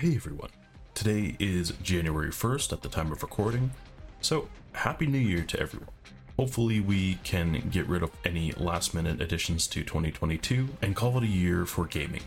Hey 0.00 0.16
everyone. 0.16 0.50
Today 0.94 1.36
is 1.38 1.72
January 1.80 2.30
1st 2.30 2.72
at 2.72 2.82
the 2.82 2.88
time 2.88 3.12
of 3.12 3.22
recording, 3.22 3.70
so 4.20 4.48
Happy 4.72 5.06
New 5.06 5.18
Year 5.18 5.44
to 5.44 5.60
everyone. 5.60 5.88
Hopefully, 6.36 6.80
we 6.80 7.20
can 7.22 7.68
get 7.70 7.86
rid 7.88 8.02
of 8.02 8.10
any 8.24 8.50
last 8.56 8.92
minute 8.92 9.20
additions 9.20 9.68
to 9.68 9.84
2022 9.84 10.68
and 10.82 10.96
call 10.96 11.16
it 11.18 11.22
a 11.22 11.28
year 11.28 11.64
for 11.64 11.86
gaming. 11.86 12.24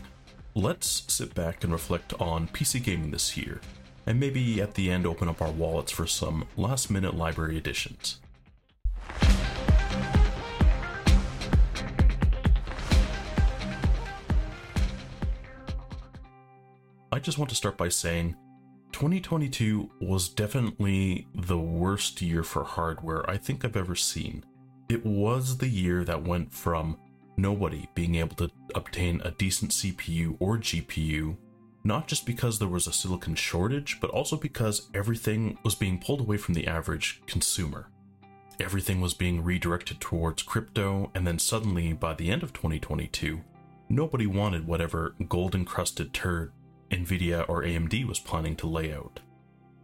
Let's 0.54 1.04
sit 1.12 1.34
back 1.34 1.62
and 1.62 1.70
reflect 1.70 2.14
on 2.18 2.48
PC 2.48 2.82
gaming 2.82 3.10
this 3.10 3.36
year, 3.36 3.60
and 4.06 4.18
maybe 4.18 4.62
at 4.62 4.72
the 4.72 4.90
end 4.90 5.06
open 5.06 5.28
up 5.28 5.42
our 5.42 5.52
wallets 5.52 5.92
for 5.92 6.06
some 6.06 6.46
last 6.56 6.90
minute 6.90 7.16
library 7.16 7.58
additions. 7.58 8.18
I 17.18 17.20
just 17.20 17.36
want 17.36 17.48
to 17.48 17.56
start 17.56 17.76
by 17.76 17.88
saying 17.88 18.36
2022 18.92 19.90
was 20.00 20.28
definitely 20.28 21.26
the 21.34 21.58
worst 21.58 22.22
year 22.22 22.44
for 22.44 22.62
hardware 22.62 23.28
I 23.28 23.36
think 23.36 23.64
I've 23.64 23.76
ever 23.76 23.96
seen. 23.96 24.44
It 24.88 25.04
was 25.04 25.56
the 25.56 25.66
year 25.66 26.04
that 26.04 26.22
went 26.22 26.52
from 26.52 26.96
nobody 27.36 27.88
being 27.96 28.14
able 28.14 28.36
to 28.36 28.52
obtain 28.76 29.20
a 29.24 29.32
decent 29.32 29.72
CPU 29.72 30.36
or 30.38 30.58
GPU, 30.58 31.36
not 31.82 32.06
just 32.06 32.24
because 32.24 32.60
there 32.60 32.68
was 32.68 32.86
a 32.86 32.92
silicon 32.92 33.34
shortage, 33.34 33.98
but 34.00 34.10
also 34.10 34.36
because 34.36 34.88
everything 34.94 35.58
was 35.64 35.74
being 35.74 35.98
pulled 35.98 36.20
away 36.20 36.36
from 36.36 36.54
the 36.54 36.68
average 36.68 37.20
consumer. 37.26 37.90
Everything 38.60 39.00
was 39.00 39.14
being 39.14 39.42
redirected 39.42 40.00
towards 40.00 40.44
crypto, 40.44 41.10
and 41.16 41.26
then 41.26 41.40
suddenly, 41.40 41.94
by 41.94 42.14
the 42.14 42.30
end 42.30 42.44
of 42.44 42.52
2022, 42.52 43.40
nobody 43.88 44.28
wanted 44.28 44.68
whatever 44.68 45.16
gold 45.28 45.56
encrusted 45.56 46.14
turd 46.14 46.52
Nvidia 46.90 47.48
or 47.48 47.62
AMD 47.62 48.06
was 48.06 48.18
planning 48.18 48.56
to 48.56 48.66
lay 48.66 48.92
out. 48.92 49.20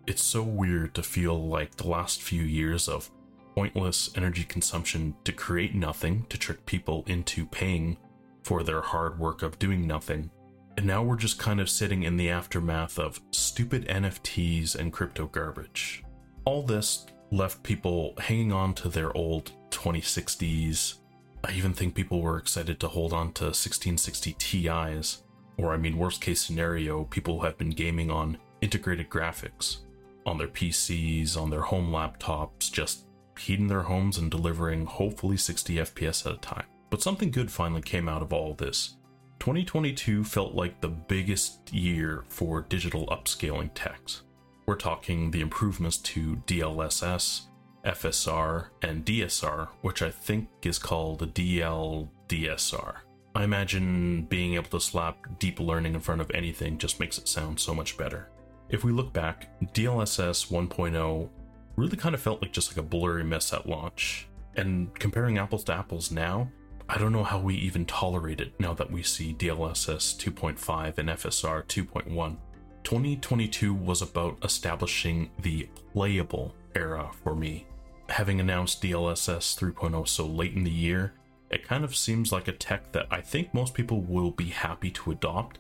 It's 0.07 0.23
so 0.23 0.43
weird 0.43 0.95
to 0.95 1.03
feel 1.03 1.49
like 1.49 1.77
the 1.77 1.89
last 1.89 2.23
few 2.23 2.43
years 2.43 2.89
of 2.89 3.11
pointless 3.55 4.11
energy 4.17 4.45
consumption 4.45 5.15
to 5.25 5.33
create 5.33 5.75
nothing 5.75 6.27
to 6.29 6.37
trick 6.37 6.67
people 6.67 7.05
into 7.07 7.47
paying 7.47 7.97
for 8.43 8.63
their 8.63 8.81
hard 8.81 9.19
work 9.19 9.43
of 9.43 9.59
doing 9.59 9.87
nothing. 9.87 10.31
And 10.77 10.87
now 10.87 11.03
we're 11.03 11.17
just 11.17 11.39
kind 11.39 11.61
of 11.61 11.71
sitting 11.71 12.03
in 12.03 12.17
the 12.17 12.31
aftermath 12.31 12.99
of 12.99 13.21
stupid 13.31 13.87
NFTs 13.87 14.75
and 14.75 14.93
crypto 14.93 15.27
garbage. 15.27 16.03
All 16.45 16.63
this 16.63 17.07
left 17.31 17.63
people 17.63 18.15
hanging 18.19 18.53
on 18.53 18.75
to 18.75 18.89
their 18.89 19.17
old 19.17 19.53
2060s. 19.71 20.97
I 21.43 21.53
even 21.53 21.73
think 21.73 21.95
people 21.95 22.21
were 22.21 22.39
excited 22.39 22.81
to 22.81 22.89
hold 22.89 23.13
on 23.13 23.33
to 23.35 23.45
1660 23.45 24.35
Ti's 24.39 25.24
or, 25.57 25.73
I 25.73 25.77
mean, 25.77 25.99
worst 25.99 26.21
case 26.21 26.41
scenario, 26.41 27.05
people 27.05 27.41
have 27.41 27.57
been 27.59 27.71
gaming 27.71 28.11
on 28.11 28.39
integrated 28.61 29.11
graphics 29.11 29.79
on 30.27 30.39
their 30.39 30.49
PCs, 30.49 31.37
on 31.37 31.51
their 31.51 31.61
home 31.61 31.91
laptops, 31.91 32.73
just 32.73 33.07
heating 33.39 33.69
their 33.69 33.83
homes 33.83 34.19
and 34.19 34.31
delivering 34.31 34.87
hopefully 34.87 35.37
60 35.37 35.77
FPS 35.77 36.27
at 36.27 36.33
a 36.33 36.39
time. 36.39 36.67
But 36.91 37.03
something 37.03 37.31
good 37.31 37.51
finally 37.51 37.83
came 37.83 38.09
out 38.09 38.23
of 38.23 38.33
all 38.33 38.55
this. 38.55 38.97
2022 39.41 40.25
felt 40.25 40.55
like 40.55 40.81
the 40.81 40.89
biggest 40.89 41.73
year 41.73 42.25
for 42.29 42.63
digital 42.63 43.07
upscaling 43.09 43.71
techs. 43.75 44.23
We're 44.67 44.77
talking 44.77 45.31
the 45.31 45.43
improvements 45.43 45.99
to 45.99 46.37
DLSS, 46.47 47.43
FSR, 47.85 48.69
and 48.81 49.05
DSR, 49.05 49.69
which 49.83 50.01
I 50.01 50.11
think 50.11 50.49
is 50.63 50.79
called 50.79 51.35
DLDSR. 51.35 52.95
I 53.35 53.43
imagine 53.43 54.23
being 54.27 54.55
able 54.55 54.71
to 54.71 54.81
slap 54.81 55.17
deep 55.39 55.59
learning 55.59 55.95
in 55.95 56.01
front 56.01 56.21
of 56.21 56.31
anything 56.33 56.79
just 56.79 57.01
makes 57.01 57.19
it 57.19 57.27
sound 57.27 57.59
so 57.59 57.75
much 57.75 57.97
better. 57.97 58.29
If 58.69 58.85
we 58.85 58.93
look 58.93 59.13
back, 59.13 59.49
DLSS 59.75 60.51
1.0 60.51 61.29
really 61.77 61.97
kind 61.97 62.15
of 62.15 62.21
felt 62.21 62.41
like 62.41 62.53
just 62.53 62.71
like 62.71 62.79
a 62.79 62.89
blurry 62.89 63.25
mess 63.25 63.53
at 63.53 63.69
launch. 63.69 64.29
And 64.57 64.95
comparing 64.99 65.39
apples 65.39 65.65
to 65.65 65.75
apples 65.75 66.13
now, 66.13 66.49
I 66.89 66.99
don't 66.99 67.13
know 67.13 67.25
how 67.25 67.41
we 67.41 67.57
even 67.57 67.87
tolerate 67.87 68.41
it 68.41 68.59
now 68.61 68.73
that 68.75 68.91
we 68.91 69.03
see 69.03 69.35
DLSS 69.35 70.17
2.5 70.17 70.99
and 70.99 71.09
FSR 71.09 71.65
2.1. 71.65 72.37
2022 72.85 73.75
was 73.75 74.03
about 74.03 74.37
establishing 74.45 75.31
the 75.41 75.69
playable 75.93 76.55
era 76.77 77.11
for 77.23 77.35
me. 77.35 77.67
Having 78.11 78.41
announced 78.41 78.83
DLSS 78.83 79.59
3.0 79.59 80.07
so 80.07 80.27
late 80.27 80.53
in 80.53 80.63
the 80.63 80.71
year, 80.71 81.15
it 81.51 81.67
kind 81.67 81.85
of 81.85 81.97
seems 81.97 82.33
like 82.33 82.49
a 82.49 82.53
tech 82.53 82.93
that 82.93 83.07
I 83.11 83.21
think 83.21 83.55
most 83.55 83.75
people 83.75 84.01
will 84.01 84.31
be 84.31 84.47
happy 84.47 84.91
to 84.91 85.13
adopt 85.13 85.59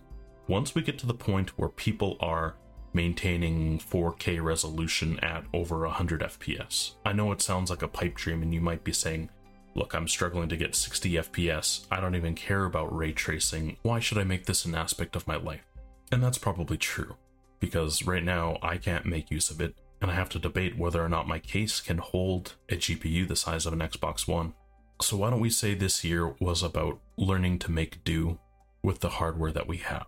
once 0.49 0.75
we 0.75 0.83
get 0.83 0.99
to 0.99 1.07
the 1.07 1.15
point 1.15 1.59
where 1.59 1.69
people 1.69 2.17
are 2.21 2.57
maintaining 2.93 3.79
4K 3.79 4.43
resolution 4.43 5.19
at 5.21 5.45
over 5.53 5.81
100 5.81 6.21
FPS. 6.21 6.93
I 7.05 7.13
know 7.13 7.33
it 7.33 7.43
sounds 7.43 7.71
like 7.71 7.83
a 7.83 7.89
pipe 7.89 8.15
dream, 8.15 8.43
and 8.43 8.55
you 8.55 8.61
might 8.61 8.85
be 8.85 8.93
saying, 8.93 9.31
Look, 9.77 9.93
I'm 9.93 10.07
struggling 10.07 10.49
to 10.51 10.57
get 10.57 10.77
60 10.77 11.15
FPS. 11.15 11.87
I 11.91 12.01
don't 12.01 12.15
even 12.15 12.37
care 12.37 12.65
about 12.65 12.97
ray 12.97 13.11
tracing. 13.11 13.77
Why 13.83 13.99
should 13.99 14.19
I 14.19 14.25
make 14.25 14.47
this 14.47 14.65
an 14.65 14.77
aspect 14.77 15.17
of 15.17 15.27
my 15.27 15.35
life? 15.35 15.65
And 16.13 16.23
that's 16.23 16.39
probably 16.39 16.77
true, 16.77 17.17
because 17.59 18.07
right 18.07 18.23
now 18.23 18.59
I 18.63 18.77
can't 18.77 19.05
make 19.05 19.33
use 19.33 19.51
of 19.51 19.61
it, 19.61 19.75
and 20.01 20.13
I 20.13 20.15
have 20.15 20.29
to 20.31 20.39
debate 20.39 20.79
whether 20.79 21.05
or 21.05 21.09
not 21.09 21.27
my 21.27 21.41
case 21.41 21.81
can 21.81 21.99
hold 21.99 22.55
a 22.69 22.77
GPU 22.77 23.27
the 23.27 23.35
size 23.35 23.67
of 23.67 23.73
an 23.73 23.81
Xbox 23.81 24.29
One. 24.29 24.55
So, 25.03 25.17
why 25.17 25.31
don't 25.31 25.41
we 25.41 25.51
say 25.51 25.75
this 25.75 26.05
year 26.05 26.35
was 26.41 26.63
about 26.63 27.01
learning 27.17 27.59
to 27.61 27.71
make 27.71 28.05
do 28.05 28.39
with 28.83 29.01
the 29.01 29.09
hardware 29.09 29.53
that 29.53 29.67
we 29.67 29.79
have? 29.79 30.07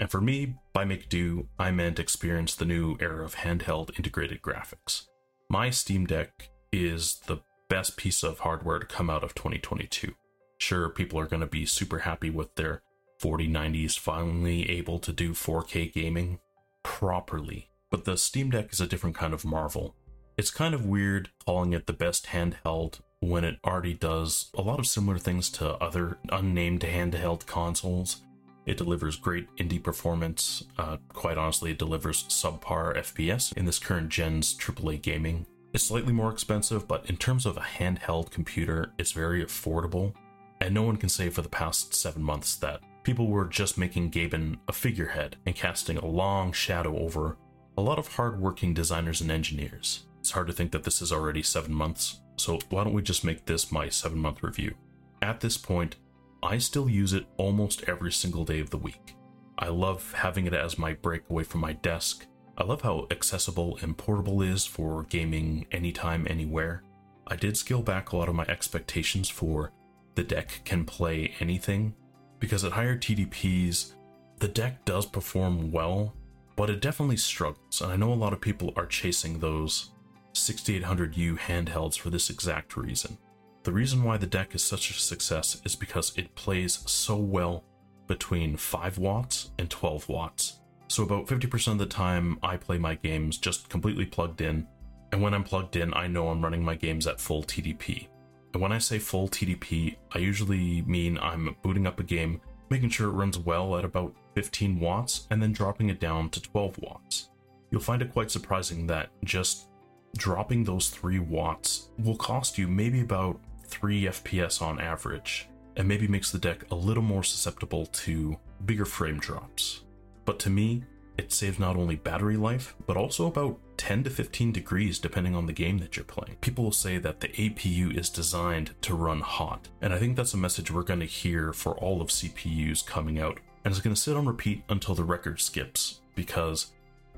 And 0.00 0.10
for 0.10 0.20
me, 0.20 0.56
by 0.72 0.84
make 0.84 1.08
do, 1.08 1.48
I 1.58 1.70
meant 1.70 1.98
experience 1.98 2.54
the 2.54 2.64
new 2.64 2.96
era 3.00 3.24
of 3.24 3.36
handheld 3.36 3.96
integrated 3.96 4.42
graphics. 4.42 5.06
My 5.48 5.70
Steam 5.70 6.06
Deck 6.06 6.50
is 6.72 7.20
the 7.26 7.38
best 7.68 7.96
piece 7.96 8.22
of 8.22 8.40
hardware 8.40 8.78
to 8.78 8.86
come 8.86 9.08
out 9.08 9.22
of 9.22 9.34
2022. 9.34 10.14
Sure, 10.58 10.88
people 10.88 11.18
are 11.18 11.26
going 11.26 11.40
to 11.40 11.46
be 11.46 11.66
super 11.66 12.00
happy 12.00 12.30
with 12.30 12.54
their 12.56 12.82
4090s 13.22 13.98
finally 13.98 14.68
able 14.70 14.98
to 14.98 15.12
do 15.12 15.32
4K 15.32 15.92
gaming 15.92 16.40
properly, 16.82 17.68
but 17.90 18.04
the 18.04 18.16
Steam 18.16 18.50
Deck 18.50 18.72
is 18.72 18.80
a 18.80 18.86
different 18.86 19.16
kind 19.16 19.32
of 19.32 19.44
marvel. 19.44 19.94
It's 20.36 20.50
kind 20.50 20.74
of 20.74 20.86
weird 20.86 21.30
calling 21.44 21.72
it 21.72 21.86
the 21.86 21.92
best 21.92 22.26
handheld 22.26 23.00
when 23.28 23.44
it 23.44 23.58
already 23.64 23.94
does 23.94 24.50
a 24.54 24.62
lot 24.62 24.78
of 24.78 24.86
similar 24.86 25.18
things 25.18 25.50
to 25.50 25.74
other 25.74 26.18
unnamed 26.30 26.82
handheld 26.82 27.46
consoles. 27.46 28.22
It 28.66 28.76
delivers 28.76 29.16
great 29.16 29.54
indie 29.56 29.82
performance. 29.82 30.64
Uh, 30.78 30.96
quite 31.12 31.36
honestly, 31.36 31.72
it 31.72 31.78
delivers 31.78 32.24
subpar 32.24 32.96
FPS 32.96 33.52
in 33.56 33.66
this 33.66 33.78
current 33.78 34.08
gen's 34.08 34.56
AAA 34.56 35.02
gaming. 35.02 35.46
It's 35.72 35.84
slightly 35.84 36.12
more 36.12 36.30
expensive, 36.30 36.86
but 36.86 37.08
in 37.10 37.16
terms 37.16 37.46
of 37.46 37.56
a 37.56 37.60
handheld 37.60 38.30
computer, 38.30 38.92
it's 38.96 39.12
very 39.12 39.44
affordable. 39.44 40.14
And 40.60 40.72
no 40.72 40.82
one 40.82 40.96
can 40.96 41.08
say 41.08 41.28
for 41.28 41.42
the 41.42 41.48
past 41.48 41.94
seven 41.94 42.22
months 42.22 42.56
that 42.56 42.80
people 43.02 43.26
were 43.26 43.44
just 43.44 43.76
making 43.76 44.10
Gaben 44.10 44.58
a 44.66 44.72
figurehead 44.72 45.36
and 45.44 45.54
casting 45.54 45.98
a 45.98 46.06
long 46.06 46.52
shadow 46.52 46.96
over 46.98 47.36
a 47.76 47.82
lot 47.82 47.98
of 47.98 48.08
hardworking 48.08 48.72
designers 48.72 49.20
and 49.20 49.30
engineers. 49.30 50.04
It's 50.20 50.30
hard 50.30 50.46
to 50.46 50.52
think 50.52 50.72
that 50.72 50.84
this 50.84 51.02
is 51.02 51.12
already 51.12 51.42
seven 51.42 51.74
months, 51.74 52.20
so 52.36 52.58
why 52.70 52.84
don't 52.84 52.92
we 52.92 53.02
just 53.02 53.24
make 53.24 53.44
this 53.44 53.72
my 53.72 53.88
seven 53.88 54.18
month 54.18 54.42
review? 54.42 54.74
At 55.22 55.40
this 55.40 55.56
point, 55.56 55.96
I 56.42 56.58
still 56.58 56.88
use 56.88 57.12
it 57.12 57.26
almost 57.36 57.84
every 57.84 58.12
single 58.12 58.44
day 58.44 58.60
of 58.60 58.70
the 58.70 58.78
week. 58.78 59.16
I 59.58 59.68
love 59.68 60.12
having 60.12 60.46
it 60.46 60.52
as 60.52 60.78
my 60.78 60.94
break 60.94 61.22
away 61.30 61.44
from 61.44 61.60
my 61.60 61.72
desk. 61.72 62.26
I 62.58 62.64
love 62.64 62.82
how 62.82 63.06
accessible 63.10 63.78
and 63.80 63.96
portable 63.96 64.42
it 64.42 64.50
is 64.50 64.66
for 64.66 65.04
gaming 65.04 65.66
anytime, 65.72 66.26
anywhere. 66.28 66.82
I 67.26 67.36
did 67.36 67.56
scale 67.56 67.82
back 67.82 68.12
a 68.12 68.16
lot 68.16 68.28
of 68.28 68.34
my 68.34 68.44
expectations 68.44 69.28
for 69.28 69.72
the 70.14 70.22
deck 70.22 70.60
can 70.64 70.84
play 70.84 71.34
anything, 71.40 71.94
because 72.38 72.64
at 72.64 72.72
higher 72.72 72.96
TDPs, 72.96 73.94
the 74.38 74.48
deck 74.48 74.84
does 74.84 75.06
perform 75.06 75.72
well, 75.72 76.14
but 76.56 76.70
it 76.70 76.80
definitely 76.80 77.16
struggles, 77.16 77.80
and 77.80 77.90
I 77.90 77.96
know 77.96 78.12
a 78.12 78.14
lot 78.14 78.32
of 78.32 78.40
people 78.40 78.72
are 78.76 78.86
chasing 78.86 79.38
those 79.38 79.90
6800U 80.34 81.38
handhelds 81.38 81.98
for 81.98 82.10
this 82.10 82.30
exact 82.30 82.76
reason. 82.76 83.16
The 83.62 83.72
reason 83.72 84.02
why 84.02 84.18
the 84.18 84.26
deck 84.26 84.54
is 84.54 84.62
such 84.62 84.90
a 84.90 84.94
success 84.94 85.62
is 85.64 85.74
because 85.74 86.16
it 86.18 86.34
plays 86.34 86.82
so 86.86 87.16
well 87.16 87.64
between 88.06 88.56
5 88.56 88.98
watts 88.98 89.50
and 89.58 89.70
12 89.70 90.08
watts. 90.08 90.60
So, 90.88 91.02
about 91.02 91.26
50% 91.26 91.72
of 91.72 91.78
the 91.78 91.86
time, 91.86 92.38
I 92.42 92.58
play 92.58 92.76
my 92.76 92.94
games 92.96 93.38
just 93.38 93.70
completely 93.70 94.04
plugged 94.04 94.42
in, 94.42 94.66
and 95.12 95.22
when 95.22 95.32
I'm 95.32 95.44
plugged 95.44 95.76
in, 95.76 95.94
I 95.94 96.08
know 96.08 96.28
I'm 96.28 96.42
running 96.42 96.62
my 96.62 96.74
games 96.74 97.06
at 97.06 97.20
full 97.20 97.42
TDP. 97.42 98.08
And 98.52 98.60
when 98.60 98.72
I 98.72 98.78
say 98.78 98.98
full 98.98 99.28
TDP, 99.28 99.96
I 100.12 100.18
usually 100.18 100.82
mean 100.82 101.18
I'm 101.18 101.56
booting 101.62 101.86
up 101.86 102.00
a 102.00 102.04
game, 102.04 102.40
making 102.68 102.90
sure 102.90 103.08
it 103.08 103.14
runs 103.14 103.38
well 103.38 103.76
at 103.76 103.84
about 103.84 104.14
15 104.34 104.78
watts, 104.78 105.26
and 105.30 105.42
then 105.42 105.52
dropping 105.52 105.88
it 105.88 106.00
down 106.00 106.28
to 106.30 106.42
12 106.42 106.78
watts. 106.78 107.30
You'll 107.70 107.80
find 107.80 108.02
it 108.02 108.12
quite 108.12 108.30
surprising 108.30 108.86
that 108.88 109.08
just 109.24 109.68
dropping 110.16 110.64
those 110.64 110.88
3 110.88 111.18
watts 111.18 111.90
will 111.98 112.16
cost 112.16 112.58
you 112.58 112.68
maybe 112.68 113.00
about 113.00 113.40
3 113.66 114.04
FPS 114.04 114.62
on 114.62 114.80
average, 114.80 115.48
and 115.76 115.88
maybe 115.88 116.06
makes 116.06 116.30
the 116.30 116.38
deck 116.38 116.64
a 116.70 116.74
little 116.74 117.02
more 117.02 117.22
susceptible 117.22 117.86
to 117.86 118.36
bigger 118.64 118.84
frame 118.84 119.18
drops. 119.18 119.82
But 120.24 120.38
to 120.40 120.50
me, 120.50 120.84
it 121.16 121.32
saves 121.32 121.58
not 121.58 121.76
only 121.76 121.96
battery 121.96 122.36
life, 122.36 122.74
but 122.86 122.96
also 122.96 123.26
about 123.26 123.58
10 123.76 124.04
to 124.04 124.10
15 124.10 124.52
degrees 124.52 124.98
depending 124.98 125.34
on 125.34 125.46
the 125.46 125.52
game 125.52 125.78
that 125.78 125.96
you're 125.96 126.04
playing. 126.04 126.36
People 126.40 126.64
will 126.64 126.72
say 126.72 126.98
that 126.98 127.20
the 127.20 127.28
APU 127.28 127.96
is 127.96 128.08
designed 128.10 128.70
to 128.82 128.94
run 128.94 129.20
hot, 129.20 129.68
and 129.80 129.92
I 129.92 129.98
think 129.98 130.16
that's 130.16 130.34
a 130.34 130.38
message 130.38 130.70
we're 130.70 130.82
going 130.82 131.00
to 131.00 131.06
hear 131.06 131.52
for 131.52 131.76
all 131.78 132.00
of 132.00 132.08
CPUs 132.08 132.84
coming 132.84 133.18
out. 133.18 133.38
And 133.64 133.72
it's 133.72 133.80
going 133.80 133.94
to 133.94 134.00
sit 134.00 134.16
on 134.16 134.26
repeat 134.26 134.62
until 134.68 134.94
the 134.94 135.04
record 135.04 135.40
skips, 135.40 136.00
because 136.14 136.72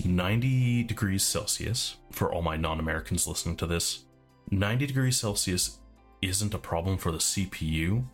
90 0.05 0.85
degrees 0.85 1.23
Celsius, 1.23 1.97
for 2.11 2.33
all 2.33 2.43
my 2.43 2.57
non 2.57 2.81
Americans 2.81 3.27
listening 3.27 3.57
to 3.57 3.67
this, 3.67 4.05
90 4.51 4.87
degrees 4.87 5.17
Celsius 5.17 5.79
isn't 6.23 6.55
a 6.55 6.59
problem 6.59 6.99
for 6.99 7.13
the 7.13 7.19
CPU, 7.19 8.05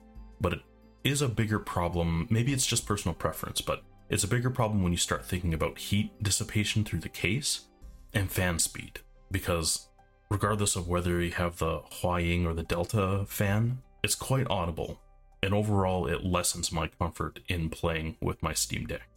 but 0.41 0.55
it 0.55 0.61
is 1.05 1.23
a 1.23 1.29
bigger 1.29 1.59
problem. 1.59 2.27
Maybe 2.31 2.53
it's 2.53 2.67
just 2.67 2.87
personal 2.87 3.15
preference, 3.15 3.61
but 3.61 3.83
it's 4.09 4.25
a 4.25 4.29
bigger 4.29 4.51
problem 4.51 4.83
when 4.83 4.93
you 4.93 4.99
start 4.99 5.25
thinking 5.25 5.55
about 5.55 5.79
heat 5.79 6.13
dissipation 6.23 6.85
through 6.85 7.01
the 7.01 7.09
case 7.09 7.69
and 8.15 8.31
fan 8.31 8.59
speed. 8.59 9.01
Because 9.31 9.89
regardless 10.31 10.77
of 10.77 10.89
whether 10.89 11.21
you 11.21 11.33
have 11.33 11.59
the 11.59 11.81
Huaying 12.03 12.45
or 12.45 12.55
the 12.55 12.63
Delta 12.63 13.25
fan, 13.27 13.79
it's 14.03 14.15
quite 14.15 14.51
audible, 14.51 15.01
and 15.43 15.55
overall 15.55 16.07
it 16.07 16.25
lessens 16.25 16.73
my 16.73 16.89
comfort 16.89 17.41
in 17.49 17.71
playing 17.71 18.17
with 18.21 18.43
my 18.43 18.53
Steam 18.53 18.87
Deck. 18.87 19.09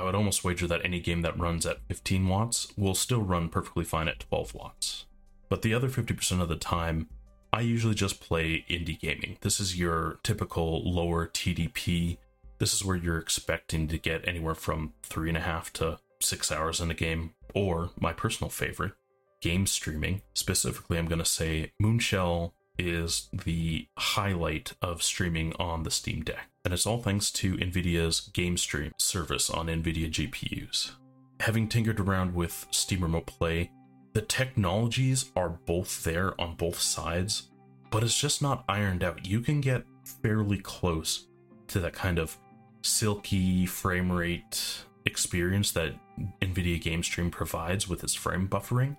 I 0.00 0.04
would 0.04 0.14
almost 0.14 0.44
wager 0.44 0.66
that 0.66 0.84
any 0.84 1.00
game 1.00 1.22
that 1.22 1.38
runs 1.38 1.66
at 1.66 1.80
15 1.88 2.26
watts 2.26 2.72
will 2.76 2.94
still 2.94 3.22
run 3.22 3.48
perfectly 3.48 3.84
fine 3.84 4.08
at 4.08 4.20
12 4.20 4.54
watts. 4.54 5.06
But 5.48 5.62
the 5.62 5.74
other 5.74 5.88
50% 5.88 6.40
of 6.40 6.48
the 6.48 6.56
time, 6.56 7.08
I 7.52 7.60
usually 7.60 7.94
just 7.94 8.20
play 8.20 8.64
indie 8.68 8.98
gaming. 8.98 9.36
This 9.40 9.60
is 9.60 9.78
your 9.78 10.18
typical 10.22 10.82
lower 10.90 11.26
TDP 11.26 12.18
this 12.60 12.74
is 12.74 12.84
where 12.84 12.96
you're 12.96 13.18
expecting 13.18 13.88
to 13.88 13.98
get 13.98 14.28
anywhere 14.28 14.54
from 14.54 14.92
three 15.02 15.28
and 15.28 15.38
a 15.38 15.40
half 15.40 15.72
to 15.72 15.98
six 16.20 16.52
hours 16.52 16.78
in 16.78 16.90
a 16.90 16.94
game, 16.94 17.32
or 17.54 17.88
my 17.98 18.12
personal 18.12 18.50
favorite, 18.50 18.92
game 19.40 19.66
streaming. 19.66 20.20
Specifically, 20.34 20.98
I'm 20.98 21.06
going 21.06 21.20
to 21.20 21.24
say 21.24 21.72
Moonlight 21.80 22.50
is 22.78 23.30
the 23.32 23.88
highlight 23.96 24.74
of 24.82 25.02
streaming 25.02 25.54
on 25.58 25.84
the 25.84 25.90
Steam 25.90 26.22
Deck, 26.22 26.49
and 26.64 26.74
it's 26.74 26.86
all 26.86 26.98
thanks 26.98 27.30
to 27.30 27.56
NVIDIA's 27.56 28.20
Game 28.20 28.56
Stream 28.56 28.92
service 28.98 29.48
on 29.48 29.66
NVIDIA 29.66 30.10
GPUs. 30.10 30.92
Having 31.40 31.68
tinkered 31.68 32.00
around 32.00 32.34
with 32.34 32.66
Steam 32.70 33.02
Remote 33.02 33.26
Play, 33.26 33.70
the 34.12 34.20
technologies 34.20 35.30
are 35.34 35.48
both 35.48 36.04
there 36.04 36.38
on 36.40 36.56
both 36.56 36.78
sides, 36.78 37.48
but 37.90 38.02
it's 38.02 38.18
just 38.18 38.42
not 38.42 38.64
ironed 38.68 39.02
out. 39.02 39.26
You 39.26 39.40
can 39.40 39.60
get 39.60 39.84
fairly 40.22 40.58
close 40.58 41.28
to 41.68 41.80
that 41.80 41.94
kind 41.94 42.18
of 42.18 42.36
silky 42.82 43.64
frame 43.64 44.12
rate 44.12 44.84
experience 45.06 45.72
that 45.72 45.94
NVIDIA 46.42 46.80
Game 46.80 47.02
Stream 47.02 47.30
provides 47.30 47.88
with 47.88 48.04
its 48.04 48.14
frame 48.14 48.48
buffering, 48.48 48.96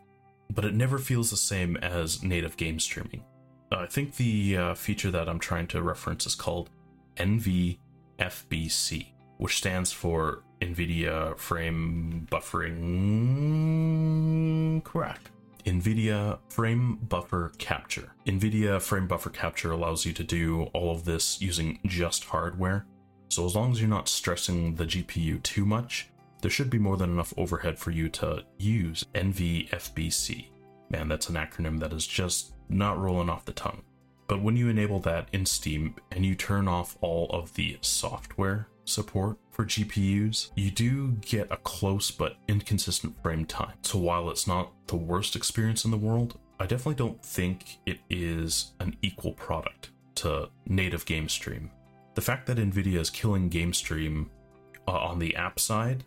but 0.50 0.66
it 0.66 0.74
never 0.74 0.98
feels 0.98 1.30
the 1.30 1.38
same 1.38 1.78
as 1.78 2.24
native 2.24 2.58
game 2.58 2.80
streaming. 2.80 3.24
I 3.72 3.86
think 3.86 4.16
the 4.16 4.58
uh, 4.58 4.74
feature 4.74 5.12
that 5.12 5.30
I'm 5.30 5.40
trying 5.40 5.68
to 5.68 5.82
reference 5.82 6.26
is 6.26 6.36
called 6.36 6.70
NVFBC, 7.18 9.08
which 9.38 9.58
stands 9.58 9.92
for 9.92 10.44
NVIDIA 10.62 11.38
Frame 11.38 12.28
Buffering. 12.32 12.84
Correct. 14.84 15.30
NVIDIA 15.66 16.40
Frame 16.50 16.96
Buffer 17.08 17.52
Capture. 17.58 18.14
NVIDIA 18.26 18.82
Frame 18.82 19.08
Buffer 19.08 19.30
Capture 19.30 19.72
allows 19.72 20.06
you 20.06 20.14
to 20.14 20.24
do 20.24 20.64
all 20.74 20.92
of 20.92 21.06
this 21.06 21.42
using 21.42 21.80
just 21.86 22.26
hardware 22.26 22.86
so 23.32 23.46
as 23.46 23.56
long 23.56 23.72
as 23.72 23.80
you're 23.80 23.90
not 23.90 24.10
stressing 24.10 24.76
the 24.76 24.84
GPU 24.84 25.42
too 25.42 25.66
much, 25.66 26.10
there 26.42 26.52
should 26.52 26.70
be 26.70 26.78
more 26.78 26.98
than 26.98 27.12
enough 27.12 27.34
overhead 27.38 27.80
for 27.80 27.92
you 27.92 28.10
to 28.10 28.44
use 28.58 29.06
NVFBC. 29.16 30.48
Man, 30.90 31.08
that's 31.08 31.30
an 31.30 31.36
acronym 31.36 31.80
that 31.80 31.94
is 31.94 32.06
just 32.06 32.56
not 32.68 33.00
rolling 33.00 33.30
off 33.30 33.46
the 33.46 33.54
tongue. 33.54 33.84
But 34.32 34.42
when 34.42 34.56
you 34.56 34.70
enable 34.70 35.02
that 35.02 35.28
in 35.34 35.46
Steam 35.46 35.96
and 36.10 36.26
you 36.26 36.36
turn 36.36 36.70
off 36.70 36.98
all 37.02 37.28
of 37.32 37.54
the 37.56 37.78
software 37.82 38.70
support 38.86 39.38
for 39.52 39.66
GPUs, 39.66 40.52
you 40.56 40.72
do 40.72 41.10
get 41.20 41.52
a 41.52 41.58
close 41.58 42.12
but 42.12 42.38
inconsistent 42.48 43.22
frame 43.22 43.44
time. 43.44 43.74
So 43.82 44.00
while 44.00 44.30
it's 44.30 44.48
not 44.48 44.72
the 44.88 44.96
worst 44.96 45.36
experience 45.36 45.84
in 45.84 45.92
the 45.92 45.98
world, 45.98 46.40
I 46.62 46.66
definitely 46.66 46.96
don't 46.96 47.22
think 47.22 47.80
it 47.86 48.00
is 48.10 48.72
an 48.80 48.96
equal 49.02 49.34
product 49.34 49.90
to 50.16 50.50
native 50.66 51.06
game 51.06 51.28
stream 51.28 51.70
the 52.16 52.22
fact 52.22 52.46
that 52.48 52.58
NVIDIA 52.58 53.00
is 53.00 53.10
killing 53.10 53.50
GameStream 53.50 54.28
uh, 54.88 54.92
on 54.92 55.20
the 55.20 55.36
app 55.36 55.60
side 55.60 56.04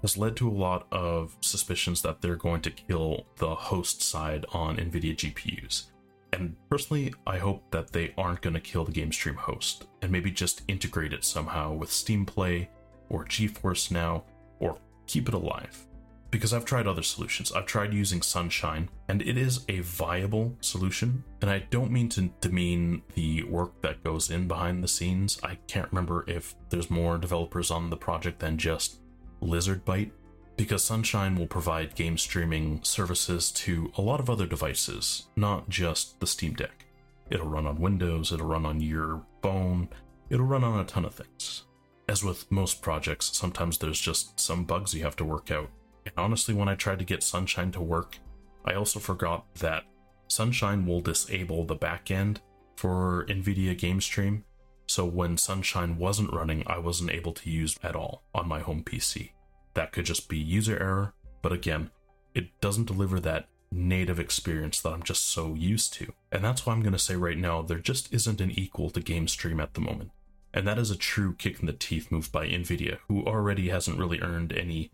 has 0.00 0.16
led 0.16 0.36
to 0.36 0.48
a 0.48 0.50
lot 0.50 0.86
of 0.90 1.36
suspicions 1.40 2.02
that 2.02 2.20
they're 2.20 2.36
going 2.36 2.60
to 2.62 2.70
kill 2.70 3.26
the 3.36 3.54
host 3.54 4.02
side 4.02 4.44
on 4.52 4.76
NVIDIA 4.76 5.14
GPUs. 5.14 5.91
And 6.32 6.56
personally, 6.70 7.14
I 7.26 7.38
hope 7.38 7.70
that 7.70 7.92
they 7.92 8.14
aren't 8.16 8.40
going 8.40 8.54
to 8.54 8.60
kill 8.60 8.84
the 8.84 8.92
GameStream 8.92 9.36
host 9.36 9.86
and 10.00 10.10
maybe 10.10 10.30
just 10.30 10.62
integrate 10.68 11.12
it 11.12 11.24
somehow 11.24 11.72
with 11.74 11.92
Steam 11.92 12.24
Play 12.24 12.70
or 13.08 13.24
GeForce 13.24 13.90
Now 13.90 14.24
or 14.58 14.78
keep 15.06 15.28
it 15.28 15.34
alive 15.34 15.86
because 16.32 16.54
I've 16.54 16.64
tried 16.64 16.88
other 16.88 17.02
solutions. 17.02 17.52
I've 17.52 17.66
tried 17.66 17.92
using 17.92 18.22
Sunshine, 18.22 18.88
and 19.06 19.20
it 19.22 19.36
is 19.36 19.64
a 19.68 19.80
viable 19.80 20.56
solution. 20.60 21.22
And 21.42 21.50
I 21.50 21.60
don't 21.70 21.92
mean 21.92 22.08
to 22.08 22.30
demean 22.40 23.02
the 23.14 23.44
work 23.44 23.80
that 23.82 24.02
goes 24.02 24.30
in 24.30 24.48
behind 24.48 24.82
the 24.82 24.88
scenes. 24.88 25.38
I 25.44 25.56
can't 25.68 25.92
remember 25.92 26.24
if 26.26 26.56
there's 26.70 26.90
more 26.90 27.18
developers 27.18 27.70
on 27.70 27.90
the 27.90 27.96
project 27.98 28.40
than 28.40 28.56
just 28.56 28.98
LizardByte, 29.42 30.10
because 30.56 30.84
Sunshine 30.84 31.36
will 31.36 31.46
provide 31.46 31.94
game 31.94 32.18
streaming 32.18 32.80
services 32.82 33.50
to 33.52 33.90
a 33.96 34.02
lot 34.02 34.20
of 34.20 34.30
other 34.30 34.46
devices, 34.46 35.26
not 35.36 35.68
just 35.68 36.20
the 36.20 36.26
Steam 36.26 36.54
Deck. 36.54 36.86
It'll 37.30 37.48
run 37.48 37.66
on 37.66 37.80
Windows, 37.80 38.32
it'll 38.32 38.46
run 38.46 38.66
on 38.66 38.80
your 38.80 39.24
phone, 39.42 39.88
it'll 40.30 40.46
run 40.46 40.64
on 40.64 40.80
a 40.80 40.84
ton 40.84 41.04
of 41.04 41.14
things. 41.14 41.64
As 42.08 42.22
with 42.22 42.50
most 42.50 42.82
projects, 42.82 43.36
sometimes 43.36 43.78
there's 43.78 44.00
just 44.00 44.38
some 44.38 44.64
bugs 44.64 44.92
you 44.92 45.02
have 45.02 45.16
to 45.16 45.24
work 45.24 45.50
out 45.50 45.70
and 46.04 46.14
honestly, 46.16 46.54
when 46.54 46.68
I 46.68 46.74
tried 46.74 46.98
to 46.98 47.04
get 47.04 47.22
Sunshine 47.22 47.70
to 47.72 47.80
work, 47.80 48.18
I 48.64 48.74
also 48.74 48.98
forgot 48.98 49.46
that 49.56 49.84
Sunshine 50.28 50.86
will 50.86 51.00
disable 51.00 51.64
the 51.64 51.76
backend 51.76 52.38
for 52.76 53.26
NVIDIA 53.28 53.76
Game 53.76 54.00
Stream. 54.00 54.44
So 54.88 55.04
when 55.04 55.36
Sunshine 55.36 55.98
wasn't 55.98 56.32
running, 56.32 56.64
I 56.66 56.78
wasn't 56.78 57.12
able 57.12 57.32
to 57.32 57.50
use 57.50 57.78
at 57.82 57.96
all 57.96 58.24
on 58.34 58.48
my 58.48 58.60
home 58.60 58.82
PC. 58.84 59.30
That 59.74 59.92
could 59.92 60.04
just 60.04 60.28
be 60.28 60.38
user 60.38 60.78
error, 60.78 61.14
but 61.40 61.52
again, 61.52 61.90
it 62.34 62.48
doesn't 62.60 62.86
deliver 62.86 63.20
that 63.20 63.48
native 63.70 64.20
experience 64.20 64.80
that 64.80 64.92
I'm 64.92 65.02
just 65.02 65.26
so 65.28 65.54
used 65.54 65.94
to. 65.94 66.12
And 66.30 66.44
that's 66.44 66.66
why 66.66 66.72
I'm 66.72 66.82
going 66.82 66.92
to 66.92 66.98
say 66.98 67.16
right 67.16 67.38
now, 67.38 67.62
there 67.62 67.78
just 67.78 68.12
isn't 68.12 68.40
an 68.40 68.50
equal 68.50 68.90
to 68.90 69.00
Game 69.00 69.28
Stream 69.28 69.60
at 69.60 69.74
the 69.74 69.80
moment. 69.80 70.10
And 70.54 70.66
that 70.66 70.78
is 70.78 70.90
a 70.90 70.96
true 70.96 71.34
kick 71.34 71.60
in 71.60 71.66
the 71.66 71.72
teeth 71.72 72.12
move 72.12 72.30
by 72.30 72.46
Nvidia, 72.46 72.98
who 73.08 73.24
already 73.24 73.70
hasn't 73.70 73.98
really 73.98 74.20
earned 74.20 74.52
any 74.52 74.90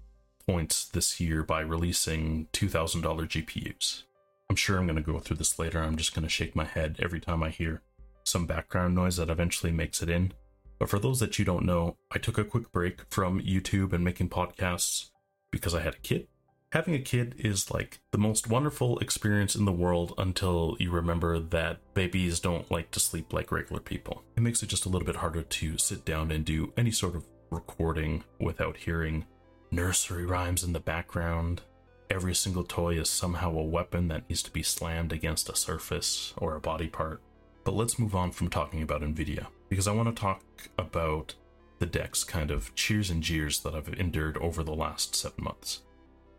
points 0.47 0.85
this 0.85 1.21
year 1.21 1.43
by 1.43 1.61
releasing 1.61 2.47
$2,000 2.53 3.03
GPUs. 3.03 4.05
I'm 4.49 4.57
sure 4.57 4.79
I'm 4.79 4.87
going 4.87 4.97
to 4.97 5.03
go 5.03 5.19
through 5.19 5.37
this 5.37 5.59
later. 5.59 5.83
I'm 5.83 5.97
just 5.97 6.15
going 6.15 6.23
to 6.23 6.29
shake 6.29 6.57
my 6.57 6.65
head 6.65 6.97
every 7.03 7.21
time 7.21 7.43
I 7.43 7.51
hear 7.51 7.83
some 8.25 8.47
background 8.47 8.95
noise 8.95 9.17
that 9.17 9.31
eventually 9.31 9.73
makes 9.73 10.03
it 10.03 10.09
in. 10.09 10.33
But 10.79 10.89
for 10.89 10.99
those 10.99 11.21
that 11.21 11.39
you 11.39 11.45
don't 11.45 11.65
know, 11.65 11.97
I 12.11 12.19
took 12.19 12.39
a 12.39 12.45
quick 12.45 12.71
break 12.73 13.03
from 13.11 13.41
YouTube 13.41 13.93
and 13.93 14.05
making 14.05 14.31
podcasts 14.31 15.11
because 15.51 15.75
I 15.75 15.81
had 15.81 15.95
a 15.95 16.01
kid. 16.01 16.29
Having 16.73 16.95
a 16.95 17.01
kid 17.01 17.35
is 17.39 17.71
like 17.71 18.01
the 18.13 18.19
most 18.19 18.49
wonderful 18.49 18.99
experience 18.99 19.57
in 19.57 19.65
the 19.65 19.73
world 19.73 20.13
until 20.19 20.77
you 20.79 20.91
remember 20.91 21.39
that 21.39 21.79
babies 21.95 22.41
don't 22.41 22.71
like 22.71 22.91
to 22.91 23.01
sleep 23.01 23.33
like 23.33 23.51
regular 23.51 23.81
people. 23.81 24.23
It 24.37 24.43
makes 24.43 24.63
it 24.63 24.69
just 24.69 24.85
a 24.85 24.91
little 24.91 25.07
bit 25.07 25.17
harder 25.17 25.43
to 25.43 25.79
sit 25.79 26.05
down 26.05 26.31
and 26.31 26.45
do 26.45 26.73
any 26.77 26.91
sort 26.91 27.17
of 27.17 27.25
recording 27.51 28.23
without 28.39 28.77
hearing 28.77 29.25
nursery 29.71 30.27
rhymes 30.27 30.63
in 30.63 30.75
the 30.75 30.81
background. 30.81 31.63
Every 32.11 32.35
single 32.35 32.65
toy 32.65 32.99
is 32.99 33.09
somehow 33.09 33.51
a 33.57 33.65
weapon 33.65 34.09
that 34.09 34.29
needs 34.29 34.43
to 34.43 34.51
be 34.51 34.63
slammed 34.63 35.13
against 35.13 35.49
a 35.49 35.57
surface 35.57 36.35
or 36.37 36.55
a 36.55 36.61
body 36.61 36.89
part. 36.89 37.23
But 37.65 37.75
let's 37.75 37.99
move 37.99 38.15
on 38.15 38.31
from 38.31 38.49
talking 38.49 38.83
about 38.83 39.01
NVIDIA, 39.01 39.47
because 39.69 39.89
I 39.89 39.93
want 39.93 40.15
to 40.15 40.21
talk 40.21 40.43
about 40.79 41.35
the 41.79 41.87
deck's 41.87 42.25
kind 42.25 42.51
of 42.51 42.75
cheers 42.75 43.11
and 43.11 43.23
jeers 43.23 43.61
that 43.61 43.75
I've 43.75 43.89
endured 43.89 44.37
over 44.39 44.63
the 44.63 44.75
last 44.75 45.15
seven 45.15 45.45
months. 45.45 45.83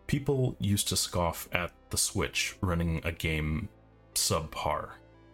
People 0.08 0.56
used 0.60 0.88
to 0.90 0.98
scoff 0.98 1.48
at 1.52 1.72
the 1.92 1.98
Switch 1.98 2.56
running 2.62 3.02
a 3.04 3.12
game 3.12 3.70
subpar, 4.16 4.92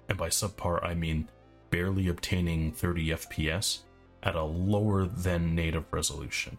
and 0.09 0.17
by 0.17 0.29
subpar 0.29 0.83
I 0.83 0.93
mean 0.93 1.29
barely 1.69 2.07
obtaining 2.07 2.71
30 2.71 3.07
FPS 3.07 3.79
at 4.23 4.35
a 4.35 4.43
lower 4.43 5.05
than 5.05 5.55
native 5.55 5.85
resolution 5.91 6.57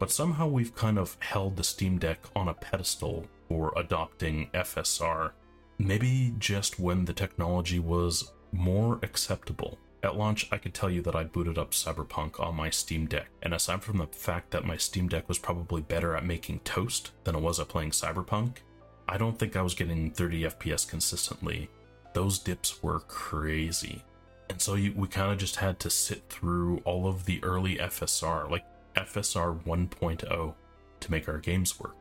but 0.00 0.10
somehow 0.10 0.48
we've 0.48 0.74
kind 0.74 0.98
of 0.98 1.16
held 1.20 1.56
the 1.56 1.62
Steam 1.62 1.98
Deck 1.98 2.20
on 2.34 2.48
a 2.48 2.54
pedestal 2.54 3.26
for 3.48 3.72
adopting 3.76 4.48
FSR. 4.54 5.32
Maybe 5.78 6.34
just 6.38 6.80
when 6.80 7.04
the 7.04 7.12
technology 7.12 7.78
was 7.78 8.32
more 8.50 8.98
acceptable. 9.02 9.78
At 10.02 10.16
launch, 10.16 10.48
I 10.50 10.56
could 10.56 10.72
tell 10.72 10.90
you 10.90 11.02
that 11.02 11.14
I 11.14 11.24
booted 11.24 11.58
up 11.58 11.72
Cyberpunk 11.72 12.40
on 12.40 12.54
my 12.54 12.70
Steam 12.70 13.06
Deck, 13.06 13.28
and 13.42 13.52
aside 13.52 13.82
from 13.82 13.98
the 13.98 14.06
fact 14.06 14.50
that 14.50 14.64
my 14.64 14.78
Steam 14.78 15.08
Deck 15.08 15.28
was 15.28 15.38
probably 15.38 15.82
better 15.82 16.16
at 16.16 16.24
making 16.24 16.60
toast 16.60 17.10
than 17.24 17.34
it 17.34 17.42
was 17.42 17.60
at 17.60 17.68
playing 17.68 17.90
Cyberpunk, 17.90 18.58
I 19.06 19.18
don't 19.18 19.38
think 19.38 19.56
I 19.56 19.62
was 19.62 19.74
getting 19.74 20.10
30 20.10 20.44
FPS 20.44 20.88
consistently. 20.88 21.68
Those 22.14 22.38
dips 22.38 22.82
were 22.82 23.00
crazy. 23.00 24.02
And 24.48 24.60
so 24.60 24.74
you, 24.74 24.94
we 24.96 25.06
kind 25.06 25.32
of 25.32 25.38
just 25.38 25.56
had 25.56 25.78
to 25.80 25.90
sit 25.90 26.22
through 26.30 26.78
all 26.78 27.06
of 27.06 27.26
the 27.26 27.42
early 27.44 27.76
FSR, 27.76 28.50
like 28.50 28.64
FSR 28.96 29.62
1.0, 29.64 30.54
to 31.00 31.10
make 31.10 31.28
our 31.28 31.38
games 31.38 31.78
work. 31.78 31.96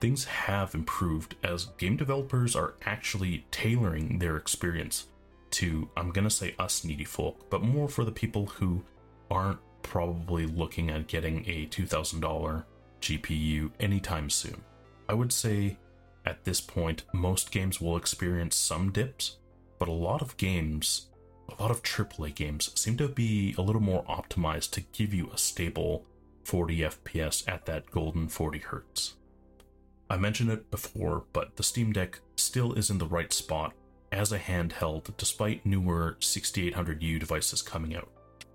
Things 0.00 0.24
have 0.24 0.74
improved 0.74 1.36
as 1.44 1.66
game 1.78 1.96
developers 1.96 2.56
are 2.56 2.74
actually 2.84 3.46
tailoring 3.50 4.18
their 4.18 4.36
experience 4.36 5.06
to, 5.56 5.88
I'm 5.96 6.10
gonna 6.10 6.30
say 6.30 6.54
us 6.58 6.84
needy 6.84 7.04
folk, 7.04 7.48
but 7.50 7.62
more 7.62 7.88
for 7.88 8.04
the 8.04 8.12
people 8.12 8.46
who 8.46 8.82
aren't 9.30 9.58
probably 9.82 10.46
looking 10.46 10.90
at 10.90 11.06
getting 11.06 11.44
a 11.48 11.66
$2,000 11.66 12.64
GPU 13.00 13.70
anytime 13.80 14.28
soon. 14.28 14.62
I 15.08 15.14
would 15.14 15.32
say 15.32 15.78
at 16.26 16.44
this 16.44 16.60
point, 16.60 17.04
most 17.12 17.50
games 17.50 17.80
will 17.80 17.96
experience 17.96 18.56
some 18.56 18.92
dips, 18.92 19.38
but 19.78 19.88
a 19.88 19.92
lot 19.92 20.20
of 20.20 20.36
games, 20.36 21.08
a 21.48 21.62
lot 21.62 21.70
of 21.70 21.82
AAA 21.82 22.34
games, 22.34 22.70
seem 22.78 22.96
to 22.98 23.08
be 23.08 23.54
a 23.56 23.62
little 23.62 23.80
more 23.80 24.04
optimized 24.04 24.72
to 24.72 24.80
give 24.92 25.14
you 25.14 25.30
a 25.32 25.38
stable 25.38 26.04
40 26.44 26.78
FPS 26.80 27.48
at 27.48 27.64
that 27.66 27.90
golden 27.90 28.28
40 28.28 28.60
Hz. 28.60 29.14
I 30.10 30.16
mentioned 30.16 30.50
it 30.50 30.70
before, 30.70 31.24
but 31.32 31.56
the 31.56 31.62
Steam 31.62 31.92
Deck 31.92 32.20
still 32.36 32.72
is 32.74 32.90
in 32.90 32.98
the 32.98 33.06
right 33.06 33.32
spot 33.32 33.72
as 34.12 34.32
a 34.32 34.38
handheld 34.38 35.16
despite 35.16 35.66
newer 35.66 36.16
6800U 36.20 37.18
devices 37.18 37.62
coming 37.62 37.94
out. 37.94 38.08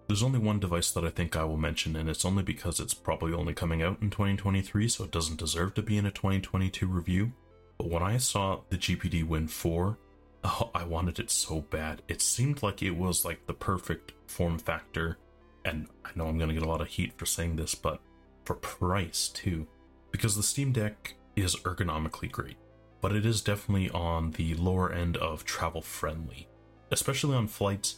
There's 0.07 0.23
only 0.23 0.39
one 0.39 0.59
device 0.59 0.91
that 0.91 1.05
I 1.05 1.09
think 1.09 1.37
I 1.37 1.45
will 1.45 1.57
mention, 1.57 1.95
and 1.95 2.09
it's 2.09 2.25
only 2.25 2.43
because 2.43 2.79
it's 2.79 2.93
probably 2.93 3.33
only 3.33 3.53
coming 3.53 3.81
out 3.81 4.01
in 4.01 4.09
2023, 4.09 4.87
so 4.89 5.05
it 5.05 5.11
doesn't 5.11 5.39
deserve 5.39 5.73
to 5.75 5.81
be 5.81 5.97
in 5.97 6.05
a 6.05 6.11
2022 6.11 6.85
review. 6.85 7.31
But 7.77 7.89
when 7.89 8.03
I 8.03 8.17
saw 8.17 8.59
the 8.69 8.77
GPD 8.77 9.25
Win 9.25 9.47
4, 9.47 9.97
oh, 10.43 10.69
I 10.75 10.83
wanted 10.83 11.19
it 11.19 11.31
so 11.31 11.61
bad. 11.61 12.01
It 12.09 12.21
seemed 12.21 12.61
like 12.61 12.83
it 12.83 12.91
was 12.97 13.23
like 13.23 13.47
the 13.47 13.53
perfect 13.53 14.11
form 14.27 14.59
factor, 14.59 15.17
and 15.63 15.87
I 16.03 16.09
know 16.15 16.27
I'm 16.27 16.37
going 16.37 16.49
to 16.49 16.55
get 16.55 16.63
a 16.63 16.69
lot 16.69 16.81
of 16.81 16.87
heat 16.87 17.13
for 17.17 17.25
saying 17.25 17.55
this, 17.55 17.73
but 17.73 18.01
for 18.43 18.55
price 18.55 19.29
too. 19.29 19.65
Because 20.11 20.35
the 20.35 20.43
Steam 20.43 20.73
Deck 20.73 21.15
is 21.37 21.55
ergonomically 21.57 22.29
great 22.29 22.57
but 23.01 23.15
it 23.15 23.25
is 23.25 23.41
definitely 23.41 23.89
on 23.89 24.31
the 24.31 24.53
lower 24.55 24.91
end 24.91 25.17
of 25.17 25.43
travel 25.43 25.81
friendly. 25.81 26.47
Especially 26.91 27.35
on 27.35 27.47
flights, 27.47 27.97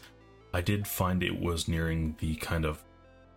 I 0.53 0.61
did 0.61 0.87
find 0.87 1.21
it 1.21 1.39
was 1.39 1.67
nearing 1.67 2.15
the 2.19 2.35
kind 2.35 2.65
of 2.65 2.83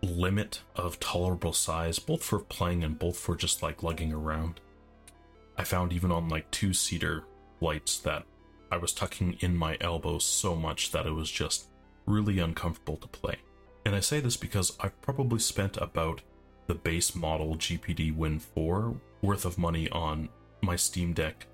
limit 0.03 0.63
of 0.77 1.01
tolerable 1.01 1.53
size, 1.53 1.99
both 1.99 2.23
for 2.23 2.39
playing 2.39 2.85
and 2.85 2.99
both 2.99 3.19
for 3.19 3.35
just 3.35 3.63
like 3.63 3.83
lugging 3.83 4.13
around. 4.13 4.61
I 5.57 5.65
found 5.65 5.93
even 5.93 6.13
on 6.13 6.29
like 6.29 6.51
two 6.51 6.73
seater 6.73 7.25
flights 7.59 7.99
that 8.01 8.25
I 8.71 8.77
was 8.77 8.93
tucking 8.93 9.39
in 9.41 9.57
my 9.57 9.77
elbows 9.81 10.25
so 10.25 10.55
much 10.55 10.93
that 10.93 11.07
it 11.07 11.13
was 11.13 11.31
just 11.31 11.69
really 12.07 12.39
uncomfortable 12.39 12.97
to 12.99 13.09
play. 13.09 13.37
And 13.85 13.95
I 13.95 14.01
say 14.01 14.21
this 14.21 14.37
because 14.37 14.77
I've 14.81 15.01
probably 15.01 15.39
spent 15.39 15.77
about 15.79 16.21
the 16.67 16.75
base 16.75 17.15
model 17.15 17.57
GPD 17.57 18.15
Win 18.15 18.39
4 18.39 19.01
worth 19.23 19.45
of 19.45 19.59
money 19.59 19.89
on 19.91 20.29
my 20.61 20.77
Steam 20.77 21.13
Deck 21.13 21.47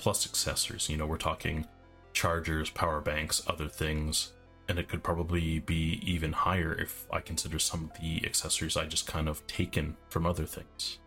plus 0.00 0.26
accessories. 0.26 0.88
You 0.88 0.96
know, 0.96 1.06
we're 1.06 1.18
talking 1.18 1.66
chargers, 2.14 2.70
power 2.70 3.00
banks, 3.00 3.42
other 3.46 3.68
things, 3.68 4.32
and 4.66 4.78
it 4.78 4.88
could 4.88 5.02
probably 5.02 5.58
be 5.58 6.00
even 6.02 6.32
higher 6.32 6.74
if 6.74 7.06
I 7.12 7.20
consider 7.20 7.58
some 7.58 7.84
of 7.84 8.00
the 8.00 8.24
accessories 8.24 8.76
I 8.76 8.86
just 8.86 9.06
kind 9.06 9.28
of 9.28 9.46
taken 9.46 9.96
from 10.08 10.24
other 10.26 10.46
things. 10.46 10.98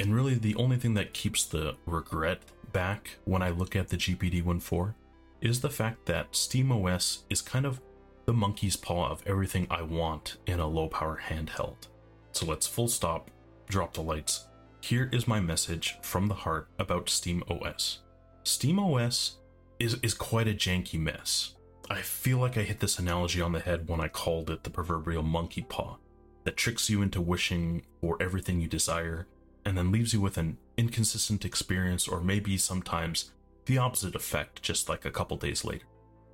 And 0.00 0.14
really, 0.14 0.34
the 0.34 0.56
only 0.56 0.78
thing 0.78 0.94
that 0.94 1.14
keeps 1.14 1.44
the 1.44 1.76
regret 1.86 2.42
back 2.72 3.18
when 3.24 3.42
I 3.42 3.50
look 3.50 3.76
at 3.76 3.88
the 3.88 3.96
GPD 3.96 4.42
Win 4.42 4.58
4 4.58 4.96
is 5.40 5.60
the 5.60 5.70
fact 5.70 6.06
that 6.06 6.32
SteamOS 6.32 7.20
is 7.30 7.40
kind 7.40 7.66
of 7.66 7.80
the 8.24 8.32
monkey's 8.32 8.76
paw 8.76 9.08
of 9.08 9.22
everything 9.26 9.66
I 9.70 9.82
want 9.82 10.38
in 10.46 10.58
a 10.58 10.66
low 10.66 10.88
power 10.88 11.20
handheld. 11.28 11.88
So 12.32 12.46
let's 12.46 12.66
full 12.66 12.88
stop, 12.88 13.30
drop 13.68 13.94
the 13.94 14.02
lights. 14.02 14.46
Here 14.80 15.08
is 15.12 15.28
my 15.28 15.40
message 15.40 15.98
from 16.02 16.26
the 16.26 16.34
heart 16.34 16.68
about 16.78 17.06
SteamOS. 17.06 17.98
SteamOS 18.44 19.32
is, 19.78 19.96
is 20.02 20.14
quite 20.14 20.48
a 20.48 20.54
janky 20.54 20.98
mess. 20.98 21.54
I 21.90 22.02
feel 22.02 22.38
like 22.38 22.56
I 22.56 22.62
hit 22.62 22.80
this 22.80 22.98
analogy 22.98 23.40
on 23.40 23.52
the 23.52 23.60
head 23.60 23.88
when 23.88 24.00
I 24.00 24.08
called 24.08 24.50
it 24.50 24.62
the 24.62 24.70
proverbial 24.70 25.22
monkey 25.22 25.62
paw 25.62 25.96
that 26.44 26.56
tricks 26.56 26.88
you 26.88 27.02
into 27.02 27.20
wishing 27.20 27.82
for 28.00 28.16
everything 28.20 28.60
you 28.60 28.68
desire 28.68 29.26
and 29.64 29.76
then 29.76 29.92
leaves 29.92 30.12
you 30.12 30.20
with 30.20 30.38
an 30.38 30.56
inconsistent 30.76 31.44
experience 31.44 32.08
or 32.08 32.20
maybe 32.20 32.56
sometimes 32.56 33.32
the 33.66 33.78
opposite 33.78 34.14
effect 34.14 34.62
just 34.62 34.88
like 34.88 35.04
a 35.04 35.10
couple 35.10 35.36
days 35.36 35.64
later. 35.64 35.84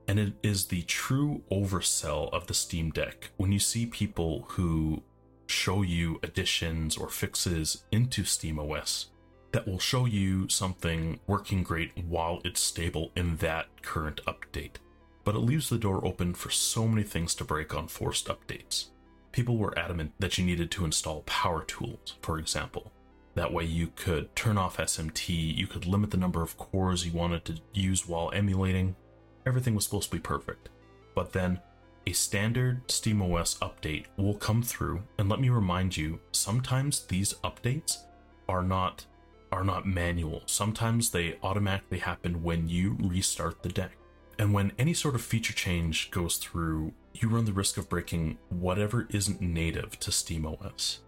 And 0.08 0.20
it 0.20 0.34
is 0.42 0.66
the 0.66 0.82
true 0.82 1.42
oversell 1.50 2.32
of 2.32 2.46
the 2.46 2.54
Steam 2.54 2.90
Deck 2.90 3.30
when 3.36 3.50
you 3.50 3.58
see 3.58 3.86
people 3.86 4.44
who 4.50 5.02
show 5.48 5.82
you 5.82 6.20
additions 6.22 6.96
or 6.96 7.08
fixes 7.08 7.84
into 7.90 8.22
SteamOS 8.22 9.06
that 9.56 9.66
will 9.66 9.78
show 9.78 10.04
you 10.04 10.46
something 10.50 11.18
working 11.26 11.62
great 11.62 11.90
while 11.96 12.42
it's 12.44 12.60
stable 12.60 13.10
in 13.16 13.36
that 13.36 13.66
current 13.80 14.20
update. 14.26 14.74
But 15.24 15.34
it 15.34 15.38
leaves 15.38 15.70
the 15.70 15.78
door 15.78 16.04
open 16.04 16.34
for 16.34 16.50
so 16.50 16.86
many 16.86 17.04
things 17.04 17.34
to 17.36 17.44
break 17.44 17.74
on 17.74 17.88
forced 17.88 18.28
updates. 18.28 18.88
People 19.32 19.56
were 19.56 19.78
adamant 19.78 20.12
that 20.18 20.36
you 20.36 20.44
needed 20.44 20.70
to 20.72 20.84
install 20.84 21.22
power 21.22 21.62
tools, 21.62 22.16
for 22.20 22.38
example. 22.38 22.92
That 23.34 23.50
way 23.50 23.64
you 23.64 23.92
could 23.96 24.36
turn 24.36 24.58
off 24.58 24.76
SMT, 24.76 25.56
you 25.56 25.66
could 25.66 25.86
limit 25.86 26.10
the 26.10 26.18
number 26.18 26.42
of 26.42 26.58
cores 26.58 27.06
you 27.06 27.12
wanted 27.12 27.46
to 27.46 27.56
use 27.72 28.06
while 28.06 28.30
emulating. 28.34 28.94
Everything 29.46 29.74
was 29.74 29.84
supposed 29.84 30.10
to 30.10 30.16
be 30.16 30.20
perfect. 30.20 30.68
But 31.14 31.32
then 31.32 31.60
a 32.06 32.12
standard 32.12 32.86
SteamOS 32.88 33.58
update 33.60 34.04
will 34.18 34.34
come 34.34 34.62
through, 34.62 35.04
and 35.16 35.30
let 35.30 35.40
me 35.40 35.48
remind 35.48 35.96
you, 35.96 36.20
sometimes 36.32 37.06
these 37.06 37.32
updates 37.42 38.02
are 38.50 38.62
not 38.62 39.06
are 39.56 39.64
not 39.64 39.86
manual. 39.86 40.42
Sometimes 40.44 41.08
they 41.08 41.38
automatically 41.42 41.98
happen 41.98 42.42
when 42.42 42.68
you 42.68 42.94
restart 43.00 43.62
the 43.62 43.70
deck. 43.70 43.96
And 44.38 44.52
when 44.52 44.72
any 44.78 44.92
sort 44.92 45.14
of 45.14 45.22
feature 45.22 45.54
change 45.54 46.10
goes 46.10 46.36
through, 46.36 46.92
you 47.14 47.30
run 47.30 47.46
the 47.46 47.54
risk 47.54 47.78
of 47.78 47.88
breaking 47.88 48.36
whatever 48.50 49.08
isn't 49.08 49.40
native 49.40 49.98
to 50.00 50.10
SteamOS. 50.10 50.98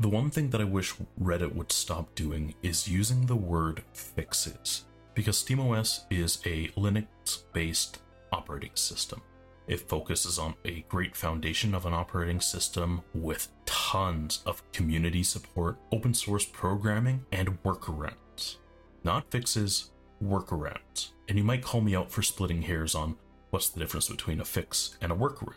The 0.00 0.08
one 0.08 0.30
thing 0.30 0.48
that 0.50 0.60
I 0.62 0.64
wish 0.64 0.94
Reddit 1.20 1.54
would 1.54 1.70
stop 1.70 2.14
doing 2.14 2.54
is 2.62 2.88
using 2.88 3.26
the 3.26 3.36
word 3.36 3.82
fixes, 3.92 4.86
because 5.12 5.44
SteamOS 5.44 6.04
is 6.10 6.38
a 6.46 6.68
Linux 6.68 7.42
based 7.52 7.98
operating 8.32 8.74
system. 8.74 9.20
It 9.66 9.86
focuses 9.86 10.38
on 10.38 10.54
a 10.64 10.86
great 10.88 11.14
foundation 11.14 11.74
of 11.74 11.84
an 11.84 11.92
operating 11.92 12.40
system 12.40 13.02
with 13.12 13.48
tons 13.88 14.42
of 14.44 14.70
community 14.72 15.22
support, 15.22 15.78
open 15.92 16.12
source 16.12 16.44
programming, 16.44 17.24
and 17.32 17.62
workarounds. 17.62 18.56
Not 19.02 19.30
fixes, 19.30 19.92
workarounds. 20.22 21.12
And 21.26 21.38
you 21.38 21.44
might 21.44 21.62
call 21.62 21.80
me 21.80 21.96
out 21.96 22.10
for 22.10 22.20
splitting 22.20 22.60
hairs 22.60 22.94
on 22.94 23.16
what's 23.48 23.70
the 23.70 23.80
difference 23.80 24.10
between 24.10 24.40
a 24.40 24.44
fix 24.44 24.98
and 25.00 25.10
a 25.10 25.14
workaround. 25.14 25.54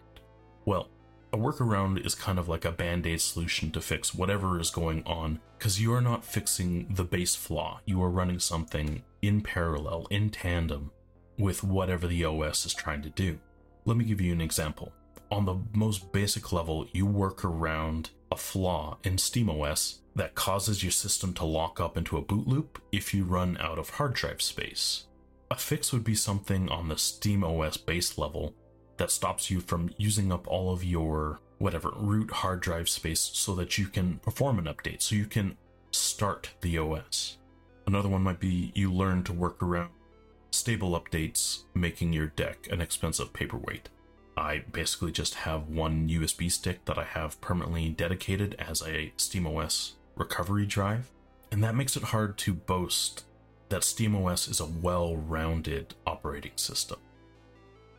Well, 0.63 0.87
a 1.33 1.37
workaround 1.37 2.05
is 2.05 2.15
kind 2.15 2.39
of 2.39 2.47
like 2.47 2.63
a 2.63 2.71
band 2.71 3.05
aid 3.05 3.19
solution 3.19 3.69
to 3.71 3.81
fix 3.81 4.15
whatever 4.15 4.61
is 4.61 4.69
going 4.69 5.03
on, 5.05 5.41
because 5.57 5.81
you 5.81 5.93
are 5.93 6.01
not 6.01 6.23
fixing 6.23 6.87
the 6.89 7.03
base 7.03 7.35
flaw. 7.35 7.81
You 7.83 8.01
are 8.01 8.09
running 8.09 8.39
something 8.39 9.03
in 9.21 9.41
parallel, 9.41 10.07
in 10.09 10.29
tandem 10.29 10.91
with 11.37 11.65
whatever 11.65 12.07
the 12.07 12.23
OS 12.23 12.65
is 12.65 12.73
trying 12.73 13.01
to 13.01 13.09
do. 13.09 13.39
Let 13.83 13.97
me 13.97 14.05
give 14.05 14.21
you 14.21 14.31
an 14.31 14.39
example. 14.39 14.93
On 15.29 15.43
the 15.43 15.57
most 15.73 16.13
basic 16.13 16.53
level, 16.53 16.87
you 16.93 17.05
work 17.05 17.43
around 17.43 18.11
a 18.31 18.37
flaw 18.37 18.97
in 19.03 19.17
SteamOS 19.17 19.99
that 20.15 20.35
causes 20.35 20.83
your 20.83 20.91
system 20.91 21.33
to 21.33 21.45
lock 21.45 21.79
up 21.79 21.97
into 21.97 22.17
a 22.17 22.21
boot 22.21 22.47
loop 22.47 22.81
if 22.91 23.13
you 23.13 23.23
run 23.23 23.57
out 23.59 23.77
of 23.77 23.91
hard 23.91 24.13
drive 24.13 24.41
space. 24.41 25.05
A 25.49 25.55
fix 25.55 25.91
would 25.91 26.03
be 26.03 26.15
something 26.15 26.69
on 26.69 26.87
the 26.87 26.95
SteamOS 26.95 27.85
base 27.85 28.17
level 28.17 28.53
that 28.97 29.11
stops 29.11 29.49
you 29.49 29.59
from 29.59 29.93
using 29.97 30.31
up 30.31 30.47
all 30.47 30.71
of 30.71 30.83
your 30.83 31.39
whatever 31.57 31.91
root 31.95 32.31
hard 32.31 32.61
drive 32.61 32.89
space 32.89 33.19
so 33.33 33.53
that 33.55 33.77
you 33.77 33.87
can 33.87 34.17
perform 34.19 34.59
an 34.59 34.65
update, 34.65 35.01
so 35.01 35.15
you 35.15 35.25
can 35.25 35.57
start 35.91 36.49
the 36.61 36.77
OS. 36.77 37.37
Another 37.85 38.09
one 38.09 38.21
might 38.21 38.39
be 38.39 38.71
you 38.75 38.93
learn 38.93 39.23
to 39.23 39.33
work 39.33 39.61
around 39.61 39.89
stable 40.51 40.99
updates 40.99 41.63
making 41.73 42.13
your 42.13 42.27
deck 42.27 42.67
an 42.71 42.81
expensive 42.81 43.33
paperweight. 43.33 43.89
I 44.37 44.63
basically 44.71 45.11
just 45.11 45.35
have 45.35 45.69
one 45.69 46.07
USB 46.07 46.51
stick 46.51 46.85
that 46.85 46.97
I 46.97 47.03
have 47.03 47.41
permanently 47.41 47.89
dedicated 47.89 48.55
as 48.57 48.81
a 48.81 49.13
SteamOS 49.17 49.93
recovery 50.15 50.65
drive, 50.65 51.11
and 51.51 51.63
that 51.63 51.75
makes 51.75 51.97
it 51.97 52.03
hard 52.03 52.37
to 52.39 52.53
boast 52.53 53.25
that 53.69 53.81
SteamOS 53.81 54.49
is 54.49 54.59
a 54.59 54.65
well 54.65 55.15
rounded 55.15 55.95
operating 56.05 56.51
system. 56.55 56.99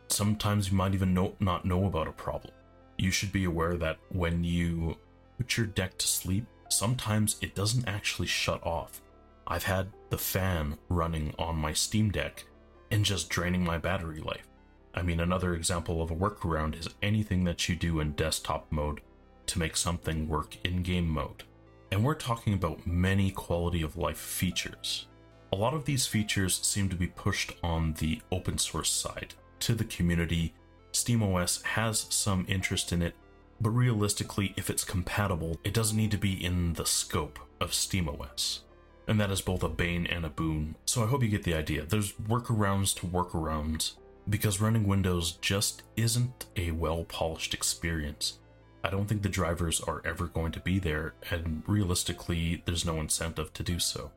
Sometimes 0.07 0.69
you 0.69 0.77
might 0.77 0.93
even 0.93 1.13
know, 1.13 1.33
not 1.39 1.65
know 1.65 1.85
about 1.85 2.07
a 2.07 2.11
problem. 2.11 2.53
you 2.97 3.09
should 3.09 3.31
be 3.31 3.45
aware 3.45 3.75
that 3.75 3.97
when 4.09 4.43
you 4.43 4.95
put 5.37 5.57
your 5.57 5.65
deck 5.65 5.97
to 5.97 6.07
sleep, 6.07 6.45
sometimes 6.69 7.37
it 7.41 7.55
doesn't 7.55 7.87
actually 7.87 8.27
shut 8.27 8.63
off. 8.63 9.01
I've 9.47 9.63
had 9.63 9.87
the 10.09 10.17
fan 10.17 10.77
running 10.89 11.33
on 11.39 11.55
my 11.55 11.73
Steam 11.73 12.11
Deck 12.11 12.45
and 12.91 13.03
just 13.03 13.29
draining 13.29 13.63
my 13.63 13.77
battery 13.79 14.19
life. 14.19 14.47
I 14.93 15.01
mean, 15.01 15.19
another 15.19 15.55
example 15.55 16.01
of 16.01 16.11
a 16.11 16.15
workaround 16.15 16.79
is 16.79 16.89
anything 17.01 17.43
that 17.45 17.67
you 17.67 17.75
do 17.75 17.99
in 17.99 18.11
desktop 18.11 18.71
mode 18.71 19.01
to 19.47 19.59
make 19.59 19.75
something 19.75 20.27
work 20.27 20.57
in 20.63 20.83
game 20.83 21.07
mode. 21.07 21.43
And 21.91 22.03
we're 22.03 22.13
talking 22.15 22.53
about 22.53 22.87
many 22.87 23.31
quality 23.31 23.81
of 23.81 23.97
life 23.97 24.17
features. 24.17 25.07
A 25.51 25.55
lot 25.55 25.73
of 25.73 25.85
these 25.85 26.07
features 26.07 26.59
seem 26.63 26.89
to 26.89 26.95
be 26.95 27.07
pushed 27.07 27.53
on 27.63 27.93
the 27.93 28.21
open 28.31 28.57
source 28.57 28.89
side 28.89 29.33
to 29.59 29.75
the 29.75 29.83
community. 29.83 30.53
SteamOS 30.91 31.63
has 31.63 32.07
some 32.09 32.45
interest 32.47 32.91
in 32.91 33.01
it, 33.01 33.15
but 33.61 33.69
realistically, 33.71 34.53
if 34.57 34.69
it's 34.69 34.83
compatible, 34.83 35.59
it 35.63 35.73
doesn't 35.73 35.97
need 35.97 36.11
to 36.11 36.17
be 36.17 36.43
in 36.43 36.73
the 36.73 36.85
scope 36.85 37.39
of 37.59 37.71
SteamOS. 37.71 38.59
And 39.07 39.19
that 39.19 39.31
is 39.31 39.41
both 39.41 39.63
a 39.63 39.69
bane 39.69 40.07
and 40.07 40.25
a 40.25 40.29
boon. 40.29 40.75
So 40.85 41.03
I 41.03 41.07
hope 41.07 41.23
you 41.23 41.29
get 41.29 41.43
the 41.43 41.53
idea. 41.53 41.85
There's 41.85 42.13
workarounds 42.13 42.95
to 42.95 43.07
workarounds 43.07 43.93
because 44.29 44.61
running 44.61 44.87
Windows 44.87 45.33
just 45.33 45.83
isn't 45.95 46.45
a 46.55 46.71
well 46.71 47.03
polished 47.03 47.53
experience. 47.53 48.39
I 48.83 48.89
don't 48.89 49.05
think 49.05 49.21
the 49.21 49.29
drivers 49.29 49.79
are 49.81 50.01
ever 50.03 50.27
going 50.27 50.51
to 50.53 50.59
be 50.59 50.77
there, 50.79 51.13
and 51.31 51.63
realistically, 51.67 52.61
there's 52.65 52.85
no 52.85 52.99
incentive 52.99 53.53
to 53.53 53.63
do 53.63 53.79
so. 53.79 54.11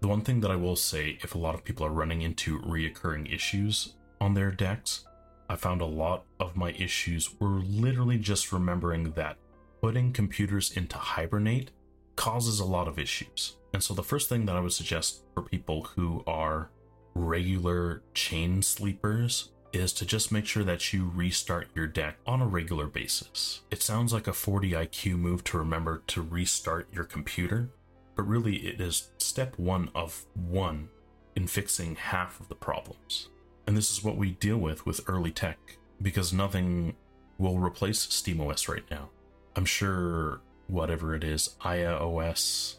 The 0.00 0.08
one 0.08 0.22
thing 0.22 0.40
that 0.40 0.50
I 0.50 0.56
will 0.56 0.76
say, 0.76 1.18
if 1.22 1.34
a 1.34 1.38
lot 1.38 1.54
of 1.54 1.64
people 1.64 1.86
are 1.86 1.90
running 1.90 2.22
into 2.22 2.60
reoccurring 2.60 3.32
issues 3.32 3.94
on 4.20 4.34
their 4.34 4.50
decks, 4.50 5.04
I 5.48 5.56
found 5.56 5.82
a 5.82 5.86
lot 5.86 6.24
of 6.38 6.56
my 6.56 6.72
issues 6.72 7.38
were 7.40 7.60
literally 7.60 8.18
just 8.18 8.52
remembering 8.52 9.12
that 9.12 9.36
putting 9.80 10.12
computers 10.12 10.72
into 10.76 10.96
hibernate 10.96 11.70
causes 12.16 12.60
a 12.60 12.64
lot 12.64 12.88
of 12.88 12.98
issues. 12.98 13.56
And 13.72 13.82
so, 13.82 13.94
the 13.94 14.02
first 14.02 14.28
thing 14.28 14.46
that 14.46 14.56
I 14.56 14.60
would 14.60 14.72
suggest 14.72 15.22
for 15.34 15.42
people 15.42 15.82
who 15.82 16.24
are 16.26 16.70
regular 17.14 18.02
chain 18.14 18.62
sleepers 18.62 19.50
is 19.72 19.92
to 19.92 20.04
just 20.04 20.32
make 20.32 20.46
sure 20.46 20.64
that 20.64 20.92
you 20.92 21.10
restart 21.14 21.68
your 21.74 21.86
deck 21.86 22.16
on 22.26 22.40
a 22.42 22.46
regular 22.46 22.86
basis. 22.86 23.60
It 23.70 23.82
sounds 23.82 24.12
like 24.12 24.26
a 24.26 24.32
40 24.32 24.72
IQ 24.72 25.16
move 25.18 25.44
to 25.44 25.58
remember 25.58 26.02
to 26.08 26.22
restart 26.22 26.88
your 26.92 27.04
computer, 27.04 27.70
but 28.16 28.24
really 28.24 28.56
it 28.66 28.80
is 28.80 29.10
step 29.18 29.58
one 29.58 29.90
of 29.94 30.24
one 30.34 30.88
in 31.36 31.46
fixing 31.46 31.94
half 31.96 32.40
of 32.40 32.48
the 32.48 32.54
problems. 32.54 33.28
And 33.66 33.76
this 33.76 33.90
is 33.90 34.02
what 34.02 34.16
we 34.16 34.32
deal 34.32 34.58
with 34.58 34.84
with 34.84 35.02
early 35.06 35.30
tech, 35.30 35.58
because 36.02 36.32
nothing 36.32 36.96
will 37.38 37.58
replace 37.58 38.06
SteamOS 38.06 38.68
right 38.68 38.84
now. 38.90 39.10
I'm 39.54 39.64
sure 39.64 40.40
whatever 40.66 41.14
it 41.14 41.24
is, 41.24 41.56
IaOS, 41.62 42.76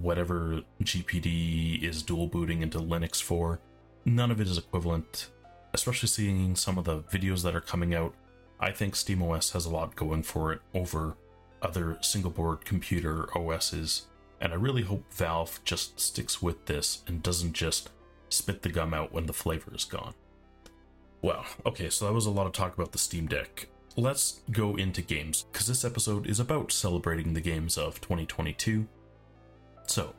whatever 0.00 0.62
GPD 0.82 1.82
is 1.82 2.02
dual 2.02 2.26
booting 2.26 2.62
into 2.62 2.78
Linux 2.78 3.20
for, 3.22 3.60
none 4.04 4.30
of 4.30 4.40
it 4.40 4.46
is 4.46 4.58
equivalent. 4.58 5.30
Especially 5.72 6.08
seeing 6.08 6.56
some 6.56 6.78
of 6.78 6.84
the 6.84 7.00
videos 7.02 7.42
that 7.42 7.54
are 7.54 7.60
coming 7.60 7.94
out, 7.94 8.14
I 8.58 8.72
think 8.72 8.94
SteamOS 8.94 9.52
has 9.52 9.66
a 9.66 9.70
lot 9.70 9.96
going 9.96 10.22
for 10.22 10.52
it 10.52 10.60
over 10.74 11.16
other 11.62 11.98
single 12.00 12.30
board 12.30 12.64
computer 12.64 13.28
OSs, 13.36 14.06
and 14.40 14.52
I 14.52 14.56
really 14.56 14.82
hope 14.82 15.12
Valve 15.12 15.60
just 15.64 16.00
sticks 16.00 16.40
with 16.40 16.66
this 16.66 17.02
and 17.06 17.22
doesn't 17.22 17.52
just 17.52 17.90
spit 18.28 18.62
the 18.62 18.68
gum 18.68 18.94
out 18.94 19.12
when 19.12 19.26
the 19.26 19.32
flavor 19.32 19.74
is 19.74 19.84
gone. 19.84 20.14
Well, 21.22 21.44
okay, 21.66 21.90
so 21.90 22.06
that 22.06 22.14
was 22.14 22.26
a 22.26 22.30
lot 22.30 22.46
of 22.46 22.52
talk 22.52 22.74
about 22.74 22.92
the 22.92 22.98
Steam 22.98 23.26
Deck. 23.26 23.68
Let's 23.96 24.40
go 24.50 24.76
into 24.76 25.02
games, 25.02 25.44
because 25.52 25.66
this 25.66 25.84
episode 25.84 26.26
is 26.26 26.40
about 26.40 26.72
celebrating 26.72 27.34
the 27.34 27.40
games 27.40 27.76
of 27.76 28.00
2022. 28.00 28.86
So, 29.90 30.14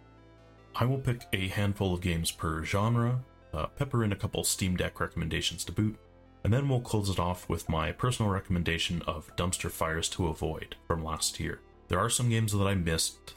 I 0.75 0.83
will 0.83 0.97
pick 0.97 1.27
a 1.31 1.47
handful 1.47 1.93
of 1.93 2.01
games 2.01 2.29
per 2.29 2.61
genre, 2.65 3.23
uh, 3.53 3.67
pepper 3.67 4.03
in 4.03 4.11
a 4.11 4.17
couple 4.17 4.43
Steam 4.43 4.75
Deck 4.75 4.99
recommendations 4.99 5.63
to 5.63 5.71
boot, 5.71 5.97
and 6.43 6.51
then 6.51 6.67
we'll 6.67 6.81
close 6.81 7.09
it 7.09 7.19
off 7.19 7.47
with 7.47 7.69
my 7.69 7.93
personal 7.93 8.29
recommendation 8.29 9.01
of 9.03 9.33
Dumpster 9.37 9.71
Fires 9.71 10.09
to 10.09 10.27
Avoid 10.27 10.75
from 10.87 11.05
last 11.05 11.39
year. 11.39 11.61
There 11.87 12.01
are 12.01 12.09
some 12.09 12.27
games 12.27 12.51
that 12.51 12.67
I 12.67 12.75
missed, 12.75 13.35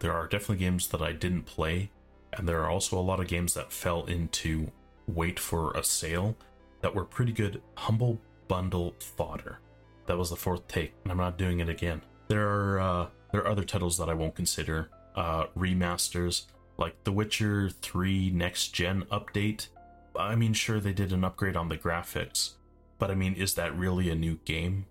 there 0.00 0.12
are 0.12 0.26
definitely 0.26 0.64
games 0.64 0.88
that 0.88 1.02
I 1.02 1.12
didn't 1.12 1.44
play, 1.44 1.92
and 2.32 2.48
there 2.48 2.64
are 2.64 2.70
also 2.70 2.98
a 2.98 3.00
lot 3.00 3.20
of 3.20 3.28
games 3.28 3.54
that 3.54 3.72
fell 3.72 4.06
into 4.06 4.72
wait 5.06 5.38
for 5.38 5.70
a 5.74 5.84
sale 5.84 6.36
that 6.80 6.96
were 6.96 7.04
pretty 7.04 7.32
good 7.32 7.62
humble 7.76 8.20
bundle 8.48 8.96
fodder. 8.98 9.60
That 10.06 10.18
was 10.18 10.30
the 10.30 10.36
fourth 10.36 10.66
take, 10.66 10.94
and 11.04 11.12
I'm 11.12 11.18
not 11.18 11.38
doing 11.38 11.60
it 11.60 11.68
again. 11.68 12.02
There 12.26 12.48
are 12.48 12.80
uh, 12.80 13.06
there 13.30 13.42
are 13.42 13.48
other 13.48 13.62
titles 13.62 13.96
that 13.98 14.08
I 14.08 14.14
won't 14.14 14.34
consider 14.34 14.90
uh, 15.16 15.46
remasters, 15.56 16.44
like 16.78 17.02
The 17.04 17.12
Witcher 17.12 17.70
3 17.70 18.30
Next 18.30 18.68
Gen 18.68 19.04
update. 19.10 19.68
I 20.14 20.34
mean, 20.36 20.52
sure, 20.52 20.80
they 20.80 20.92
did 20.92 21.12
an 21.12 21.24
upgrade 21.24 21.56
on 21.56 21.68
the 21.68 21.76
graphics, 21.76 22.52
but 22.98 23.10
I 23.10 23.14
mean, 23.14 23.34
is 23.34 23.54
that 23.54 23.76
really 23.76 24.10
a 24.10 24.14
new 24.14 24.38
game? 24.44 24.86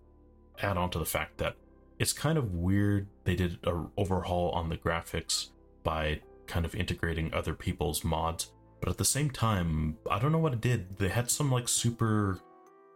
Add 0.61 0.77
on 0.77 0.89
to 0.91 0.99
the 0.99 1.05
fact 1.05 1.38
that 1.38 1.55
it's 1.99 2.13
kind 2.13 2.38
of 2.38 2.53
weird 2.53 3.07
they 3.23 3.35
did 3.35 3.59
an 3.63 3.89
overhaul 3.97 4.51
on 4.51 4.69
the 4.69 4.77
graphics 4.77 5.47
by 5.83 6.21
kind 6.47 6.65
of 6.65 6.75
integrating 6.75 7.33
other 7.33 7.53
people's 7.53 8.03
mods, 8.03 8.51
but 8.79 8.89
at 8.89 8.97
the 8.97 9.05
same 9.05 9.29
time, 9.29 9.97
I 10.09 10.19
don't 10.19 10.31
know 10.31 10.39
what 10.39 10.53
it 10.53 10.61
did. 10.61 10.97
They 10.97 11.09
had 11.09 11.29
some 11.31 11.51
like 11.51 11.67
super 11.67 12.39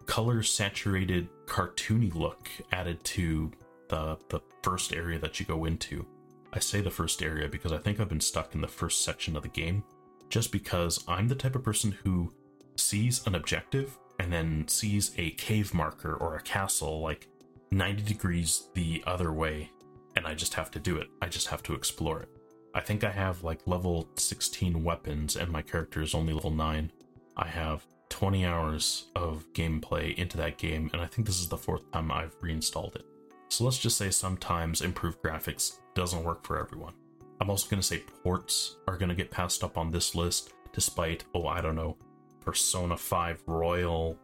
color 0.06 0.42
saturated 0.44 1.28
cartoony 1.46 2.14
look 2.14 2.50
added 2.72 3.04
to 3.04 3.52
the 3.90 4.18
the 4.30 4.40
first 4.64 4.94
area 4.94 5.20
that 5.20 5.40
you 5.40 5.46
go 5.46 5.66
into. 5.66 6.06
I 6.52 6.60
say 6.60 6.82
the 6.82 6.90
first 6.90 7.22
area 7.22 7.48
because 7.48 7.72
I 7.72 7.78
think 7.78 8.00
I've 8.00 8.10
been 8.10 8.20
stuck 8.20 8.56
in 8.56 8.62
the 8.62 8.68
first 8.68 9.04
section 9.04 9.36
of 9.36 9.44
the 9.44 9.50
game 9.50 9.84
just 10.30 10.52
because 10.52 11.04
I'm 11.08 11.28
the 11.28 11.36
type 11.36 11.56
of 11.56 11.64
person 11.64 11.92
who 12.04 12.34
sees 12.76 13.26
an 13.28 13.36
objective 13.36 13.98
and 14.20 14.32
then 14.32 14.68
sees 14.68 15.12
a 15.18 15.32
cave 15.32 15.74
marker 15.74 16.14
or 16.14 16.36
a 16.36 16.42
castle 16.42 17.02
like 17.02 17.28
90 17.72 18.04
degrees 18.04 18.70
the 18.74 19.04
other 19.06 19.32
way 19.32 19.72
and 20.16 20.26
I 20.26 20.34
just 20.34 20.56
have 20.56 20.72
to 20.72 20.80
do 20.80 20.98
it. 20.98 21.08
I 21.22 21.28
just 21.28 21.48
have 21.48 21.64
to 21.64 21.74
explore 21.74 22.22
it. 22.22 22.30
I 22.74 22.82
think 22.82 23.04
I 23.04 23.12
have 23.12 23.44
like 23.44 23.68
level 23.68 24.10
16 24.16 24.84
weapons 24.84 25.36
and 25.36 25.52
my 25.52 25.62
character 25.62 26.02
is 26.02 26.14
only 26.14 26.34
level 26.34 26.52
9. 26.52 26.92
I 27.38 27.48
have 27.48 27.86
20 28.10 28.46
hours 28.46 29.06
of 29.16 29.46
gameplay 29.54 30.16
into 30.16 30.38
that 30.38 30.58
game 30.58 30.90
and 30.94 31.02
I 31.02 31.06
think 31.06 31.28
this 31.28 31.40
is 31.40 31.48
the 31.48 31.58
fourth 31.58 31.90
time 31.92 32.12
I've 32.12 32.36
reinstalled 32.42 32.96
it. 32.96 33.06
So 33.50 33.64
let's 33.64 33.80
just 33.80 33.98
say 33.98 34.10
sometimes 34.10 34.82
improved 34.82 35.22
graphics 35.24 35.78
doesn't 36.00 36.24
work 36.24 36.46
for 36.46 36.58
everyone. 36.58 36.94
I'm 37.42 37.50
also 37.50 37.70
going 37.70 37.82
to 37.82 37.86
say 37.86 38.04
ports 38.24 38.78
are 38.88 38.98
going 38.98 39.10
to 39.10 39.16
get 39.16 39.30
passed 39.30 39.66
up 39.66 39.78
on 39.78 39.92
this 39.92 40.16
list, 40.16 40.54
despite, 40.72 41.26
oh, 41.36 41.46
I 41.46 41.60
don't 41.60 41.76
know, 41.76 41.98
Persona 42.40 42.96
5 42.96 43.44
Royal 43.46 44.18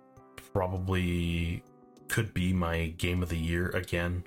probably 0.54 1.62
could 2.08 2.34
be 2.34 2.54
my 2.54 2.94
game 2.98 3.22
of 3.22 3.28
the 3.28 3.38
year 3.38 3.72
again. 3.72 4.24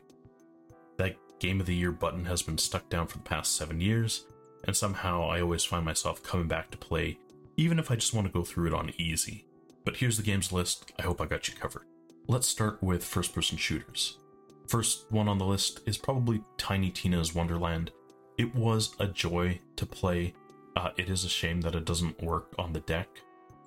That 0.98 1.16
game 1.38 1.58
of 1.58 1.64
the 1.64 1.74
year 1.74 1.90
button 1.90 2.26
has 2.26 2.42
been 2.42 2.58
stuck 2.58 2.86
down 2.90 3.06
for 3.06 3.16
the 3.16 3.24
past 3.24 3.56
seven 3.56 3.80
years, 3.80 4.26
and 4.64 4.76
somehow 4.76 5.26
I 5.30 5.40
always 5.40 5.64
find 5.64 5.86
myself 5.86 6.22
coming 6.22 6.48
back 6.48 6.70
to 6.72 6.76
play, 6.76 7.18
even 7.56 7.78
if 7.78 7.90
I 7.90 7.94
just 7.94 8.12
want 8.12 8.26
to 8.26 8.32
go 8.32 8.44
through 8.44 8.66
it 8.66 8.74
on 8.74 8.92
easy. 8.98 9.46
But 9.86 9.96
here's 9.96 10.18
the 10.18 10.22
games 10.22 10.52
list, 10.52 10.92
I 10.98 11.02
hope 11.02 11.18
I 11.18 11.24
got 11.24 11.48
you 11.48 11.54
covered. 11.54 11.86
Let's 12.26 12.46
start 12.46 12.82
with 12.82 13.02
first 13.02 13.34
person 13.34 13.56
shooters. 13.56 14.18
First 14.68 15.10
one 15.10 15.28
on 15.28 15.38
the 15.38 15.46
list 15.46 15.80
is 15.86 15.96
probably 15.96 16.42
Tiny 16.58 16.90
Tina's 16.90 17.34
Wonderland. 17.34 17.90
It 18.36 18.54
was 18.54 18.94
a 19.00 19.06
joy 19.06 19.60
to 19.76 19.86
play. 19.86 20.34
Uh, 20.76 20.90
it 20.98 21.08
is 21.08 21.24
a 21.24 21.28
shame 21.28 21.62
that 21.62 21.74
it 21.74 21.86
doesn't 21.86 22.22
work 22.22 22.54
on 22.58 22.74
the 22.74 22.80
deck. 22.80 23.08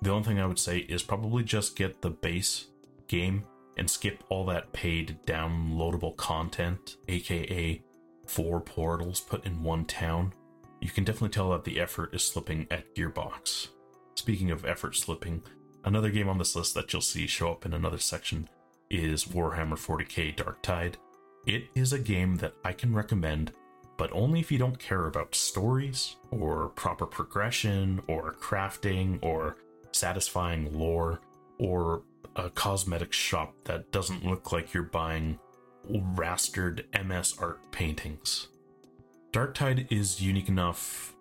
The 0.00 0.10
only 0.10 0.24
thing 0.24 0.40
I 0.40 0.46
would 0.46 0.60
say 0.60 0.78
is 0.78 1.02
probably 1.02 1.42
just 1.42 1.74
get 1.74 2.02
the 2.02 2.10
base 2.10 2.68
game 3.08 3.44
and 3.76 3.90
skip 3.90 4.22
all 4.28 4.46
that 4.46 4.72
paid 4.72 5.18
downloadable 5.26 6.16
content, 6.16 6.96
aka 7.08 7.82
four 8.26 8.60
portals 8.60 9.20
put 9.20 9.44
in 9.44 9.64
one 9.64 9.84
town. 9.84 10.32
You 10.80 10.90
can 10.90 11.02
definitely 11.02 11.30
tell 11.30 11.50
that 11.50 11.64
the 11.64 11.80
effort 11.80 12.14
is 12.14 12.22
slipping 12.22 12.68
at 12.70 12.94
Gearbox. 12.94 13.68
Speaking 14.14 14.52
of 14.52 14.64
effort 14.64 14.94
slipping, 14.94 15.42
another 15.84 16.10
game 16.10 16.28
on 16.28 16.38
this 16.38 16.54
list 16.54 16.74
that 16.74 16.92
you'll 16.92 17.02
see 17.02 17.26
show 17.26 17.50
up 17.50 17.66
in 17.66 17.74
another 17.74 17.98
section 17.98 18.48
is 18.92 19.24
Warhammer 19.24 19.78
40k 19.78 20.36
Darktide. 20.36 20.96
It 21.46 21.64
is 21.74 21.94
a 21.94 21.98
game 21.98 22.36
that 22.36 22.54
I 22.62 22.72
can 22.72 22.94
recommend, 22.94 23.52
but 23.96 24.12
only 24.12 24.38
if 24.38 24.52
you 24.52 24.58
don't 24.58 24.78
care 24.78 25.06
about 25.06 25.34
stories 25.34 26.16
or 26.30 26.68
proper 26.68 27.06
progression 27.06 28.02
or 28.06 28.34
crafting 28.34 29.18
or 29.22 29.56
satisfying 29.92 30.78
lore 30.78 31.20
or 31.58 32.02
a 32.36 32.50
cosmetic 32.50 33.12
shop 33.12 33.54
that 33.64 33.90
doesn't 33.92 34.26
look 34.26 34.52
like 34.52 34.74
you're 34.74 34.82
buying 34.82 35.38
rastered 35.90 36.84
MS 37.04 37.34
art 37.38 37.60
paintings. 37.72 38.48
Darktide 39.32 39.90
is 39.90 40.20
unique 40.20 40.48
enough. 40.48 41.14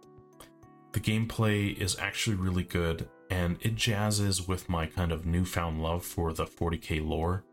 The 0.91 0.99
gameplay 0.99 1.75
is 1.77 1.97
actually 1.97 2.35
really 2.35 2.63
good, 2.63 3.07
and 3.29 3.57
it 3.61 3.75
jazzes 3.75 4.45
with 4.45 4.67
my 4.67 4.85
kind 4.87 5.13
of 5.13 5.25
newfound 5.25 5.81
love 5.81 6.03
for 6.03 6.33
the 6.33 6.45
40k 6.45 7.05
lore 7.07 7.45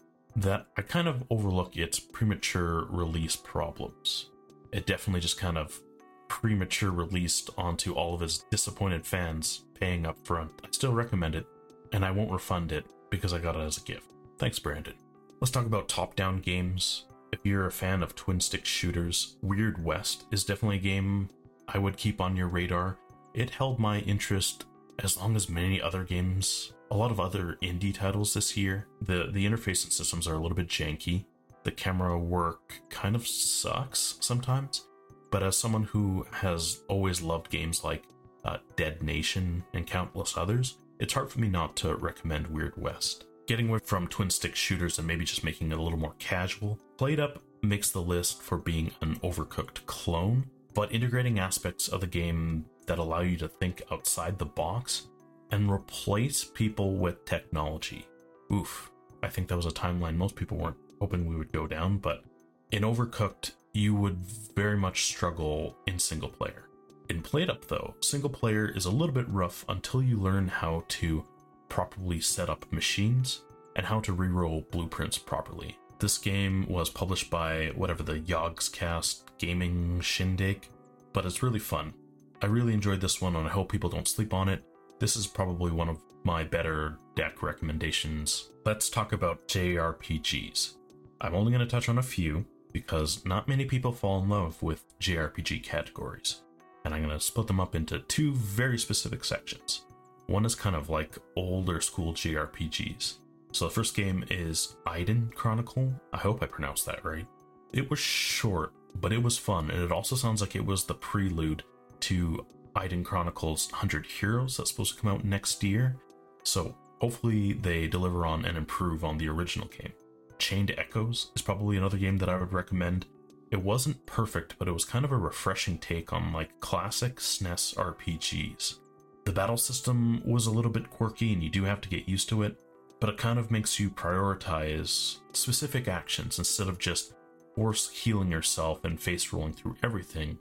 that 0.42 0.66
I 0.76 0.82
kind 0.82 1.08
of 1.08 1.24
overlook 1.30 1.76
its 1.76 1.98
premature 1.98 2.86
release 2.90 3.36
problems. 3.36 4.30
It 4.72 4.86
definitely 4.86 5.20
just 5.20 5.38
kind 5.38 5.58
of 5.58 5.80
premature 6.28 6.90
released 6.90 7.50
onto 7.56 7.94
all 7.94 8.14
of 8.14 8.20
his 8.20 8.44
disappointed 8.50 9.06
fans 9.06 9.64
paying 9.78 10.06
up 10.06 10.24
front. 10.26 10.50
I 10.62 10.68
still 10.70 10.92
recommend 10.92 11.34
it, 11.34 11.46
and 11.92 12.04
I 12.04 12.10
won't 12.10 12.30
refund 12.30 12.72
it 12.72 12.86
because 13.10 13.32
I 13.32 13.38
got 13.38 13.56
it 13.56 13.60
as 13.60 13.78
a 13.78 13.82
gift. 13.82 14.10
Thanks, 14.38 14.58
Brandon. 14.58 14.94
Let's 15.40 15.50
talk 15.50 15.66
about 15.66 15.88
top 15.88 16.14
down 16.14 16.40
games. 16.40 17.06
If 17.32 17.40
you're 17.44 17.66
a 17.66 17.72
fan 17.72 18.02
of 18.02 18.14
twin 18.14 18.40
stick 18.40 18.64
shooters, 18.64 19.36
Weird 19.42 19.82
West 19.84 20.24
is 20.30 20.44
definitely 20.44 20.76
a 20.76 20.80
game 20.80 21.30
I 21.66 21.78
would 21.78 21.96
keep 21.96 22.20
on 22.20 22.36
your 22.36 22.48
radar. 22.48 22.98
It 23.34 23.50
held 23.50 23.78
my 23.78 24.00
interest 24.00 24.64
as 24.98 25.16
long 25.16 25.36
as 25.36 25.48
many 25.48 25.80
other 25.80 26.04
games, 26.04 26.72
a 26.90 26.96
lot 26.96 27.10
of 27.10 27.20
other 27.20 27.58
indie 27.62 27.94
titles 27.94 28.34
this 28.34 28.56
year. 28.56 28.86
The 29.02 29.28
the 29.32 29.46
interface 29.46 29.84
and 29.84 29.92
systems 29.92 30.26
are 30.26 30.34
a 30.34 30.38
little 30.38 30.56
bit 30.56 30.68
janky. 30.68 31.24
The 31.64 31.70
camera 31.72 32.18
work 32.18 32.80
kind 32.88 33.14
of 33.14 33.26
sucks 33.26 34.16
sometimes, 34.20 34.86
but 35.30 35.42
as 35.42 35.56
someone 35.56 35.84
who 35.84 36.26
has 36.30 36.80
always 36.88 37.20
loved 37.20 37.50
games 37.50 37.84
like 37.84 38.04
uh, 38.44 38.58
Dead 38.76 39.02
Nation 39.02 39.64
and 39.74 39.86
countless 39.86 40.36
others, 40.36 40.78
it's 40.98 41.12
hard 41.12 41.30
for 41.30 41.40
me 41.40 41.48
not 41.48 41.76
to 41.76 41.94
recommend 41.96 42.46
Weird 42.46 42.76
West. 42.76 43.24
Getting 43.46 43.68
away 43.68 43.80
from 43.84 44.08
twin 44.08 44.30
stick 44.30 44.54
shooters 44.54 44.98
and 44.98 45.06
maybe 45.06 45.24
just 45.24 45.44
making 45.44 45.72
it 45.72 45.78
a 45.78 45.82
little 45.82 45.98
more 45.98 46.14
casual, 46.18 46.78
PlateUp 46.96 47.38
makes 47.62 47.90
the 47.90 48.02
list 48.02 48.42
for 48.42 48.58
being 48.58 48.92
an 49.00 49.16
overcooked 49.16 49.84
clone, 49.86 50.46
but 50.74 50.92
integrating 50.92 51.38
aspects 51.38 51.88
of 51.88 52.00
the 52.00 52.06
game 52.06 52.66
that 52.86 52.98
allow 52.98 53.20
you 53.20 53.36
to 53.36 53.48
think 53.48 53.82
outside 53.90 54.38
the 54.38 54.46
box 54.46 55.08
and 55.50 55.70
replace 55.70 56.44
people 56.44 56.96
with 56.96 57.24
technology. 57.24 58.06
Oof, 58.52 58.90
I 59.22 59.28
think 59.28 59.48
that 59.48 59.56
was 59.56 59.66
a 59.66 59.70
timeline 59.70 60.16
most 60.16 60.36
people 60.36 60.58
weren't 60.58 60.76
hoping 61.00 61.26
we 61.26 61.36
would 61.36 61.52
go 61.52 61.66
down, 61.66 61.98
but 61.98 62.24
in 62.70 62.82
Overcooked, 62.82 63.52
you 63.72 63.94
would 63.94 64.18
very 64.54 64.76
much 64.76 65.04
struggle 65.04 65.76
in 65.86 65.98
single 65.98 66.28
player. 66.28 66.64
In 67.08 67.22
PlateUp, 67.22 67.68
though, 67.68 67.94
single 68.00 68.30
player 68.30 68.68
is 68.68 68.84
a 68.84 68.90
little 68.90 69.14
bit 69.14 69.28
rough 69.28 69.64
until 69.68 70.02
you 70.02 70.18
learn 70.18 70.48
how 70.48 70.84
to 70.88 71.24
properly 71.68 72.20
set 72.20 72.50
up 72.50 72.70
machines 72.72 73.42
and 73.76 73.86
how 73.86 74.00
to 74.00 74.14
reroll 74.14 74.70
blueprints 74.70 75.18
properly. 75.18 75.78
This 75.98 76.18
game 76.18 76.66
was 76.68 76.90
published 76.90 77.30
by 77.30 77.72
whatever 77.74 78.02
the 78.02 78.20
Yogscast 78.20 79.22
Gaming 79.38 80.00
Shindig, 80.00 80.68
but 81.12 81.24
it's 81.24 81.42
really 81.42 81.58
fun. 81.58 81.94
I 82.42 82.46
really 82.46 82.74
enjoyed 82.74 83.00
this 83.00 83.20
one 83.20 83.34
and 83.34 83.46
I 83.46 83.50
hope 83.50 83.72
people 83.72 83.90
don't 83.90 84.06
sleep 84.06 84.32
on 84.34 84.48
it. 84.48 84.62
This 84.98 85.16
is 85.16 85.26
probably 85.26 85.70
one 85.70 85.88
of 85.88 86.02
my 86.24 86.42
better 86.42 86.98
deck 87.14 87.42
recommendations. 87.42 88.50
Let's 88.64 88.90
talk 88.90 89.12
about 89.12 89.46
JRPGs. 89.46 90.74
I'm 91.20 91.34
only 91.34 91.52
going 91.52 91.64
to 91.64 91.70
touch 91.70 91.88
on 91.88 91.98
a 91.98 92.02
few 92.02 92.44
because 92.72 93.24
not 93.24 93.48
many 93.48 93.64
people 93.64 93.92
fall 93.92 94.20
in 94.22 94.28
love 94.28 94.60
with 94.62 94.84
JRPG 94.98 95.62
categories. 95.62 96.42
And 96.84 96.94
I'm 96.94 97.04
going 97.04 97.16
to 97.16 97.24
split 97.24 97.46
them 97.46 97.60
up 97.60 97.74
into 97.74 98.00
two 98.00 98.34
very 98.34 98.78
specific 98.78 99.24
sections. 99.24 99.82
One 100.26 100.44
is 100.44 100.54
kind 100.54 100.74
of 100.74 100.90
like 100.90 101.16
older 101.36 101.80
school 101.80 102.12
JRPGs. 102.12 103.14
So 103.52 103.66
the 103.66 103.70
first 103.70 103.94
game 103.94 104.24
is 104.30 104.76
Iden 104.86 105.30
Chronicle. 105.34 105.92
I 106.12 106.18
hope 106.18 106.42
I 106.42 106.46
pronounced 106.46 106.86
that 106.86 107.04
right. 107.04 107.26
It 107.72 107.88
was 107.88 107.98
short, 107.98 108.72
but 109.00 109.12
it 109.12 109.22
was 109.22 109.38
fun, 109.38 109.70
and 109.70 109.82
it 109.82 109.92
also 109.92 110.16
sounds 110.16 110.40
like 110.40 110.56
it 110.56 110.66
was 110.66 110.84
the 110.84 110.94
prelude 110.94 111.62
to 112.00 112.46
Eiyuden 112.78 113.04
Chronicles 113.04 113.70
100 113.72 114.06
Heroes 114.06 114.56
that's 114.56 114.70
supposed 114.70 114.94
to 114.94 115.00
come 115.00 115.10
out 115.10 115.24
next 115.24 115.62
year. 115.62 115.96
So 116.42 116.76
hopefully 117.00 117.52
they 117.52 117.86
deliver 117.86 118.26
on 118.26 118.44
and 118.44 118.56
improve 118.56 119.04
on 119.04 119.18
the 119.18 119.28
original 119.28 119.68
game. 119.68 119.92
Chained 120.38 120.74
Echoes 120.78 121.32
is 121.34 121.42
probably 121.42 121.76
another 121.76 121.98
game 121.98 122.18
that 122.18 122.28
I 122.28 122.38
would 122.38 122.52
recommend. 122.52 123.06
It 123.50 123.62
wasn't 123.62 124.06
perfect, 124.06 124.56
but 124.58 124.68
it 124.68 124.72
was 124.72 124.84
kind 124.84 125.04
of 125.04 125.12
a 125.12 125.16
refreshing 125.16 125.78
take 125.78 126.12
on 126.12 126.32
like 126.32 126.60
classic 126.60 127.16
SNES 127.16 127.74
RPGs. 127.76 128.78
The 129.24 129.32
battle 129.32 129.56
system 129.56 130.22
was 130.24 130.46
a 130.46 130.50
little 130.50 130.70
bit 130.70 130.90
quirky 130.90 131.32
and 131.32 131.42
you 131.42 131.50
do 131.50 131.64
have 131.64 131.80
to 131.82 131.88
get 131.88 132.08
used 132.08 132.28
to 132.30 132.42
it, 132.42 132.56
but 133.00 133.10
it 133.10 133.18
kind 133.18 133.38
of 133.38 133.50
makes 133.50 133.78
you 133.80 133.90
prioritize 133.90 135.18
specific 135.32 135.88
actions 135.88 136.38
instead 136.38 136.68
of 136.68 136.78
just 136.78 137.14
force 137.54 137.90
healing 137.90 138.30
yourself 138.30 138.84
and 138.84 139.00
face 139.00 139.32
rolling 139.32 139.52
through 139.52 139.76
everything 139.82 140.38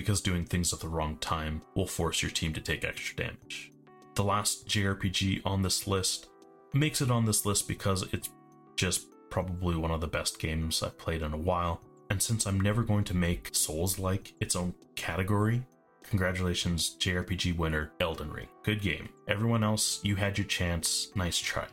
because 0.00 0.22
doing 0.22 0.46
things 0.46 0.72
at 0.72 0.80
the 0.80 0.88
wrong 0.88 1.18
time 1.18 1.60
will 1.74 1.86
force 1.86 2.22
your 2.22 2.30
team 2.30 2.54
to 2.54 2.60
take 2.60 2.84
extra 2.84 3.16
damage. 3.16 3.70
The 4.14 4.24
last 4.24 4.66
JRPG 4.66 5.42
on 5.44 5.60
this 5.60 5.86
list 5.86 6.28
makes 6.72 7.02
it 7.02 7.10
on 7.10 7.26
this 7.26 7.44
list 7.44 7.68
because 7.68 8.02
it's 8.14 8.30
just 8.76 9.06
probably 9.28 9.76
one 9.76 9.90
of 9.90 10.00
the 10.00 10.08
best 10.08 10.38
games 10.38 10.82
I've 10.82 10.96
played 10.96 11.20
in 11.20 11.34
a 11.34 11.38
while. 11.38 11.82
And 12.08 12.22
since 12.22 12.46
I'm 12.46 12.58
never 12.58 12.82
going 12.82 13.04
to 13.04 13.16
make 13.16 13.54
Souls 13.54 13.98
like 13.98 14.32
its 14.40 14.56
own 14.56 14.74
category, 14.96 15.62
congratulations, 16.02 16.96
JRPG 16.98 17.56
winner 17.56 17.92
Elden 18.00 18.32
Ring. 18.32 18.48
Good 18.62 18.80
game. 18.80 19.10
Everyone 19.28 19.62
else, 19.62 20.00
you 20.02 20.16
had 20.16 20.38
your 20.38 20.46
chance. 20.46 21.12
Nice 21.14 21.38
try. 21.38 21.66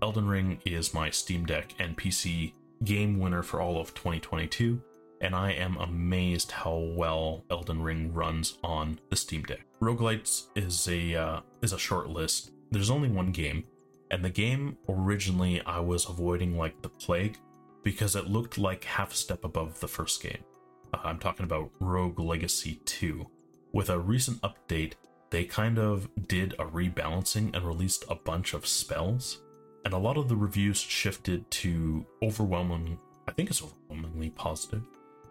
Elden 0.00 0.28
Ring 0.28 0.60
is 0.64 0.94
my 0.94 1.10
Steam 1.10 1.44
Deck 1.44 1.74
and 1.80 1.96
PC 1.98 2.52
game 2.84 3.18
winner 3.18 3.42
for 3.42 3.60
all 3.60 3.80
of 3.80 3.92
2022, 3.94 4.80
and 5.22 5.36
I 5.36 5.52
am 5.52 5.76
amazed 5.76 6.50
how 6.50 6.76
well 6.76 7.44
Elden 7.48 7.80
Ring 7.80 8.12
runs 8.12 8.58
on 8.62 8.98
the 9.08 9.16
Steam 9.16 9.44
Deck. 9.44 9.64
Roguelites 9.80 10.48
is 10.56 10.88
a 10.88 11.14
uh, 11.14 11.40
is 11.62 11.72
a 11.72 11.78
short 11.78 12.10
list. 12.10 12.50
There's 12.72 12.90
only 12.90 13.08
one 13.08 13.30
game, 13.30 13.64
and 14.10 14.24
the 14.24 14.30
game 14.30 14.76
originally 14.88 15.62
I 15.62 15.78
was 15.78 16.08
avoiding 16.08 16.58
like 16.58 16.82
the 16.82 16.88
plague 16.88 17.38
because 17.84 18.16
it 18.16 18.26
looked 18.26 18.58
like 18.58 18.84
half 18.84 19.12
a 19.12 19.16
step 19.16 19.44
above 19.44 19.80
the 19.80 19.88
first 19.88 20.22
game. 20.22 20.44
Uh, 20.92 20.98
I'm 21.04 21.18
talking 21.18 21.44
about 21.44 21.70
Rogue 21.80 22.18
Legacy 22.18 22.80
2. 22.84 23.26
With 23.72 23.90
a 23.90 23.98
recent 23.98 24.40
update, 24.42 24.94
they 25.30 25.44
kind 25.44 25.78
of 25.78 26.08
did 26.28 26.52
a 26.54 26.64
rebalancing 26.64 27.54
and 27.54 27.64
released 27.64 28.04
a 28.08 28.14
bunch 28.14 28.54
of 28.54 28.66
spells, 28.66 29.40
and 29.84 29.94
a 29.94 29.98
lot 29.98 30.16
of 30.16 30.28
the 30.28 30.36
reviews 30.36 30.78
shifted 30.78 31.48
to 31.52 32.04
overwhelming. 32.22 32.98
I 33.28 33.32
think 33.32 33.50
it's 33.50 33.62
overwhelmingly 33.62 34.30
positive. 34.30 34.82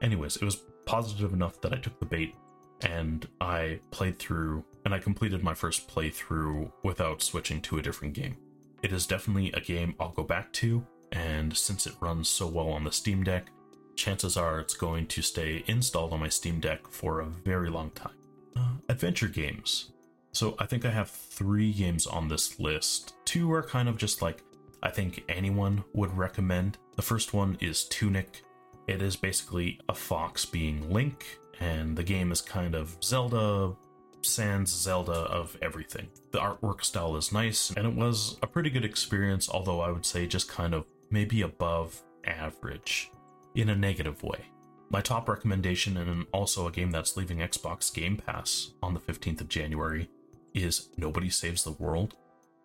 Anyways, 0.02 0.38
it 0.38 0.44
was 0.44 0.64
positive 0.86 1.34
enough 1.34 1.62
that 1.62 1.74
I 1.74 1.78
took 1.78 2.00
the 2.00 2.06
bait 2.06 2.36
and 2.82 3.28
I 3.40 3.80
played 3.92 4.18
through 4.18 4.66
and 4.84 4.94
I 4.94 5.00
completed 5.00 5.44
my 5.44 5.54
first 5.54 5.88
playthrough 5.88 6.72
without 6.84 7.22
switching 7.22 7.62
to 7.62 7.78
a 7.78 7.82
different 7.82 8.14
game. 8.14 8.38
It 8.82 8.92
is 8.92 9.06
definitely 9.06 9.52
a 9.52 9.62
game 9.62 9.94
I'll 10.00 10.10
go 10.10 10.24
back 10.24 10.52
to, 10.54 10.86
and 11.12 11.56
since 11.56 11.86
it 11.86 11.94
runs 12.00 12.28
so 12.28 12.48
well 12.48 12.70
on 12.70 12.84
the 12.84 12.92
Steam 12.92 13.24
Deck, 13.24 13.52
chances 13.96 14.38
are 14.38 14.60
it's 14.60 14.74
going 14.74 15.06
to 15.08 15.22
stay 15.22 15.64
installed 15.68 16.14
on 16.14 16.20
my 16.20 16.30
Steam 16.30 16.60
Deck 16.60 16.88
for 16.88 17.20
a 17.20 17.26
very 17.28 17.70
long 17.70 17.92
time. 17.92 18.16
Uh, 18.56 18.74
adventure 18.90 19.28
games. 19.28 19.92
So 20.32 20.56
I 20.58 20.66
think 20.66 20.86
I 20.86 20.90
have 20.90 21.12
three 21.12 21.72
games 21.72 22.08
on 22.08 22.28
this 22.28 22.60
list. 22.60 23.14
Two 23.26 23.52
are 23.54 23.62
kind 23.62 23.88
of 23.88 23.98
just 23.98 24.22
like 24.22 24.44
I 24.82 24.90
think 24.90 25.24
anyone 25.30 25.84
would 25.94 26.18
recommend. 26.18 26.80
The 26.96 27.04
first 27.04 27.34
one 27.34 27.58
is 27.62 27.84
Tunic. 27.86 28.44
It 28.88 29.02
is 29.02 29.16
basically 29.16 29.80
a 29.88 29.94
fox 29.94 30.46
being 30.46 30.92
Link, 30.92 31.40
and 31.60 31.96
the 31.96 32.04
game 32.04 32.32
is 32.32 32.42
kind 32.42 32.76
of 32.76 32.98
Zelda 33.04 33.76
sans 34.24 34.70
Zelda 34.70 35.12
of 35.12 35.58
everything. 35.62 36.08
The 36.32 36.40
artwork 36.40 36.84
style 36.84 37.16
is 37.16 37.32
nice, 37.32 37.72
and 37.72 37.88
it 37.88 37.96
was 37.96 38.38
a 38.42 38.48
pretty 38.48 38.70
good 38.70 38.86
experience, 38.86 39.50
although 39.50 39.82
I 39.82 39.92
would 39.92 40.06
say 40.06 40.28
just 40.28 40.48
kind 40.48 40.74
of 40.74 40.86
maybe 41.10 41.42
above 41.42 42.02
average 42.26 43.12
in 43.56 43.70
a 43.70 43.76
negative 43.76 44.24
way. 44.24 44.46
My 44.90 45.02
top 45.02 45.30
recommendation, 45.30 45.98
and 45.98 46.26
also 46.34 46.68
a 46.68 46.72
game 46.72 46.92
that's 46.92 47.16
leaving 47.16 47.38
Xbox 47.38 47.94
Game 47.94 48.18
Pass 48.18 48.72
on 48.84 48.94
the 48.94 49.00
15th 49.00 49.42
of 49.42 49.50
January, 49.50 50.10
is 50.54 50.90
Nobody 50.98 51.30
Saves 51.30 51.64
the 51.64 51.72
World. 51.72 52.16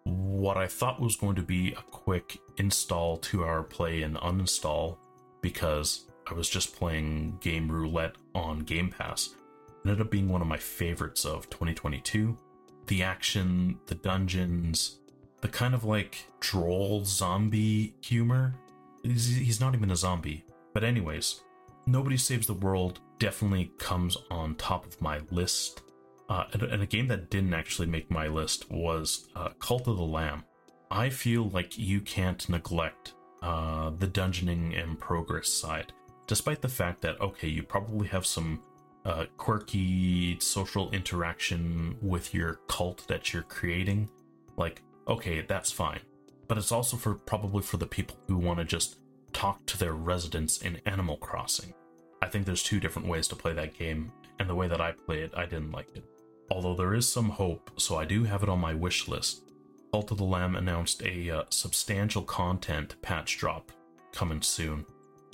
What 0.04 0.56
I 0.56 0.66
thought 0.66 1.00
was 1.00 1.16
going 1.16 1.36
to 1.36 1.42
be 1.42 1.72
a 1.72 1.82
quick 1.82 2.38
install, 2.56 3.16
two 3.16 3.44
hour 3.44 3.62
play, 3.62 4.02
and 4.02 4.16
uninstall 4.16 4.98
because 5.40 6.05
I 6.28 6.34
was 6.34 6.48
just 6.48 6.74
playing 6.74 7.38
Game 7.40 7.70
Roulette 7.70 8.16
on 8.34 8.60
Game 8.60 8.90
Pass 8.90 9.34
ended 9.88 10.04
up 10.04 10.10
being 10.10 10.28
one 10.28 10.42
of 10.42 10.48
my 10.48 10.56
favorites 10.56 11.24
of 11.24 11.48
2022. 11.50 12.36
The 12.86 13.02
action, 13.02 13.78
the 13.86 13.94
dungeons, 13.94 14.98
the 15.40 15.48
kind 15.48 15.74
of 15.74 15.84
like 15.84 16.26
droll 16.40 17.04
zombie 17.04 17.94
humor. 18.00 18.54
He's, 19.02 19.36
he's 19.36 19.60
not 19.60 19.74
even 19.74 19.90
a 19.90 19.96
zombie. 19.96 20.44
But, 20.72 20.84
anyways, 20.84 21.40
Nobody 21.86 22.16
Saves 22.16 22.46
the 22.46 22.54
World 22.54 23.00
definitely 23.18 23.70
comes 23.78 24.16
on 24.30 24.56
top 24.56 24.86
of 24.86 25.00
my 25.00 25.20
list. 25.30 25.82
Uh, 26.28 26.44
and, 26.52 26.62
and, 26.64 26.82
a 26.82 26.86
game 26.86 27.06
that 27.06 27.30
didn't 27.30 27.54
actually 27.54 27.86
make 27.86 28.10
my 28.10 28.26
list 28.26 28.68
was 28.70 29.28
uh, 29.36 29.50
Cult 29.60 29.86
of 29.86 29.96
the 29.96 30.02
Lamb. 30.02 30.42
I 30.90 31.08
feel 31.08 31.48
like 31.50 31.78
you 31.78 32.00
can't 32.00 32.48
neglect 32.48 33.14
uh, 33.42 33.90
the 33.90 34.08
dungeoning 34.08 34.80
and 34.80 34.98
progress 34.98 35.48
side, 35.48 35.92
despite 36.26 36.62
the 36.62 36.68
fact 36.68 37.02
that, 37.02 37.20
okay, 37.20 37.48
you 37.48 37.62
probably 37.62 38.08
have 38.08 38.26
some 38.26 38.62
uh, 39.04 39.26
quirky 39.36 40.38
social 40.40 40.90
interaction 40.90 41.96
with 42.02 42.34
your 42.34 42.60
cult 42.68 43.06
that 43.08 43.32
you're 43.32 43.42
creating, 43.42 44.08
like, 44.56 44.82
okay, 45.06 45.42
that's 45.42 45.70
fine. 45.70 46.00
But 46.48 46.58
it's 46.58 46.72
also 46.72 46.96
for 46.96 47.14
probably 47.14 47.62
for 47.62 47.76
the 47.76 47.86
people 47.86 48.16
who 48.26 48.36
want 48.36 48.58
to 48.58 48.64
just 48.64 48.98
talk 49.32 49.64
to 49.66 49.78
their 49.78 49.92
residents 49.92 50.58
in 50.58 50.80
Animal 50.86 51.16
Crossing. 51.16 51.74
I 52.22 52.26
think 52.26 52.46
there's 52.46 52.62
two 52.62 52.80
different 52.80 53.08
ways 53.08 53.28
to 53.28 53.36
play 53.36 53.52
that 53.52 53.78
game, 53.78 54.12
and 54.38 54.48
the 54.48 54.54
way 54.54 54.68
that 54.68 54.80
I 54.80 54.92
play 54.92 55.20
it, 55.20 55.32
I 55.36 55.44
didn't 55.44 55.72
like 55.72 55.94
it. 55.94 56.04
Although 56.50 56.74
there 56.74 56.94
is 56.94 57.08
some 57.08 57.30
hope, 57.30 57.70
so 57.76 57.96
I 57.96 58.04
do 58.04 58.24
have 58.24 58.42
it 58.42 58.48
on 58.48 58.60
my 58.60 58.74
wish 58.74 59.08
list. 59.08 59.42
Cult 59.92 60.10
of 60.10 60.18
the 60.18 60.24
Lamb 60.24 60.56
announced 60.56 61.02
a 61.02 61.30
uh, 61.30 61.42
substantial 61.50 62.22
content 62.22 62.96
patch 63.02 63.38
drop 63.38 63.72
coming 64.12 64.42
soon, 64.42 64.86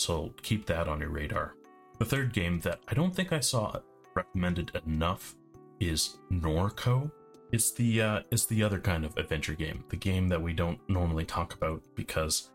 so 0.03 0.35
keep 0.43 0.67
that 0.67 0.89
on 0.89 1.01
your 1.01 1.11
radar. 1.11 1.55
The 1.99 2.05
third 2.05 2.33
game 2.33 2.59
that 2.61 2.81
I 2.89 2.95
don't 2.95 3.15
think 3.15 3.33
I 3.33 3.41
saw 3.41 3.77
recommended 4.15 4.73
enough 4.87 5.37
is 5.81 6.19
Norco. 6.31 7.11
It's 7.53 7.71
the 7.73 8.03
uh, 8.03 8.21
it's 8.31 8.47
the 8.47 8.63
other 8.63 8.81
kind 8.81 9.05
of 9.05 9.17
adventure 9.17 9.55
game, 9.55 9.85
the 9.89 9.97
game 9.97 10.29
that 10.29 10.43
we 10.43 10.53
don't 10.53 10.81
normally 10.89 11.25
talk 11.25 11.55
about 11.55 11.83
because 11.95 12.51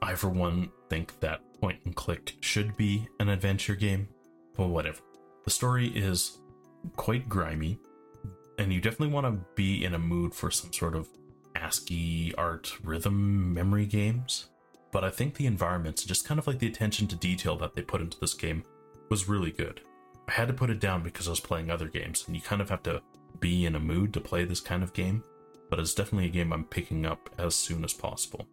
I, 0.00 0.14
for 0.14 0.28
one, 0.28 0.70
think 0.88 1.18
that 1.20 1.40
point 1.60 1.80
and 1.84 1.94
click 1.94 2.34
should 2.40 2.76
be 2.76 3.08
an 3.18 3.28
adventure 3.28 3.76
game, 3.76 4.08
but 4.56 4.68
whatever. 4.68 4.98
The 5.44 5.50
story 5.50 5.88
is 5.88 6.38
quite 6.96 7.28
grimy, 7.28 7.78
and 8.58 8.72
you 8.72 8.80
definitely 8.80 9.14
want 9.14 9.26
to 9.26 9.44
be 9.54 9.84
in 9.84 9.94
a 9.94 9.98
mood 9.98 10.34
for 10.34 10.50
some 10.50 10.72
sort 10.72 10.94
of 10.94 11.08
ASCII 11.56 12.34
art 12.36 12.72
rhythm 12.84 13.54
memory 13.54 13.86
games. 13.86 14.48
But 14.92 15.04
I 15.04 15.10
think 15.10 15.34
the 15.34 15.46
environments, 15.46 16.04
just 16.04 16.26
kind 16.26 16.38
of 16.38 16.46
like 16.46 16.58
the 16.58 16.68
attention 16.68 17.08
to 17.08 17.16
detail 17.16 17.56
that 17.56 17.74
they 17.74 17.82
put 17.82 18.02
into 18.02 18.20
this 18.20 18.34
game, 18.34 18.62
was 19.08 19.28
really 19.28 19.50
good. 19.50 19.80
I 20.28 20.32
had 20.32 20.48
to 20.48 20.54
put 20.54 20.70
it 20.70 20.80
down 20.80 21.02
because 21.02 21.26
I 21.26 21.30
was 21.30 21.40
playing 21.40 21.70
other 21.70 21.88
games, 21.88 22.24
and 22.26 22.36
you 22.36 22.42
kind 22.42 22.62
of 22.62 22.70
have 22.70 22.82
to 22.84 23.02
be 23.40 23.66
in 23.66 23.74
a 23.74 23.80
mood 23.80 24.12
to 24.14 24.20
play 24.20 24.44
this 24.44 24.60
kind 24.60 24.82
of 24.82 24.92
game. 24.92 25.24
But 25.70 25.80
it's 25.80 25.94
definitely 25.94 26.28
a 26.28 26.32
game 26.32 26.52
I'm 26.52 26.64
picking 26.64 27.06
up 27.06 27.30
as 27.38 27.56
soon 27.56 27.82
as 27.82 27.94
possible. 27.94 28.46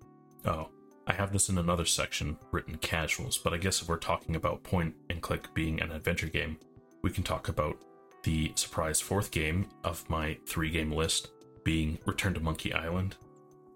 Oh, 0.46 0.70
I 1.06 1.14
have 1.14 1.34
this 1.34 1.50
in 1.50 1.58
another 1.58 1.86
section 1.86 2.38
written 2.52 2.78
casuals, 2.78 3.38
but 3.38 3.54
I 3.54 3.58
guess 3.58 3.82
if 3.82 3.90
we're 3.90 3.98
talking 3.98 4.36
about 4.36 4.64
point 4.64 4.96
and 5.10 5.22
click 5.22 5.54
being 5.54 5.82
an 5.82 5.92
adventure 5.92 6.28
game, 6.28 6.58
we 7.02 7.10
can 7.10 7.24
talk 7.24 7.50
about 7.50 7.78
the 8.24 8.52
surprise 8.56 9.02
fourth 9.02 9.32
game 9.32 9.68
of 9.84 10.10
my 10.10 10.38
three 10.46 10.70
game 10.70 10.92
list 10.92 11.30
being 11.64 11.98
Return 12.06 12.34
to 12.36 12.40
Monkey 12.40 12.74
Island. 12.74 13.16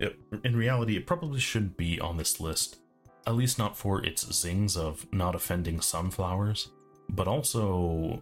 It, 0.03 0.19
in 0.43 0.55
reality, 0.55 0.97
it 0.97 1.07
probably 1.07 1.39
shouldn't 1.39 1.77
be 1.77 1.99
on 1.99 2.17
this 2.17 2.39
list, 2.39 2.77
at 3.25 3.35
least 3.35 3.57
not 3.57 3.77
for 3.77 4.03
its 4.03 4.31
zings 4.33 4.75
of 4.75 5.07
not 5.13 5.35
offending 5.35 5.79
sunflowers, 5.79 6.69
but 7.09 7.27
also 7.27 8.21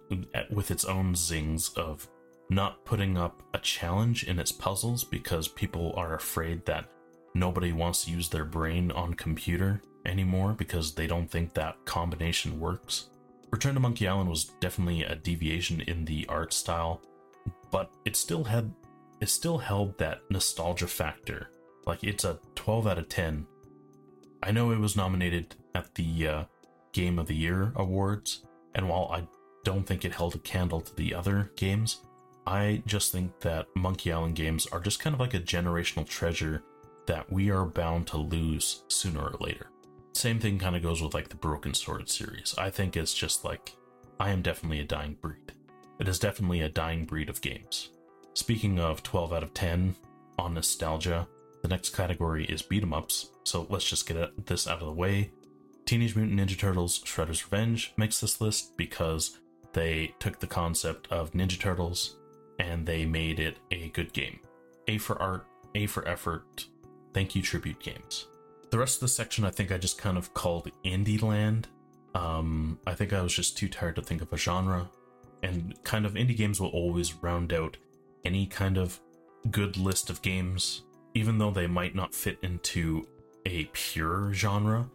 with 0.51 0.71
its 0.71 0.85
own 0.85 1.15
zings 1.15 1.69
of 1.69 2.07
not 2.49 2.83
putting 2.85 3.17
up 3.17 3.41
a 3.53 3.59
challenge 3.59 4.25
in 4.25 4.37
its 4.37 4.51
puzzles 4.51 5.03
because 5.03 5.47
people 5.47 5.93
are 5.95 6.15
afraid 6.15 6.65
that 6.65 6.89
nobody 7.33 7.71
wants 7.71 8.03
to 8.05 8.11
use 8.11 8.29
their 8.29 8.45
brain 8.45 8.91
on 8.91 9.13
computer 9.13 9.81
anymore 10.05 10.53
because 10.53 10.93
they 10.93 11.07
don't 11.07 11.31
think 11.31 11.53
that 11.53 11.83
combination 11.85 12.59
works. 12.59 13.07
Return 13.51 13.73
to 13.73 13.79
Monkey 13.79 14.07
Island 14.07 14.29
was 14.29 14.45
definitely 14.59 15.03
a 15.03 15.15
deviation 15.15 15.81
in 15.81 16.05
the 16.05 16.25
art 16.27 16.53
style, 16.53 17.01
but 17.71 17.91
it 18.05 18.15
still 18.15 18.43
had 18.43 18.71
it 19.21 19.29
still 19.29 19.59
held 19.59 19.97
that 19.99 20.21
nostalgia 20.29 20.87
factor. 20.87 21.51
Like 21.85 22.03
it's 22.03 22.23
a 22.23 22.39
12 22.55 22.87
out 22.87 22.97
of 22.97 23.09
10. 23.09 23.45
I 24.43 24.51
know 24.51 24.71
it 24.71 24.79
was 24.79 24.95
nominated 24.95 25.55
at 25.75 25.93
the 25.95 26.27
uh, 26.27 26.43
Game 26.91 27.19
of 27.19 27.27
the 27.27 27.35
Year 27.35 27.71
awards, 27.75 28.43
and 28.75 28.89
while 28.89 29.09
I 29.11 29.27
don't 29.63 29.85
think 29.85 30.03
it 30.03 30.13
held 30.13 30.35
a 30.35 30.39
candle 30.39 30.81
to 30.81 30.95
the 30.95 31.13
other 31.13 31.51
games, 31.55 32.01
I 32.47 32.81
just 32.87 33.11
think 33.11 33.39
that 33.41 33.67
Monkey 33.75 34.11
Island 34.11 34.35
games 34.35 34.65
are 34.67 34.79
just 34.79 34.99
kind 34.99 35.13
of 35.13 35.19
like 35.19 35.33
a 35.33 35.39
generational 35.39 36.07
treasure 36.07 36.63
that 37.05 37.31
we 37.31 37.51
are 37.51 37.65
bound 37.65 38.07
to 38.07 38.17
lose 38.17 38.83
sooner 38.87 39.21
or 39.21 39.35
later. 39.39 39.67
Same 40.13 40.39
thing 40.39 40.59
kind 40.59 40.75
of 40.75 40.83
goes 40.83 41.01
with 41.01 41.13
like 41.13 41.29
the 41.29 41.35
Broken 41.35 41.73
Sword 41.73 42.09
series. 42.09 42.55
I 42.57 42.69
think 42.69 42.97
it's 42.97 43.13
just 43.13 43.45
like, 43.45 43.75
I 44.19 44.31
am 44.31 44.41
definitely 44.41 44.79
a 44.79 44.85
dying 44.85 45.17
breed. 45.21 45.53
It 45.99 46.07
is 46.07 46.19
definitely 46.19 46.61
a 46.61 46.69
dying 46.69 47.05
breed 47.05 47.29
of 47.29 47.41
games. 47.41 47.89
Speaking 48.33 48.79
of 48.79 49.03
12 49.03 49.33
out 49.33 49.43
of 49.43 49.53
10 49.53 49.95
on 50.39 50.53
nostalgia, 50.53 51.27
the 51.61 51.67
next 51.67 51.95
category 51.95 52.45
is 52.45 52.61
beat 52.61 52.83
'em 52.83 52.93
ups, 52.93 53.31
so 53.43 53.67
let's 53.69 53.89
just 53.89 54.07
get 54.07 54.45
this 54.47 54.67
out 54.67 54.81
of 54.81 54.87
the 54.87 54.93
way. 54.93 55.31
Teenage 55.85 56.15
Mutant 56.15 56.39
Ninja 56.39 56.57
Turtles 56.57 56.99
Shredder's 57.03 57.43
Revenge 57.43 57.93
makes 57.97 58.19
this 58.19 58.39
list 58.39 58.77
because 58.77 59.39
they 59.73 60.13
took 60.19 60.39
the 60.39 60.47
concept 60.47 61.07
of 61.11 61.31
Ninja 61.33 61.59
Turtles 61.59 62.17
and 62.59 62.85
they 62.85 63.05
made 63.05 63.39
it 63.39 63.57
a 63.71 63.89
good 63.89 64.13
game. 64.13 64.39
A 64.87 64.97
for 64.97 65.21
art, 65.21 65.45
A 65.75 65.87
for 65.87 66.07
effort, 66.07 66.65
Thank 67.13 67.35
you, 67.35 67.41
Tribute 67.41 67.79
Games. 67.79 68.27
The 68.69 68.77
rest 68.77 68.95
of 68.97 69.01
the 69.01 69.07
section 69.09 69.43
I 69.43 69.49
think 69.49 69.71
I 69.71 69.77
just 69.77 69.97
kind 69.97 70.17
of 70.17 70.33
called 70.33 70.71
Indie 70.85 71.21
Land. 71.21 71.67
Um, 72.15 72.79
I 72.87 72.93
think 72.93 73.11
I 73.11 73.21
was 73.21 73.33
just 73.33 73.57
too 73.57 73.67
tired 73.67 73.97
to 73.97 74.01
think 74.01 74.21
of 74.21 74.31
a 74.31 74.37
genre. 74.37 74.89
And 75.43 75.75
kind 75.83 76.05
of 76.05 76.13
indie 76.13 76.37
games 76.37 76.61
will 76.61 76.69
always 76.69 77.15
round 77.15 77.51
out 77.51 77.75
any 78.23 78.45
kind 78.45 78.77
of 78.77 78.99
good 79.49 79.75
list 79.75 80.09
of 80.09 80.21
games, 80.21 80.83
even 81.13 81.37
though 81.37 81.51
they 81.51 81.67
might 81.67 81.95
not 81.95 82.13
fit 82.13 82.37
into 82.41 83.07
a 83.45 83.65
pure 83.73 84.33
genre. 84.33 84.89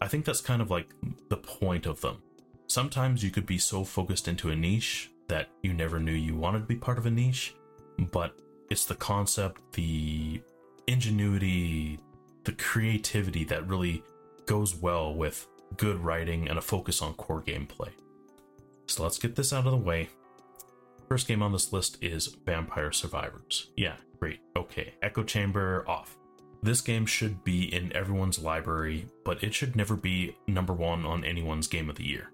I 0.00 0.08
think 0.08 0.24
that's 0.24 0.40
kind 0.40 0.60
of 0.60 0.70
like 0.70 0.88
the 1.28 1.36
point 1.36 1.86
of 1.86 2.00
them. 2.00 2.22
Sometimes 2.66 3.22
you 3.22 3.30
could 3.30 3.46
be 3.46 3.58
so 3.58 3.84
focused 3.84 4.28
into 4.28 4.50
a 4.50 4.56
niche 4.56 5.10
that 5.28 5.48
you 5.62 5.72
never 5.72 5.98
knew 5.98 6.12
you 6.12 6.36
wanted 6.36 6.60
to 6.60 6.66
be 6.66 6.76
part 6.76 6.98
of 6.98 7.06
a 7.06 7.10
niche, 7.10 7.54
but 7.98 8.36
it's 8.70 8.84
the 8.84 8.94
concept, 8.94 9.60
the 9.72 10.40
ingenuity, 10.86 11.98
the 12.44 12.52
creativity 12.52 13.44
that 13.44 13.66
really 13.66 14.02
goes 14.46 14.74
well 14.76 15.14
with 15.14 15.46
good 15.76 15.98
writing 15.98 16.48
and 16.48 16.58
a 16.58 16.62
focus 16.62 17.02
on 17.02 17.14
core 17.14 17.42
gameplay. 17.42 17.90
So 18.86 19.02
let's 19.02 19.18
get 19.18 19.34
this 19.34 19.52
out 19.52 19.66
of 19.66 19.72
the 19.72 19.78
way. 19.78 20.08
First 21.08 21.28
game 21.28 21.42
on 21.42 21.52
this 21.52 21.72
list 21.72 21.98
is 22.02 22.26
Vampire 22.44 22.90
Survivors. 22.90 23.70
Yeah, 23.76 23.94
great. 24.18 24.40
Okay, 24.56 24.94
Echo 25.02 25.22
Chamber 25.22 25.84
off. 25.86 26.16
This 26.62 26.80
game 26.80 27.06
should 27.06 27.44
be 27.44 27.72
in 27.72 27.94
everyone's 27.94 28.40
library, 28.40 29.06
but 29.24 29.42
it 29.44 29.54
should 29.54 29.76
never 29.76 29.94
be 29.94 30.36
number 30.48 30.72
one 30.72 31.06
on 31.06 31.24
anyone's 31.24 31.68
game 31.68 31.88
of 31.88 31.96
the 31.96 32.04
year. 32.04 32.30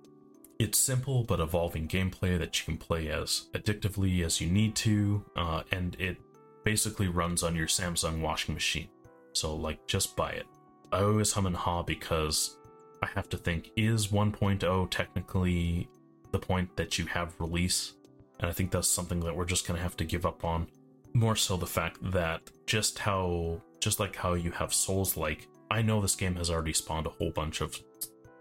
It's 0.58 0.78
simple 0.78 1.24
but 1.24 1.40
evolving 1.40 1.86
gameplay 1.88 2.38
that 2.38 2.58
you 2.58 2.64
can 2.64 2.78
play 2.78 3.08
as 3.08 3.48
addictively 3.52 4.24
as 4.24 4.40
you 4.40 4.48
need 4.48 4.74
to, 4.76 5.24
uh, 5.36 5.64
and 5.70 5.96
it 5.98 6.16
basically 6.64 7.08
runs 7.08 7.42
on 7.42 7.54
your 7.54 7.66
Samsung 7.66 8.20
washing 8.20 8.54
machine. 8.54 8.88
So, 9.32 9.54
like, 9.54 9.86
just 9.86 10.16
buy 10.16 10.30
it. 10.30 10.46
I 10.92 11.02
always 11.02 11.32
hum 11.32 11.46
and 11.46 11.56
haw 11.56 11.82
because 11.82 12.56
I 13.02 13.06
have 13.14 13.28
to 13.30 13.36
think 13.36 13.70
is 13.76 14.08
1.0 14.08 14.90
technically 14.90 15.88
the 16.30 16.38
point 16.38 16.76
that 16.76 16.98
you 16.98 17.06
have 17.06 17.34
release? 17.38 17.94
And 18.42 18.50
I 18.50 18.52
think 18.52 18.72
that's 18.72 18.88
something 18.88 19.20
that 19.20 19.36
we're 19.36 19.44
just 19.44 19.66
going 19.66 19.76
to 19.78 19.82
have 19.82 19.96
to 19.98 20.04
give 20.04 20.26
up 20.26 20.44
on. 20.44 20.66
More 21.14 21.36
so 21.36 21.56
the 21.56 21.66
fact 21.66 21.98
that 22.10 22.42
just 22.66 22.98
how, 22.98 23.62
just 23.80 24.00
like 24.00 24.16
how 24.16 24.34
you 24.34 24.50
have 24.50 24.74
Souls 24.74 25.16
like, 25.16 25.46
I 25.70 25.80
know 25.80 26.00
this 26.00 26.16
game 26.16 26.34
has 26.34 26.50
already 26.50 26.72
spawned 26.72 27.06
a 27.06 27.10
whole 27.10 27.30
bunch 27.30 27.60
of 27.60 27.80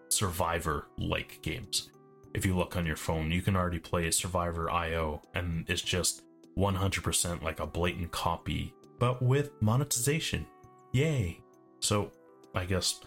Survivor 0.10 0.88
like 0.98 1.40
games. 1.42 1.92
If 2.34 2.46
you 2.46 2.58
look 2.58 2.76
on 2.76 2.86
your 2.86 2.96
phone, 2.96 3.32
you 3.32 3.42
can 3.42 3.56
already 3.56 3.80
play 3.80 4.10
Survivor 4.10 4.72
IO, 4.72 5.22
and 5.36 5.66
it's 5.70 5.82
just 5.82 6.24
100% 6.58 7.42
like 7.44 7.60
a 7.60 7.68
blatant 7.68 8.12
copy, 8.12 8.74
but 9.00 9.22
with 9.22 9.52
monetization. 9.62 10.46
Yay! 10.94 11.40
So, 11.80 12.12
I 12.56 12.66
guess 12.66 13.00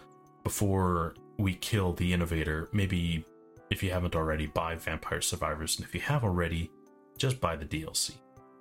before 0.44 1.14
we 1.38 1.54
kill 1.54 1.92
the 1.92 2.12
innovator, 2.12 2.68
maybe 2.72 3.24
if 3.70 3.82
you 3.82 3.90
haven't 3.90 4.14
already, 4.14 4.46
buy 4.46 4.76
Vampire 4.76 5.20
Survivors, 5.20 5.76
and 5.76 5.86
if 5.86 5.94
you 5.94 6.00
have 6.00 6.24
already, 6.24 6.70
just 7.18 7.40
buy 7.40 7.56
the 7.56 7.64
DLC. 7.64 8.12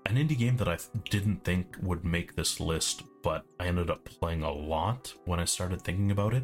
An 0.05 0.15
indie 0.15 0.37
game 0.37 0.57
that 0.57 0.67
I 0.67 0.77
didn't 1.09 1.43
think 1.43 1.77
would 1.81 2.03
make 2.03 2.35
this 2.35 2.59
list, 2.59 3.03
but 3.23 3.45
I 3.59 3.67
ended 3.67 3.89
up 3.89 4.03
playing 4.03 4.43
a 4.43 4.51
lot 4.51 5.13
when 5.25 5.39
I 5.39 5.45
started 5.45 5.81
thinking 5.81 6.11
about 6.11 6.33
it, 6.33 6.43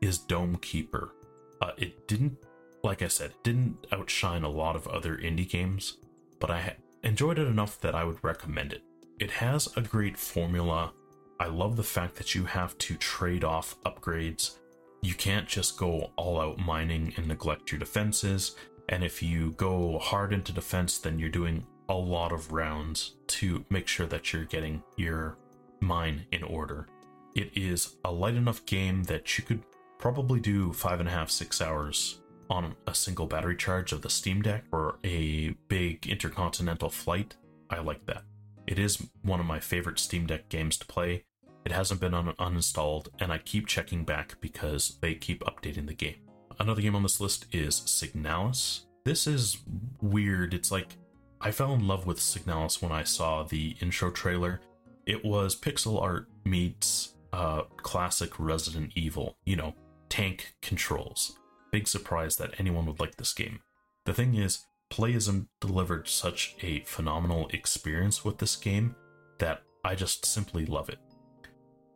is 0.00 0.18
Dome 0.18 0.56
Keeper. 0.58 1.12
Uh, 1.60 1.72
it 1.76 2.06
didn't, 2.06 2.36
like 2.84 3.02
I 3.02 3.08
said, 3.08 3.32
didn't 3.42 3.86
outshine 3.92 4.44
a 4.44 4.48
lot 4.48 4.76
of 4.76 4.86
other 4.86 5.16
indie 5.16 5.48
games, 5.48 5.96
but 6.38 6.50
I 6.50 6.76
enjoyed 7.02 7.38
it 7.38 7.48
enough 7.48 7.80
that 7.80 7.94
I 7.94 8.04
would 8.04 8.22
recommend 8.22 8.72
it. 8.72 8.82
It 9.18 9.32
has 9.32 9.68
a 9.76 9.82
great 9.82 10.16
formula. 10.16 10.92
I 11.38 11.46
love 11.46 11.76
the 11.76 11.82
fact 11.82 12.14
that 12.16 12.34
you 12.34 12.44
have 12.44 12.78
to 12.78 12.94
trade 12.96 13.44
off 13.44 13.76
upgrades. 13.84 14.56
You 15.02 15.14
can't 15.14 15.48
just 15.48 15.78
go 15.78 16.12
all 16.16 16.40
out 16.40 16.58
mining 16.58 17.12
and 17.16 17.26
neglect 17.26 17.72
your 17.72 17.78
defenses. 17.78 18.54
And 18.90 19.02
if 19.04 19.22
you 19.22 19.52
go 19.52 19.98
hard 19.98 20.32
into 20.32 20.52
defense, 20.52 20.98
then 20.98 21.18
you're 21.18 21.30
doing 21.30 21.66
a 21.88 21.94
lot 21.94 22.32
of 22.32 22.52
rounds 22.52 23.14
to 23.28 23.64
make 23.70 23.86
sure 23.86 24.06
that 24.06 24.32
you're 24.32 24.44
getting 24.44 24.82
your 24.96 25.38
mine 25.80 26.26
in 26.32 26.42
order. 26.42 26.86
It 27.34 27.56
is 27.56 27.96
a 28.04 28.12
light 28.12 28.34
enough 28.34 28.66
game 28.66 29.04
that 29.04 29.38
you 29.38 29.44
could 29.44 29.62
probably 29.98 30.40
do 30.40 30.72
five 30.72 30.98
and 31.00 31.08
a 31.08 31.12
half, 31.12 31.30
six 31.30 31.62
hours 31.62 32.20
on 32.48 32.74
a 32.88 32.94
single 32.94 33.26
battery 33.26 33.56
charge 33.56 33.92
of 33.92 34.02
the 34.02 34.10
Steam 34.10 34.42
Deck 34.42 34.64
or 34.72 34.98
a 35.04 35.50
big 35.68 36.08
intercontinental 36.08 36.90
flight, 36.90 37.36
I 37.70 37.78
like 37.78 38.04
that. 38.06 38.24
It 38.66 38.78
is 38.78 39.08
one 39.22 39.38
of 39.38 39.46
my 39.46 39.60
favorite 39.60 40.00
Steam 40.00 40.26
Deck 40.26 40.48
games 40.48 40.76
to 40.78 40.86
play, 40.86 41.24
It 41.64 41.72
hasn't 41.72 42.00
been 42.00 42.14
un- 42.14 42.34
uninstalled, 42.38 43.08
and 43.18 43.32
I 43.32 43.38
keep 43.38 43.66
checking 43.66 44.04
back 44.04 44.40
because 44.40 44.98
they 45.00 45.14
keep 45.14 45.44
updating 45.44 45.86
the 45.86 45.94
game. 45.94 46.29
Another 46.60 46.82
game 46.82 46.94
on 46.94 47.02
this 47.02 47.20
list 47.20 47.46
is 47.52 47.80
Signalis. 47.80 48.82
This 49.04 49.26
is 49.26 49.56
weird. 50.02 50.52
It's 50.52 50.70
like 50.70 50.98
I 51.40 51.50
fell 51.52 51.72
in 51.72 51.88
love 51.88 52.04
with 52.04 52.18
Signalis 52.18 52.82
when 52.82 52.92
I 52.92 53.02
saw 53.02 53.42
the 53.42 53.76
intro 53.80 54.10
trailer. 54.10 54.60
It 55.06 55.24
was 55.24 55.58
pixel 55.58 56.00
art 56.00 56.28
meets 56.44 57.14
uh, 57.32 57.62
classic 57.78 58.38
Resident 58.38 58.92
Evil, 58.94 59.38
you 59.46 59.56
know, 59.56 59.74
tank 60.10 60.54
controls. 60.60 61.38
Big 61.72 61.88
surprise 61.88 62.36
that 62.36 62.54
anyone 62.58 62.84
would 62.84 63.00
like 63.00 63.16
this 63.16 63.32
game. 63.32 63.60
The 64.04 64.12
thing 64.12 64.34
is, 64.34 64.66
Playism 64.90 65.46
delivered 65.60 66.08
such 66.08 66.56
a 66.62 66.80
phenomenal 66.80 67.48
experience 67.54 68.22
with 68.22 68.36
this 68.36 68.56
game 68.56 68.94
that 69.38 69.62
I 69.82 69.94
just 69.94 70.26
simply 70.26 70.66
love 70.66 70.90
it. 70.90 70.98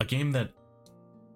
A 0.00 0.06
game 0.06 0.32
that 0.32 0.52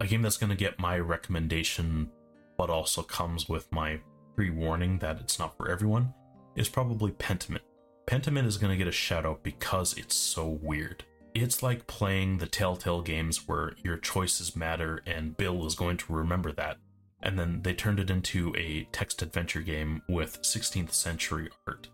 a 0.00 0.06
game 0.06 0.22
that's 0.22 0.36
going 0.38 0.50
to 0.50 0.56
get 0.56 0.78
my 0.78 0.98
recommendation 0.98 2.10
but 2.58 2.68
also 2.68 3.02
comes 3.02 3.48
with 3.48 3.72
my 3.72 4.00
pre-warning 4.36 4.98
that 4.98 5.18
it's 5.20 5.38
not 5.38 5.56
for 5.56 5.70
everyone 5.70 6.12
is 6.54 6.68
probably 6.68 7.12
Pentiment. 7.12 7.62
Pentiment 8.06 8.46
is 8.46 8.58
going 8.58 8.70
to 8.70 8.76
get 8.76 8.88
a 8.88 8.92
shout 8.92 9.24
out 9.24 9.42
because 9.42 9.96
it's 9.96 10.14
so 10.14 10.58
weird. 10.62 11.04
It's 11.34 11.62
like 11.62 11.86
playing 11.86 12.38
the 12.38 12.46
Telltale 12.46 13.02
games 13.02 13.46
where 13.46 13.74
your 13.84 13.96
choices 13.96 14.56
matter 14.56 15.02
and 15.06 15.36
Bill 15.36 15.66
is 15.66 15.74
going 15.74 15.96
to 15.98 16.12
remember 16.12 16.52
that. 16.52 16.78
And 17.22 17.38
then 17.38 17.62
they 17.62 17.74
turned 17.74 18.00
it 18.00 18.10
into 18.10 18.54
a 18.56 18.88
text 18.92 19.22
adventure 19.22 19.60
game 19.60 20.02
with 20.08 20.42
16th 20.42 20.92
century 20.92 21.48
art. 21.66 21.88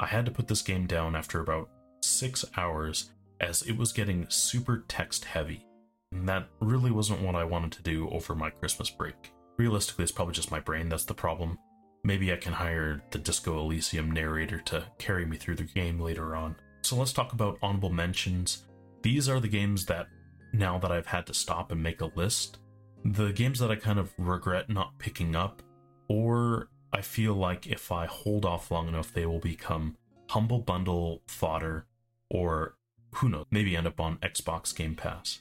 I 0.00 0.06
had 0.06 0.24
to 0.26 0.32
put 0.32 0.48
this 0.48 0.62
game 0.62 0.86
down 0.86 1.14
after 1.14 1.40
about 1.40 1.68
six 2.02 2.44
hours 2.56 3.10
as 3.40 3.62
it 3.62 3.76
was 3.76 3.92
getting 3.92 4.26
super 4.28 4.84
text 4.88 5.24
heavy. 5.24 5.64
And 6.12 6.28
that 6.28 6.48
really 6.60 6.90
wasn't 6.90 7.22
what 7.22 7.34
I 7.34 7.44
wanted 7.44 7.72
to 7.72 7.82
do 7.82 8.08
over 8.10 8.34
my 8.34 8.50
Christmas 8.50 8.90
break. 8.90 9.32
Realistically, 9.58 10.04
it's 10.04 10.12
probably 10.12 10.34
just 10.34 10.50
my 10.50 10.60
brain 10.60 10.88
that's 10.88 11.04
the 11.04 11.14
problem. 11.14 11.58
Maybe 12.04 12.32
I 12.32 12.36
can 12.36 12.52
hire 12.52 13.02
the 13.10 13.18
Disco 13.18 13.58
Elysium 13.58 14.10
narrator 14.12 14.60
to 14.60 14.84
carry 14.98 15.26
me 15.26 15.36
through 15.36 15.56
the 15.56 15.64
game 15.64 15.98
later 15.98 16.36
on. 16.36 16.54
So 16.82 16.96
let's 16.96 17.12
talk 17.12 17.32
about 17.32 17.58
honorable 17.60 17.90
mentions. 17.90 18.66
These 19.02 19.28
are 19.28 19.40
the 19.40 19.48
games 19.48 19.84
that, 19.86 20.06
now 20.52 20.78
that 20.78 20.92
I've 20.92 21.06
had 21.06 21.26
to 21.26 21.34
stop 21.34 21.72
and 21.72 21.82
make 21.82 22.00
a 22.00 22.10
list, 22.14 22.58
the 23.04 23.32
games 23.32 23.58
that 23.58 23.70
I 23.70 23.76
kind 23.76 23.98
of 23.98 24.12
regret 24.16 24.70
not 24.70 24.98
picking 24.98 25.34
up, 25.34 25.60
or 26.08 26.68
I 26.92 27.00
feel 27.02 27.34
like 27.34 27.66
if 27.66 27.90
I 27.90 28.06
hold 28.06 28.44
off 28.44 28.70
long 28.70 28.86
enough, 28.86 29.12
they 29.12 29.26
will 29.26 29.40
become 29.40 29.96
humble 30.30 30.60
bundle 30.60 31.22
fodder, 31.26 31.84
or 32.30 32.76
who 33.16 33.28
knows, 33.28 33.46
maybe 33.50 33.76
end 33.76 33.88
up 33.88 34.00
on 34.00 34.18
Xbox 34.18 34.74
Game 34.74 34.94
Pass. 34.94 35.40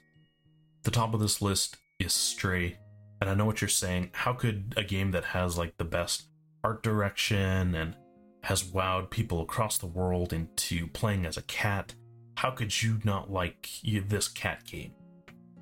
The 0.83 0.91
top 0.91 1.13
of 1.13 1.19
this 1.19 1.41
list 1.41 1.77
is 1.99 2.13
Stray, 2.13 2.77
and 3.21 3.29
I 3.29 3.33
know 3.33 3.45
what 3.45 3.61
you're 3.61 3.67
saying. 3.67 4.11
How 4.13 4.33
could 4.33 4.73
a 4.77 4.83
game 4.83 5.11
that 5.11 5.25
has 5.25 5.57
like 5.57 5.77
the 5.77 5.85
best 5.85 6.27
art 6.63 6.83
direction 6.83 7.75
and 7.75 7.95
has 8.43 8.63
wowed 8.63 9.09
people 9.09 9.41
across 9.41 9.77
the 9.77 9.85
world 9.85 10.31
into 10.31 10.87
playing 10.87 11.25
as 11.25 11.37
a 11.37 11.41
cat. 11.43 11.93
How 12.35 12.51
could 12.51 12.81
you 12.81 12.99
not 13.03 13.31
like 13.31 13.69
this 13.83 14.27
cat 14.27 14.65
game? 14.65 14.93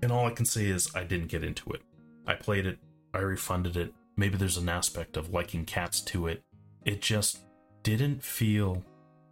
And 0.03 0.11
all 0.11 0.27
I 0.27 0.31
can 0.31 0.45
say 0.45 0.65
is 0.65 0.89
I 0.93 1.03
didn't 1.03 1.29
get 1.29 1.43
into 1.43 1.71
it. 1.71 1.81
I 2.27 2.35
played 2.35 2.65
it, 2.65 2.77
I 3.13 3.19
refunded 3.19 3.77
it. 3.77 3.93
Maybe 4.17 4.37
there's 4.37 4.57
an 4.57 4.69
aspect 4.69 5.17
of 5.17 5.33
liking 5.33 5.65
cats 5.65 5.99
to 6.01 6.27
it. 6.27 6.43
It 6.85 7.01
just 7.01 7.39
didn't 7.83 8.23
feel. 8.23 8.83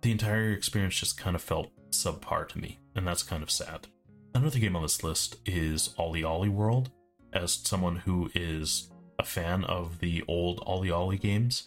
The 0.02 0.12
entire 0.12 0.52
experience 0.52 1.00
just 1.00 1.18
kind 1.18 1.36
of 1.36 1.42
felt 1.42 1.70
subpar 1.92 2.48
to 2.50 2.60
me, 2.60 2.80
and 2.96 3.08
that's 3.08 3.24
kind 3.24 3.44
of 3.44 3.52
sad. 3.52 3.88
Another 4.36 4.60
game 4.60 4.76
on 4.76 4.82
this 4.82 5.04
list 5.04 5.38
is 5.46 5.94
OlliOlli 6.00 6.50
World. 6.50 6.92
As 7.34 7.52
someone 7.52 7.98
who 7.98 8.30
is 8.36 8.92
a 9.20 9.24
fan 9.24 9.64
of 9.66 10.00
the 10.00 10.24
old 10.28 10.60
OlliOlli 10.62 11.20
games, 11.20 11.66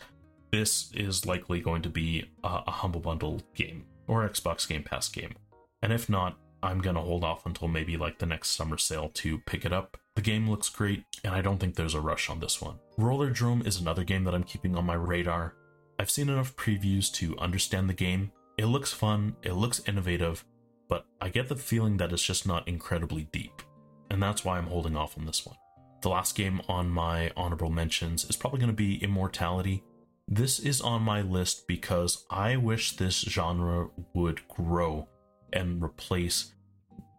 this 0.52 0.92
is 0.94 1.26
likely 1.26 1.60
going 1.60 1.82
to 1.82 1.90
be 1.90 2.30
a, 2.44 2.62
a 2.66 2.70
Humble 2.70 3.00
Bundle 3.00 3.42
game 3.54 3.84
or 4.06 4.28
Xbox 4.28 4.68
Game 4.68 4.84
Pass 4.84 5.08
game. 5.08 5.34
And 5.82 5.92
if 5.92 6.08
not, 6.08 6.38
I'm 6.62 6.80
gonna 6.80 7.02
hold 7.02 7.24
off 7.24 7.46
until 7.46 7.68
maybe 7.68 7.96
like 7.96 8.18
the 8.18 8.26
next 8.26 8.50
summer 8.50 8.78
sale 8.78 9.10
to 9.14 9.38
pick 9.38 9.64
it 9.64 9.72
up. 9.72 9.96
The 10.14 10.22
game 10.22 10.48
looks 10.48 10.68
great, 10.68 11.04
and 11.22 11.34
I 11.34 11.42
don't 11.42 11.58
think 11.58 11.74
there's 11.74 11.94
a 11.94 12.00
rush 12.00 12.30
on 12.30 12.40
this 12.40 12.60
one. 12.62 12.78
Rollerdrome 12.98 13.66
is 13.66 13.80
another 13.80 14.04
game 14.04 14.24
that 14.24 14.34
I'm 14.34 14.44
keeping 14.44 14.76
on 14.76 14.86
my 14.86 14.94
radar. 14.94 15.54
I've 15.98 16.10
seen 16.10 16.28
enough 16.28 16.56
previews 16.56 17.12
to 17.14 17.38
understand 17.38 17.88
the 17.88 17.94
game. 17.94 18.32
It 18.56 18.66
looks 18.66 18.92
fun, 18.92 19.36
it 19.42 19.52
looks 19.52 19.82
innovative, 19.86 20.44
but 20.88 21.06
I 21.20 21.28
get 21.28 21.48
the 21.48 21.56
feeling 21.56 21.98
that 21.98 22.12
it's 22.12 22.22
just 22.22 22.46
not 22.46 22.66
incredibly 22.66 23.28
deep. 23.32 23.62
And 24.10 24.22
that's 24.22 24.44
why 24.44 24.58
I'm 24.58 24.66
holding 24.66 24.96
off 24.96 25.18
on 25.18 25.26
this 25.26 25.44
one. 25.44 25.56
The 26.02 26.08
last 26.10 26.36
game 26.36 26.60
on 26.68 26.88
my 26.90 27.32
honorable 27.36 27.70
mentions 27.70 28.24
is 28.24 28.36
probably 28.36 28.60
going 28.60 28.70
to 28.70 28.76
be 28.76 29.02
Immortality. 29.02 29.82
This 30.28 30.58
is 30.58 30.80
on 30.80 31.02
my 31.02 31.22
list 31.22 31.66
because 31.66 32.24
I 32.30 32.56
wish 32.56 32.96
this 32.96 33.20
genre 33.20 33.88
would 34.14 34.46
grow 34.48 35.08
and 35.52 35.82
replace 35.82 36.52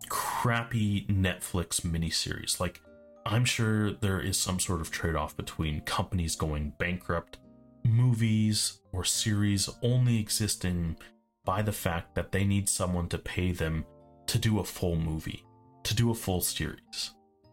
crappy 0.10 1.06
Netflix 1.08 1.82
miniseries. 1.82 2.60
Like, 2.60 2.82
I'm 3.26 3.46
sure 3.46 3.92
there 3.92 4.22
is 4.22 4.38
some 4.40 4.60
sort 4.60 4.82
of 4.82 4.92
trade 4.92 5.16
off 5.16 5.36
between 5.36 5.82
companies 5.82 6.36
going 6.36 6.74
bankrupt, 6.78 7.40
movies 7.84 8.80
or 8.92 9.04
series 9.04 9.70
only 9.82 10.20
existing 10.20 10.98
by 11.44 11.62
the 11.62 11.72
fact 11.72 12.16
that 12.16 12.32
they 12.32 12.44
need 12.44 12.70
someone 12.70 13.08
to 13.10 13.18
pay 13.18 13.52
them 13.52 13.86
to 14.28 14.38
do 14.38 14.60
a 14.60 14.64
full 14.64 14.98
movie, 14.98 15.44
to 15.88 15.96
do 15.96 16.12
a 16.12 16.16
full 16.16 16.42
series, 16.42 17.12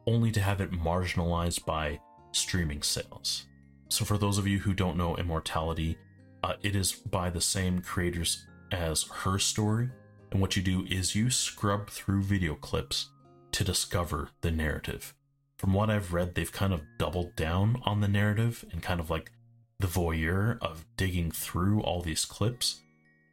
only 0.09 0.33
to 0.33 0.41
have 0.41 0.61
it 0.61 0.73
marginalized 0.73 1.65
by 1.65 2.01
streaming 2.33 2.83
sales. 2.83 3.47
So, 3.89 4.05
for 4.05 4.19
those 4.19 4.39
of 4.39 4.49
you 4.49 4.59
who 4.59 4.75
don't 4.75 4.97
know 4.97 5.17
Immortality, 5.17 5.97
uh, 6.43 6.55
it 6.61 6.75
is 6.75 6.93
by 6.93 7.31
the 7.31 7.41
same 7.41 7.81
creators 7.81 8.45
as 8.73 9.05
Her 9.05 9.39
Story. 9.39 9.89
And 10.33 10.41
what 10.41 10.57
you 10.57 10.63
do 10.63 10.85
is 10.91 11.15
you 11.15 11.31
scrub 11.31 11.89
through 11.89 12.23
video 12.23 12.57
clips 12.57 13.11
to 13.53 13.63
discover 13.63 14.31
the 14.41 14.51
narrative. 14.51 15.15
From 15.57 15.73
what 15.73 15.89
I've 15.89 16.13
read, 16.13 16.35
they've 16.35 16.51
kind 16.51 16.73
of 16.73 16.83
doubled 16.99 17.37
down 17.37 17.81
on 17.85 18.01
the 18.01 18.09
narrative 18.09 18.65
and 18.73 18.83
kind 18.83 18.99
of 18.99 19.11
like 19.11 19.31
the 19.79 19.87
voyeur 19.87 20.59
of 20.61 20.85
digging 20.97 21.31
through 21.31 21.83
all 21.83 22.03
these 22.03 22.25
clips. 22.25 22.81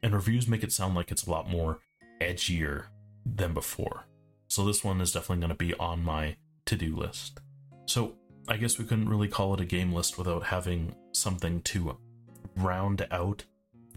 And 0.03 0.13
reviews 0.13 0.47
make 0.47 0.61
it 0.61 0.71
sound 0.71 0.93
like 0.93 1.09
it's 1.09 1.25
a 1.25 1.31
lot 1.31 1.49
more 1.49 1.79
edgier 2.21 2.85
than 3.25 3.55
before. 3.55 4.05
So, 4.51 4.65
this 4.65 4.83
one 4.83 4.99
is 4.99 5.13
definitely 5.13 5.39
going 5.39 5.57
to 5.57 5.65
be 5.65 5.73
on 5.75 6.03
my 6.03 6.35
to 6.65 6.75
do 6.75 6.93
list. 6.93 7.39
So, 7.85 8.15
I 8.49 8.57
guess 8.57 8.77
we 8.77 8.83
couldn't 8.83 9.07
really 9.07 9.29
call 9.29 9.53
it 9.53 9.61
a 9.61 9.65
game 9.65 9.93
list 9.93 10.17
without 10.17 10.43
having 10.43 10.93
something 11.13 11.61
to 11.61 11.97
round 12.57 13.07
out 13.11 13.45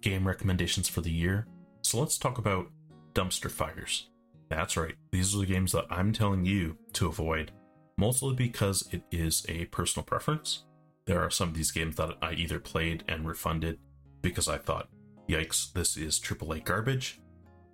game 0.00 0.28
recommendations 0.28 0.88
for 0.88 1.00
the 1.00 1.10
year. 1.10 1.48
So 1.82 1.98
let's 1.98 2.18
talk 2.18 2.38
about 2.38 2.70
dumpster 3.14 3.50
fires. 3.50 4.10
That's 4.48 4.76
right, 4.76 4.94
these 5.10 5.34
are 5.34 5.38
the 5.38 5.46
games 5.46 5.72
that 5.72 5.86
I'm 5.90 6.12
telling 6.12 6.44
you 6.44 6.78
to 6.92 7.08
avoid, 7.08 7.50
mostly 7.96 8.34
because 8.34 8.88
it 8.92 9.02
is 9.10 9.44
a 9.48 9.64
personal 9.66 10.04
preference. 10.04 10.66
There 11.06 11.20
are 11.20 11.30
some 11.30 11.48
of 11.48 11.56
these 11.56 11.72
games 11.72 11.96
that 11.96 12.16
I 12.22 12.34
either 12.34 12.60
played 12.60 13.02
and 13.08 13.26
refunded 13.26 13.80
because 14.22 14.48
I 14.48 14.58
thought, 14.58 14.88
yikes, 15.28 15.72
this 15.72 15.96
is 15.96 16.20
AAA 16.20 16.64
garbage. 16.64 17.20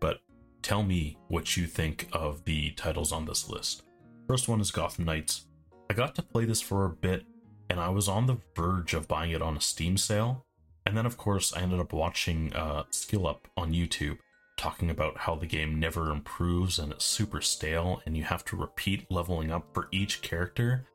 But 0.01 0.21
tell 0.63 0.83
me 0.83 1.19
what 1.29 1.57
you 1.57 1.67
think 1.67 2.09
of 2.13 2.45
the 2.45 2.71
titles 2.73 3.13
on 3.13 3.25
this 3.25 3.49
list. 3.49 3.83
First 4.29 4.49
one 4.49 4.61
is 4.61 4.71
Gotham 4.71 5.05
Knights. 5.05 5.47
I 5.89 5.95
got 5.95 6.15
to 6.15 6.23
play 6.23 6.45
this 6.45 6.61
for 6.61 6.85
a 6.85 6.91
bit, 6.91 7.25
and 7.69 7.81
I 7.81 7.89
was 7.89 8.09
on 8.09 8.27
the 8.27 8.39
verge 8.55 8.95
of 8.95 9.09
buying 9.09 9.33
it 9.33 9.43
on 9.43 9.57
a 9.57 9.61
Steam 9.61 9.97
sale. 9.97 10.45
And 10.87 10.97
then, 10.97 11.07
of 11.07 11.17
course, 11.17 11.53
I 11.55 11.61
ended 11.61 11.81
up 11.81 11.93
watching 11.93 12.53
uh, 12.55 12.85
Skill 12.91 13.27
Up 13.27 13.49
on 13.57 13.73
YouTube 13.73 14.19
talking 14.57 14.91
about 14.91 15.17
how 15.17 15.35
the 15.35 15.47
game 15.47 15.81
never 15.81 16.11
improves 16.11 16.79
and 16.79 16.93
it's 16.93 17.05
super 17.05 17.41
stale, 17.41 18.03
and 18.05 18.17
you 18.17 18.23
have 18.25 18.45
to 18.45 18.57
repeat 18.57 19.11
leveling 19.11 19.51
up 19.51 19.67
for 19.73 19.89
each 19.91 20.21
character. 20.23 20.87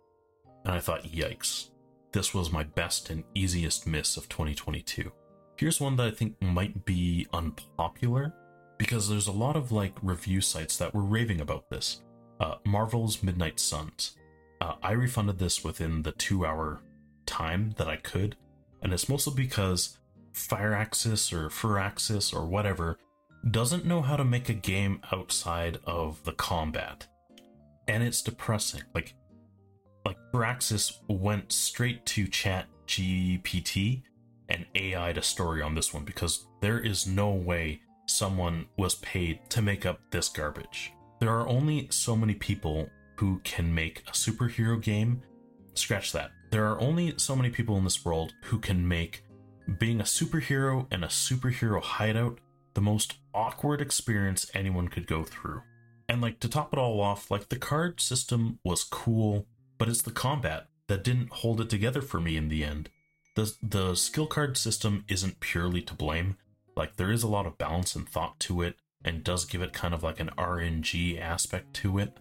And 0.63 0.73
I 0.73 0.79
thought, 0.79 1.03
yikes, 1.03 1.69
this 2.11 2.33
was 2.33 2.51
my 2.51 2.63
best 2.63 3.09
and 3.09 3.23
easiest 3.33 3.87
miss 3.87 4.17
of 4.17 4.29
2022. 4.29 5.11
Here's 5.57 5.81
one 5.81 5.95
that 5.95 6.07
I 6.07 6.11
think 6.11 6.41
might 6.41 6.85
be 6.85 7.27
unpopular 7.33 8.33
because 8.77 9.09
there's 9.09 9.27
a 9.27 9.31
lot 9.31 9.55
of 9.55 9.71
like 9.71 9.93
review 10.01 10.41
sites 10.41 10.77
that 10.77 10.93
were 10.93 11.03
raving 11.03 11.41
about 11.41 11.69
this. 11.69 12.01
Uh, 12.39 12.55
Marvel's 12.65 13.23
Midnight 13.23 13.59
Suns. 13.59 14.17
Uh, 14.61 14.75
I 14.81 14.91
refunded 14.91 15.39
this 15.39 15.63
within 15.63 16.01
the 16.01 16.11
two 16.11 16.45
hour 16.45 16.81
time 17.25 17.73
that 17.77 17.87
I 17.87 17.97
could, 17.97 18.35
and 18.81 18.93
it's 18.93 19.09
mostly 19.09 19.33
because 19.35 19.97
Firaxis 20.33 21.31
or 21.31 21.49
Firaxis 21.49 22.33
or 22.33 22.45
whatever 22.45 22.97
doesn't 23.51 23.85
know 23.85 24.01
how 24.01 24.17
to 24.17 24.25
make 24.25 24.49
a 24.49 24.53
game 24.53 25.01
outside 25.11 25.79
of 25.85 26.23
the 26.23 26.33
combat. 26.33 27.07
And 27.87 28.03
it's 28.03 28.21
depressing. 28.21 28.81
Like 28.93 29.13
like 30.05 30.17
Firaxis 30.31 30.99
went 31.07 31.51
straight 31.51 32.05
to 32.07 32.27
chat 32.27 32.67
GPT 32.87 34.03
and 34.49 34.65
AI 34.75 35.13
to 35.13 35.21
story 35.21 35.61
on 35.61 35.73
this 35.73 35.93
one 35.93 36.05
because 36.05 36.45
there 36.61 36.79
is 36.79 37.07
no 37.07 37.31
way 37.31 37.81
someone 38.05 38.65
was 38.77 38.95
paid 38.95 39.39
to 39.49 39.61
make 39.61 39.85
up 39.85 39.99
this 40.11 40.29
garbage. 40.29 40.93
There 41.19 41.29
are 41.29 41.47
only 41.47 41.87
so 41.89 42.15
many 42.15 42.35
people 42.35 42.89
who 43.17 43.39
can 43.43 43.73
make 43.73 44.03
a 44.07 44.11
superhero 44.11 44.81
game. 44.81 45.21
Scratch 45.73 46.11
that. 46.11 46.31
There 46.51 46.65
are 46.65 46.79
only 46.79 47.13
so 47.17 47.35
many 47.35 47.49
people 47.49 47.77
in 47.77 47.83
this 47.83 48.05
world 48.05 48.33
who 48.43 48.59
can 48.59 48.87
make 48.87 49.23
being 49.79 49.99
a 49.99 50.03
superhero 50.03 50.87
and 50.91 51.03
a 51.03 51.07
superhero 51.07 51.81
hideout 51.81 52.39
the 52.75 52.81
most 52.81 53.15
awkward 53.33 53.81
experience 53.81 54.51
anyone 54.53 54.89
could 54.89 55.07
go 55.07 55.23
through. 55.23 55.61
And 56.07 56.21
like 56.21 56.39
to 56.41 56.49
top 56.49 56.73
it 56.73 56.79
all 56.79 57.01
off, 57.01 57.31
like 57.31 57.49
the 57.49 57.57
card 57.57 57.99
system 57.99 58.59
was 58.63 58.83
cool, 58.83 59.47
but 59.77 59.89
it's 59.89 60.03
the 60.03 60.11
combat 60.11 60.67
that 60.87 61.03
didn't 61.03 61.31
hold 61.31 61.59
it 61.61 61.69
together 61.69 62.01
for 62.01 62.19
me 62.19 62.37
in 62.37 62.49
the 62.49 62.63
end. 62.63 62.89
The 63.35 63.53
the 63.63 63.95
skill 63.95 64.27
card 64.27 64.57
system 64.57 65.03
isn't 65.07 65.39
purely 65.39 65.81
to 65.81 65.93
blame. 65.93 66.37
Like 66.75 66.95
there 66.95 67.11
is 67.11 67.23
a 67.23 67.27
lot 67.27 67.45
of 67.45 67.57
balance 67.57 67.95
and 67.95 68.07
thought 68.07 68.39
to 68.41 68.61
it 68.61 68.75
and 69.03 69.23
does 69.23 69.45
give 69.45 69.61
it 69.61 69.73
kind 69.73 69.93
of 69.93 70.03
like 70.03 70.19
an 70.19 70.31
RNG 70.37 71.19
aspect 71.19 71.73
to 71.75 71.99
it. 71.99 72.17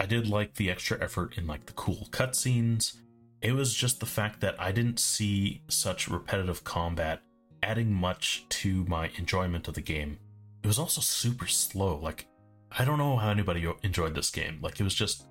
I 0.00 0.06
did 0.06 0.28
like 0.28 0.54
the 0.54 0.70
extra 0.70 1.02
effort 1.02 1.36
in 1.36 1.46
like 1.46 1.66
the 1.66 1.72
cool 1.72 2.08
cutscenes. 2.10 2.96
It 3.42 3.52
was 3.52 3.74
just 3.74 4.00
the 4.00 4.06
fact 4.06 4.40
that 4.40 4.60
I 4.60 4.72
didn't 4.72 5.00
see 5.00 5.62
such 5.68 6.08
repetitive 6.08 6.64
combat 6.64 7.22
adding 7.62 7.92
much 7.92 8.46
to 8.48 8.84
my 8.84 9.10
enjoyment 9.16 9.68
of 9.68 9.74
the 9.74 9.80
game. 9.80 10.18
It 10.62 10.66
was 10.66 10.78
also 10.78 11.00
super 11.00 11.46
slow. 11.46 11.98
Like 11.98 12.26
I 12.70 12.84
don't 12.84 12.98
know 12.98 13.16
how 13.16 13.30
anybody 13.30 13.66
enjoyed 13.82 14.14
this 14.14 14.30
game. 14.30 14.58
Like 14.62 14.78
it 14.80 14.84
was 14.84 14.94
just 14.94 15.26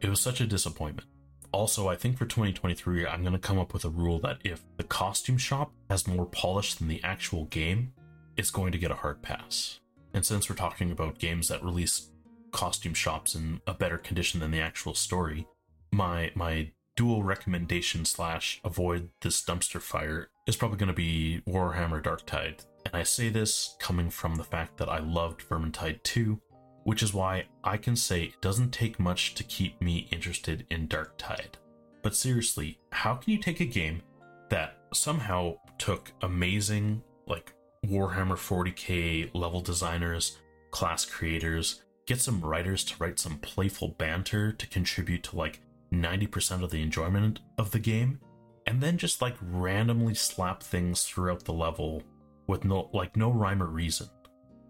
it 0.00 0.08
was 0.08 0.20
such 0.20 0.40
a 0.40 0.46
disappointment. 0.46 1.08
Also, 1.52 1.88
I 1.88 1.96
think 1.96 2.18
for 2.18 2.26
2023, 2.26 3.06
I'm 3.06 3.22
going 3.22 3.32
to 3.32 3.38
come 3.38 3.58
up 3.58 3.72
with 3.72 3.86
a 3.86 3.88
rule 3.88 4.18
that 4.20 4.38
if 4.44 4.62
the 4.76 4.84
costume 4.84 5.38
shop 5.38 5.72
has 5.88 6.06
more 6.06 6.26
polish 6.26 6.74
than 6.74 6.88
the 6.88 7.02
actual 7.02 7.46
game, 7.46 7.94
it's 8.38 8.50
going 8.50 8.72
to 8.72 8.78
get 8.78 8.90
a 8.90 8.94
hard 8.94 9.20
pass. 9.20 9.80
And 10.14 10.24
since 10.24 10.48
we're 10.48 10.56
talking 10.56 10.90
about 10.90 11.18
games 11.18 11.48
that 11.48 11.62
release 11.62 12.08
costume 12.52 12.94
shops 12.94 13.34
in 13.34 13.60
a 13.66 13.74
better 13.74 13.98
condition 13.98 14.40
than 14.40 14.52
the 14.52 14.60
actual 14.60 14.94
story, 14.94 15.46
my 15.92 16.30
my 16.34 16.70
dual 16.96 17.22
recommendation 17.22 18.04
slash 18.04 18.60
avoid 18.64 19.10
this 19.20 19.42
dumpster 19.42 19.80
fire 19.80 20.28
is 20.46 20.56
probably 20.56 20.78
going 20.78 20.88
to 20.88 20.94
be 20.94 21.42
Warhammer 21.46 22.02
Darktide. 22.02 22.64
And 22.86 22.94
I 22.94 23.02
say 23.02 23.28
this 23.28 23.76
coming 23.78 24.08
from 24.08 24.36
the 24.36 24.44
fact 24.44 24.78
that 24.78 24.88
I 24.88 24.98
loved 24.98 25.46
Vermintide 25.48 26.02
2, 26.02 26.40
which 26.84 27.02
is 27.02 27.14
why 27.14 27.44
I 27.62 27.76
can 27.76 27.94
say 27.94 28.24
it 28.24 28.40
doesn't 28.40 28.72
take 28.72 28.98
much 28.98 29.34
to 29.34 29.44
keep 29.44 29.80
me 29.80 30.08
interested 30.10 30.66
in 30.70 30.88
Darktide. 30.88 31.56
But 32.02 32.16
seriously, 32.16 32.78
how 32.90 33.14
can 33.14 33.32
you 33.32 33.38
take 33.38 33.60
a 33.60 33.64
game 33.66 34.02
that 34.48 34.78
somehow 34.92 35.56
took 35.76 36.10
amazing, 36.22 37.02
like 37.26 37.52
Warhammer 37.88 38.36
40k 38.36 39.30
level 39.34 39.60
designers, 39.60 40.38
class 40.70 41.04
creators, 41.04 41.82
get 42.06 42.20
some 42.20 42.40
writers 42.40 42.84
to 42.84 42.94
write 42.98 43.18
some 43.18 43.38
playful 43.38 43.88
banter 43.98 44.52
to 44.52 44.66
contribute 44.66 45.22
to 45.24 45.36
like 45.36 45.60
90% 45.92 46.62
of 46.62 46.70
the 46.70 46.82
enjoyment 46.82 47.40
of 47.56 47.70
the 47.70 47.78
game, 47.78 48.20
and 48.66 48.80
then 48.80 48.98
just 48.98 49.22
like 49.22 49.36
randomly 49.40 50.14
slap 50.14 50.62
things 50.62 51.04
throughout 51.04 51.44
the 51.44 51.52
level 51.52 52.02
with 52.46 52.64
no 52.64 52.90
like 52.92 53.16
no 53.16 53.30
rhyme 53.30 53.62
or 53.62 53.66
reason 53.66 54.08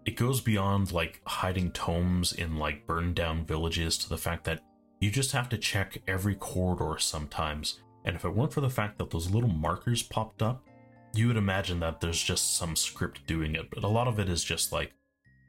it 0.09 0.15
goes 0.15 0.41
beyond 0.41 0.91
like 0.91 1.21
hiding 1.27 1.71
tomes 1.71 2.33
in 2.33 2.57
like 2.57 2.87
burned 2.87 3.15
down 3.15 3.45
villages 3.45 3.95
to 3.95 4.09
the 4.09 4.17
fact 4.17 4.43
that 4.45 4.59
you 4.99 5.11
just 5.11 5.31
have 5.31 5.47
to 5.49 5.57
check 5.57 6.01
every 6.07 6.33
corridor 6.33 6.97
sometimes. 6.97 7.81
And 8.05 8.15
if 8.15 8.25
it 8.25 8.35
weren't 8.35 8.51
for 8.51 8.61
the 8.61 8.71
fact 8.71 8.97
that 8.97 9.11
those 9.11 9.29
little 9.29 9.51
markers 9.51 10.01
popped 10.01 10.41
up, 10.41 10.63
you 11.13 11.27
would 11.27 11.37
imagine 11.37 11.79
that 11.79 12.01
there's 12.01 12.21
just 12.21 12.57
some 12.57 12.75
script 12.75 13.25
doing 13.27 13.55
it. 13.55 13.69
But 13.69 13.83
a 13.83 13.87
lot 13.87 14.07
of 14.07 14.19
it 14.19 14.29
is 14.29 14.43
just 14.43 14.71
like 14.71 14.93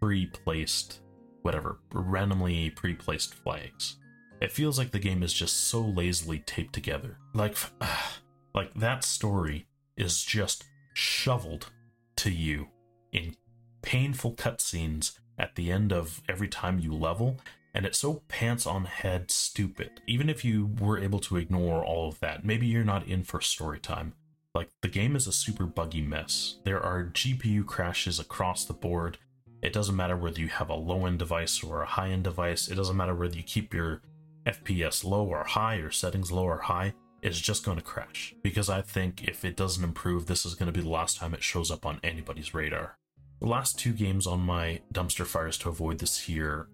pre 0.01 0.27
placed, 0.27 1.01
whatever, 1.43 1.81
randomly 1.93 2.71
pre 2.71 2.95
placed 2.95 3.35
flags. 3.35 3.97
It 4.41 4.53
feels 4.53 4.79
like 4.79 4.91
the 4.91 4.99
game 4.99 5.23
is 5.23 5.35
just 5.35 5.69
so 5.69 5.81
lazily 5.83 6.39
taped 6.47 6.73
together. 6.73 7.19
Like, 7.35 7.57
like 8.55 8.73
that 8.75 9.05
story 9.05 9.67
is 9.97 10.23
just 10.23 10.65
shoveled 10.95 11.71
to 12.17 12.31
you 12.31 12.69
in 13.13 13.37
painful 13.83 14.35
cutscenes 14.35 15.19
at 15.39 15.55
the 15.57 15.71
end 15.71 15.93
of 15.93 16.23
every 16.29 16.49
time 16.49 16.79
you 16.79 16.93
level, 16.93 17.39
and 17.75 17.87
it's 17.87 17.99
so 17.99 18.23
pants 18.29 18.67
on 18.67 18.85
head 18.85 19.31
stupid. 19.31 20.01
Even 20.07 20.29
if 20.29 20.45
you 20.45 20.71
were 20.81 20.99
able 20.99 21.21
to 21.21 21.37
ignore 21.37 21.85
all 21.85 22.09
of 22.09 22.21
that, 22.21 22.45
maybe 22.45 22.67
you're 22.67 22.85
not 22.85 23.07
in 23.07 23.23
for 23.25 23.41
story 23.41 23.79
time. 23.79 24.15
Like, 24.55 24.69
the 24.83 24.89
game 24.89 25.15
is 25.15 25.27
a 25.27 25.33
super 25.33 25.65
buggy 25.65 26.03
mess. 26.03 26.59
There 26.65 26.83
are 26.83 27.05
GPU 27.05 27.65
crashes 27.67 28.19
across 28.19 28.65
the 28.65 28.75
board. 28.75 29.19
It 29.63 29.73
doesn't 29.73 29.97
matter 29.97 30.17
whether 30.17 30.41
you 30.41 30.49
have 30.49 30.71
a 30.71 30.75
low 30.75 31.07
end 31.07 31.19
device 31.19 31.63
or 31.63 31.83
a 31.83 31.87
high 31.87 32.09
end 32.09 32.25
device, 32.25 32.69
it 32.69 32.75
doesn't 32.75 32.97
matter 32.97 33.15
whether 33.15 33.37
you 33.37 33.43
keep 33.43 33.73
your 33.73 34.03
FPS 34.47 35.05
low 35.05 35.27
or 35.27 35.45
high 35.45 35.77
or 35.77 35.91
settings 35.91 36.33
low 36.33 36.45
or 36.45 36.59
high, 36.59 36.95
it's 37.23 37.41
just 37.41 37.65
going 37.65 37.77
to 37.77 37.85
crash. 37.85 38.35
Because 38.43 38.69
I 38.69 38.83
think 38.83 39.29
if 39.29 39.45
it 39.45 39.57
doesn't 39.57 39.85
improve, 39.85 40.27
this 40.27 40.47
is 40.47 40.55
going 40.55 40.73
to 40.73 40.77
be 40.77 40.83
the 40.83 40.91
last 40.91 41.19
time 41.19 41.35
it 41.35 41.43
shows 41.43 41.71
up 41.71 41.85
on 41.85 42.01
anybody's 42.03 42.55
radar. 42.55 42.97
The 43.41 43.47
last 43.47 43.79
two 43.79 43.93
games 43.93 44.27
on 44.27 44.41
my 44.41 44.81
dumpster 44.93 45.27
fires 45.27 45.59
to 45.59 45.69
avoid 45.69 45.99
this 45.99 46.29
year 46.29 46.69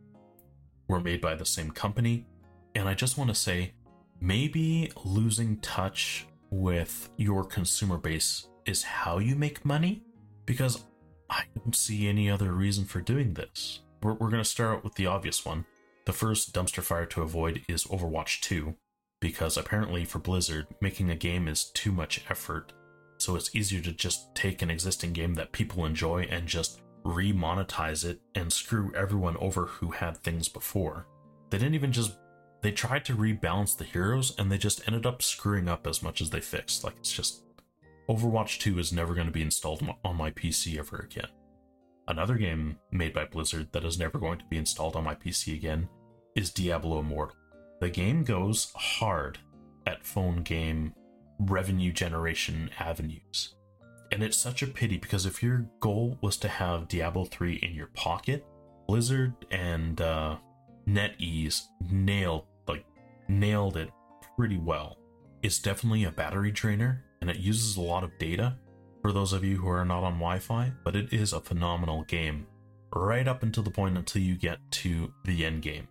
were 0.88 1.00
made 1.00 1.20
by 1.20 1.34
the 1.34 1.44
same 1.44 1.70
company, 1.70 2.26
and 2.74 2.88
I 2.88 2.94
just 2.94 3.18
want 3.18 3.28
to 3.30 3.34
say 3.34 3.72
maybe 4.20 4.90
losing 5.04 5.58
touch 5.58 6.26
with 6.60 7.10
your 7.16 7.44
consumer 7.44 7.96
base 7.98 8.48
is 8.64 8.82
how 8.82 9.18
you 9.18 9.36
make 9.36 9.64
money 9.64 10.02
because 10.44 10.84
I 11.30 11.44
don't 11.56 11.74
see 11.74 12.08
any 12.08 12.30
other 12.30 12.52
reason 12.52 12.84
for 12.84 13.00
doing 13.00 13.34
this. 13.34 13.80
We're, 14.02 14.14
we're 14.14 14.30
going 14.30 14.42
to 14.42 14.48
start 14.48 14.78
out 14.78 14.84
with 14.84 14.94
the 14.94 15.06
obvious 15.06 15.44
one. 15.44 15.64
The 16.04 16.12
first 16.12 16.54
dumpster 16.54 16.82
fire 16.82 17.06
to 17.06 17.22
avoid 17.22 17.62
is 17.68 17.84
Overwatch 17.84 18.40
2, 18.42 18.74
because 19.20 19.56
apparently 19.56 20.04
for 20.04 20.18
Blizzard, 20.18 20.66
making 20.80 21.10
a 21.10 21.16
game 21.16 21.48
is 21.48 21.70
too 21.74 21.92
much 21.92 22.24
effort 22.30 22.72
so 23.18 23.36
it's 23.36 23.54
easier 23.54 23.80
to 23.82 23.92
just 23.92 24.34
take 24.34 24.62
an 24.62 24.70
existing 24.70 25.12
game 25.12 25.34
that 25.34 25.52
people 25.52 25.86
enjoy 25.86 26.22
and 26.30 26.46
just 26.46 26.82
remonetize 27.04 28.04
it 28.04 28.20
and 28.34 28.52
screw 28.52 28.92
everyone 28.94 29.36
over 29.38 29.66
who 29.66 29.90
had 29.90 30.18
things 30.18 30.48
before. 30.48 31.06
They 31.50 31.58
didn't 31.58 31.74
even 31.74 31.92
just 31.92 32.18
they 32.62 32.72
tried 32.72 33.04
to 33.04 33.16
rebalance 33.16 33.76
the 33.76 33.84
heroes 33.84 34.34
and 34.38 34.50
they 34.50 34.58
just 34.58 34.86
ended 34.86 35.06
up 35.06 35.22
screwing 35.22 35.68
up 35.68 35.86
as 35.86 36.02
much 36.02 36.20
as 36.20 36.30
they 36.30 36.40
fixed. 36.40 36.84
Like 36.84 36.96
it's 36.98 37.12
just 37.12 37.42
Overwatch 38.08 38.58
2 38.60 38.78
is 38.78 38.92
never 38.92 39.14
going 39.14 39.26
to 39.26 39.32
be 39.32 39.42
installed 39.42 39.86
on 40.04 40.16
my 40.16 40.30
PC 40.30 40.78
ever 40.78 41.08
again. 41.10 41.28
Another 42.08 42.36
game 42.36 42.78
made 42.92 43.12
by 43.12 43.24
Blizzard 43.24 43.72
that 43.72 43.84
is 43.84 43.98
never 43.98 44.18
going 44.18 44.38
to 44.38 44.44
be 44.46 44.58
installed 44.58 44.94
on 44.94 45.04
my 45.04 45.14
PC 45.14 45.54
again 45.54 45.88
is 46.36 46.52
Diablo 46.52 47.00
Immortal. 47.00 47.36
The 47.80 47.90
game 47.90 48.22
goes 48.22 48.72
hard 48.74 49.38
at 49.86 50.06
phone 50.06 50.42
game 50.42 50.94
revenue 51.40 51.92
generation 51.92 52.70
avenues. 52.78 53.54
And 54.12 54.22
it's 54.22 54.38
such 54.38 54.62
a 54.62 54.68
pity 54.68 54.98
because 54.98 55.26
if 55.26 55.42
your 55.42 55.68
goal 55.80 56.16
was 56.20 56.36
to 56.38 56.48
have 56.48 56.88
Diablo 56.88 57.24
3 57.24 57.56
in 57.56 57.74
your 57.74 57.88
pocket, 57.88 58.46
Blizzard 58.86 59.34
and 59.50 60.00
uh, 60.00 60.36
NetEase 60.88 61.62
nailed 61.90 62.44
like 62.68 62.84
nailed 63.28 63.76
it 63.76 63.90
pretty 64.36 64.58
well. 64.58 64.98
It's 65.42 65.58
definitely 65.58 66.04
a 66.04 66.10
battery 66.10 66.50
drainer 66.50 67.04
and 67.20 67.30
it 67.30 67.36
uses 67.36 67.76
a 67.76 67.80
lot 67.80 68.04
of 68.04 68.18
data 68.18 68.56
for 69.02 69.12
those 69.12 69.32
of 69.32 69.44
you 69.44 69.56
who 69.56 69.68
are 69.68 69.84
not 69.84 70.04
on 70.04 70.14
Wi-Fi, 70.14 70.72
but 70.84 70.96
it 70.96 71.12
is 71.12 71.32
a 71.32 71.40
phenomenal 71.40 72.02
game 72.04 72.46
right 72.94 73.28
up 73.28 73.42
until 73.42 73.62
the 73.62 73.70
point 73.70 73.96
until 73.96 74.22
you 74.22 74.36
get 74.36 74.58
to 74.70 75.12
the 75.24 75.44
end 75.44 75.62
game 75.62 75.88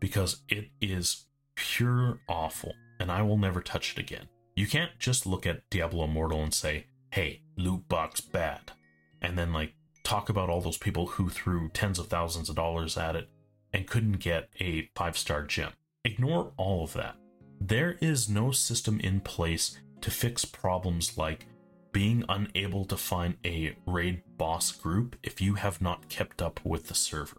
because 0.00 0.42
it 0.48 0.68
is 0.80 1.26
pure 1.56 2.20
awful 2.28 2.72
and 3.00 3.10
I 3.10 3.22
will 3.22 3.38
never 3.38 3.60
touch 3.60 3.92
it 3.92 3.98
again. 3.98 4.28
You 4.56 4.66
can't 4.66 4.92
just 4.98 5.26
look 5.26 5.46
at 5.46 5.68
Diablo 5.70 6.04
Immortal 6.04 6.42
and 6.42 6.54
say, 6.54 6.86
hey, 7.10 7.42
loot 7.56 7.88
box 7.88 8.20
bad, 8.20 8.72
and 9.20 9.36
then 9.36 9.52
like 9.52 9.74
talk 10.04 10.28
about 10.28 10.48
all 10.48 10.60
those 10.60 10.78
people 10.78 11.06
who 11.06 11.28
threw 11.28 11.68
tens 11.70 11.98
of 11.98 12.06
thousands 12.06 12.48
of 12.48 12.56
dollars 12.56 12.96
at 12.96 13.16
it 13.16 13.28
and 13.74 13.86
couldn't 13.86 14.20
get 14.20 14.48
a 14.60 14.88
five 14.94 15.18
star 15.18 15.42
gem. 15.42 15.72
Ignore 16.04 16.52
all 16.56 16.84
of 16.84 16.94
that. 16.94 17.16
There 17.60 17.98
is 18.00 18.28
no 18.28 18.52
system 18.52 19.00
in 19.00 19.20
place 19.20 19.78
to 20.00 20.10
fix 20.10 20.44
problems 20.44 21.18
like 21.18 21.46
being 21.92 22.24
unable 22.28 22.84
to 22.86 22.96
find 22.96 23.36
a 23.44 23.76
raid 23.86 24.22
boss 24.38 24.72
group 24.72 25.16
if 25.22 25.40
you 25.40 25.54
have 25.54 25.82
not 25.82 26.08
kept 26.08 26.40
up 26.40 26.60
with 26.64 26.86
the 26.88 26.94
server. 26.94 27.36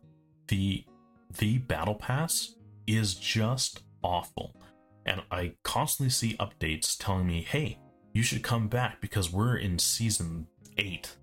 The 0.47 0.83
the 1.37 1.57
battle 1.57 1.95
pass 1.95 2.55
is 2.85 3.15
just 3.15 3.83
awful 4.03 4.55
and 5.05 5.21
I 5.31 5.53
constantly 5.63 6.09
see 6.09 6.37
updates 6.37 6.95
telling 6.97 7.27
me, 7.27 7.41
hey, 7.41 7.79
you 8.13 8.23
should 8.23 8.43
come 8.43 8.67
back 8.67 9.01
because 9.01 9.31
we're 9.31 9.57
in 9.57 9.77
season 9.77 10.47
8 10.77 11.15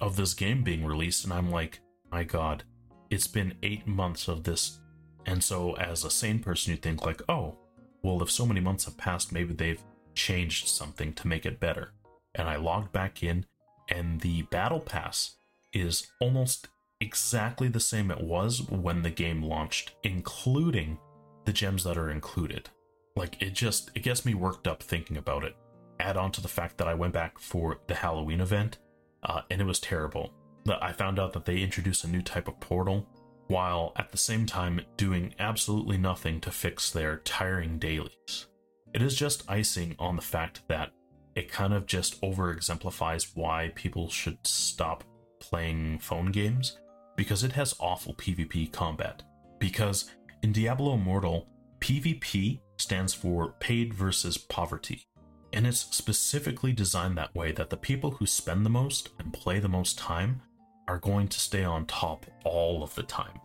of 0.00 0.16
this 0.16 0.34
game 0.34 0.64
being 0.64 0.84
released. 0.84 1.24
And 1.24 1.32
I'm 1.32 1.50
like, 1.50 1.80
my 2.10 2.24
god, 2.24 2.64
it's 3.10 3.26
been 3.26 3.54
8 3.62 3.86
months 3.86 4.28
of 4.28 4.44
this. 4.44 4.78
And 5.26 5.42
so, 5.42 5.74
as 5.74 6.04
a 6.04 6.10
sane 6.10 6.40
person, 6.40 6.72
you 6.72 6.76
think, 6.78 7.04
like, 7.04 7.22
oh, 7.28 7.58
well, 8.02 8.22
if 8.22 8.30
so 8.30 8.46
many 8.46 8.60
months 8.60 8.84
have 8.84 8.96
passed, 8.96 9.32
maybe 9.32 9.52
they've 9.52 9.82
changed 10.14 10.68
something 10.68 11.12
to 11.14 11.28
make 11.28 11.44
it 11.44 11.60
better. 11.60 11.92
And 12.34 12.48
I 12.48 12.56
logged 12.56 12.92
back 12.92 13.22
in, 13.22 13.46
and 13.88 14.20
the 14.20 14.42
battle 14.42 14.80
pass 14.80 15.36
is 15.72 16.06
almost 16.20 16.68
exactly 17.00 17.68
the 17.68 17.80
same 17.80 18.10
it 18.10 18.20
was 18.20 18.62
when 18.62 19.02
the 19.02 19.10
game 19.10 19.42
launched, 19.42 19.94
including 20.02 20.98
the 21.44 21.52
gems 21.52 21.84
that 21.84 21.98
are 21.98 22.10
included. 22.10 22.68
Like 23.16 23.40
it 23.42 23.54
just 23.54 23.90
it 23.94 24.02
gets 24.02 24.24
me 24.24 24.34
worked 24.34 24.68
up 24.68 24.82
thinking 24.82 25.16
about 25.16 25.44
it. 25.44 25.56
Add 26.00 26.16
on 26.16 26.30
to 26.32 26.40
the 26.40 26.48
fact 26.48 26.78
that 26.78 26.88
I 26.88 26.94
went 26.94 27.12
back 27.12 27.38
for 27.38 27.80
the 27.86 27.94
Halloween 27.94 28.40
event, 28.40 28.78
uh, 29.24 29.42
and 29.50 29.60
it 29.60 29.64
was 29.64 29.80
terrible. 29.80 30.32
I 30.80 30.92
found 30.92 31.18
out 31.18 31.32
that 31.32 31.44
they 31.44 31.62
introduced 31.62 32.04
a 32.04 32.08
new 32.08 32.22
type 32.22 32.48
of 32.48 32.60
portal, 32.60 33.06
while 33.48 33.92
at 33.96 34.10
the 34.10 34.18
same 34.18 34.46
time 34.46 34.80
doing 34.96 35.34
absolutely 35.38 35.98
nothing 35.98 36.40
to 36.42 36.50
fix 36.50 36.90
their 36.90 37.18
tiring 37.18 37.78
dailies. 37.78 38.46
It 38.94 39.02
is 39.02 39.14
just 39.14 39.48
icing 39.50 39.96
on 39.98 40.16
the 40.16 40.22
fact 40.22 40.62
that 40.68 40.90
it 41.34 41.50
kind 41.50 41.72
of 41.72 41.86
just 41.86 42.18
over 42.22 42.50
exemplifies 42.50 43.34
why 43.34 43.72
people 43.74 44.08
should 44.08 44.46
stop 44.46 45.04
playing 45.40 45.98
phone 46.00 46.32
games 46.32 46.78
because 47.16 47.44
it 47.44 47.52
has 47.52 47.74
awful 47.80 48.14
PvP 48.14 48.72
combat. 48.72 49.22
Because 49.58 50.10
in 50.42 50.52
Diablo 50.52 50.94
Immortal, 50.94 51.48
PvP 51.80 52.60
stands 52.76 53.14
for 53.14 53.54
paid 53.60 53.94
versus 53.94 54.38
poverty. 54.38 55.06
And 55.52 55.66
it's 55.66 55.86
specifically 55.94 56.72
designed 56.72 57.16
that 57.18 57.34
way 57.34 57.52
that 57.52 57.70
the 57.70 57.76
people 57.76 58.12
who 58.12 58.26
spend 58.26 58.64
the 58.64 58.70
most 58.70 59.10
and 59.18 59.32
play 59.32 59.58
the 59.58 59.68
most 59.68 59.98
time 59.98 60.42
are 60.88 60.98
going 60.98 61.28
to 61.28 61.38
stay 61.38 61.62
on 61.62 61.86
top 61.86 62.26
all 62.44 62.82
of 62.82 62.94
the 62.96 63.02
time. 63.04 63.38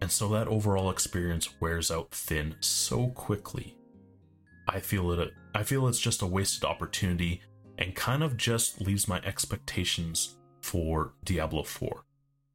And 0.00 0.10
so 0.10 0.28
that 0.28 0.48
overall 0.48 0.90
experience 0.90 1.60
wears 1.60 1.90
out 1.90 2.10
thin 2.10 2.56
so 2.60 3.08
quickly. 3.08 3.76
I 4.68 4.80
feel 4.80 5.10
it 5.12 5.32
I 5.54 5.64
feel 5.64 5.88
it's 5.88 6.00
just 6.00 6.22
a 6.22 6.26
wasted 6.26 6.64
opportunity 6.64 7.42
and 7.78 7.94
kind 7.94 8.22
of 8.22 8.36
just 8.36 8.80
leaves 8.80 9.08
my 9.08 9.20
expectations 9.24 10.36
for 10.60 11.14
Diablo 11.24 11.62
4. 11.62 12.04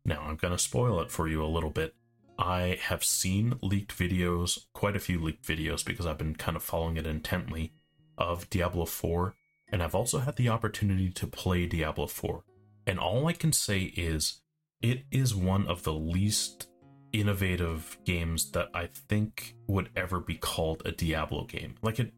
Now, 0.06 0.22
I'm 0.22 0.36
going 0.38 0.54
to 0.54 0.58
spoil 0.58 1.02
it 1.02 1.12
for 1.12 1.28
you 1.28 1.44
a 1.44 1.48
little 1.48 1.70
bit. 1.70 1.94
I 2.40 2.80
have 2.82 3.04
seen 3.04 3.56
leaked 3.62 3.98
videos, 3.98 4.60
quite 4.74 4.96
a 4.96 5.00
few 5.00 5.22
leaked 5.22 5.46
videos, 5.46 5.84
because 5.84 6.06
I've 6.06 6.18
been 6.18 6.36
kind 6.36 6.56
of 6.56 6.64
following 6.64 6.98
it 6.98 7.08
intently, 7.08 7.74
of 8.18 8.50
Diablo 8.50 8.86
4, 8.86 9.36
and 9.70 9.84
I've 9.84 9.96
also 9.96 10.20
had 10.20 10.38
the 10.38 10.50
opportunity 10.50 11.10
to 11.10 11.28
play 11.28 11.66
Diablo 11.66 12.08
4. 12.08 12.44
And 12.88 13.00
all 13.00 13.28
I 13.28 13.34
can 13.34 13.52
say 13.52 13.82
is, 13.82 14.42
it 14.82 15.04
is 15.12 15.36
one 15.36 15.68
of 15.68 15.84
the 15.84 15.94
least 15.94 16.70
innovative 17.12 17.98
games 18.06 18.52
that 18.52 18.70
I 18.74 18.90
think 19.10 19.56
would 19.68 19.90
ever 19.96 20.20
be 20.20 20.36
called 20.36 20.82
a 20.86 20.92
Diablo 20.92 21.46
game. 21.46 21.76
Like 21.82 22.00
it, 22.00 22.14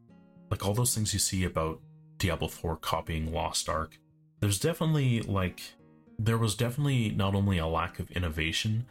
like 0.50 0.64
all 0.64 0.74
those 0.74 0.94
things 0.94 1.12
you 1.12 1.18
see 1.18 1.44
about 1.44 1.80
Diablo 2.18 2.48
4 2.48 2.76
copying 2.76 3.32
Lost 3.32 3.68
Ark. 3.68 3.98
There's 4.40 4.60
definitely 4.60 5.22
like 5.22 5.60
there 6.18 6.38
was 6.38 6.54
definitely 6.54 7.10
not 7.10 7.34
only 7.34 7.58
a 7.58 7.66
lack 7.66 7.98
of 7.98 8.10
innovation, 8.12 8.86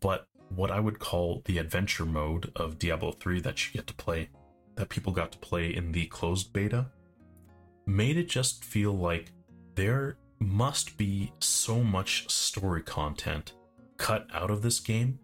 but 0.00 0.26
what 0.54 0.70
I 0.70 0.78
would 0.78 0.98
call 0.98 1.42
the 1.46 1.58
adventure 1.58 2.04
mode 2.04 2.52
of 2.54 2.78
Diablo 2.78 3.12
3 3.12 3.40
that 3.40 3.66
you 3.66 3.72
get 3.72 3.86
to 3.88 3.94
play, 3.94 4.28
that 4.76 4.90
people 4.90 5.12
got 5.12 5.32
to 5.32 5.38
play 5.38 5.74
in 5.74 5.92
the 5.92 6.06
closed 6.06 6.52
beta, 6.52 6.86
made 7.86 8.16
it 8.16 8.28
just 8.28 8.64
feel 8.64 8.92
like 8.92 9.32
there 9.74 10.18
must 10.38 10.96
be 10.96 11.32
so 11.40 11.82
much 11.82 12.28
story 12.30 12.82
content 12.82 13.52
cut 13.96 14.26
out 14.32 14.50
of 14.50 14.62
this 14.62 14.80
game. 14.80 15.18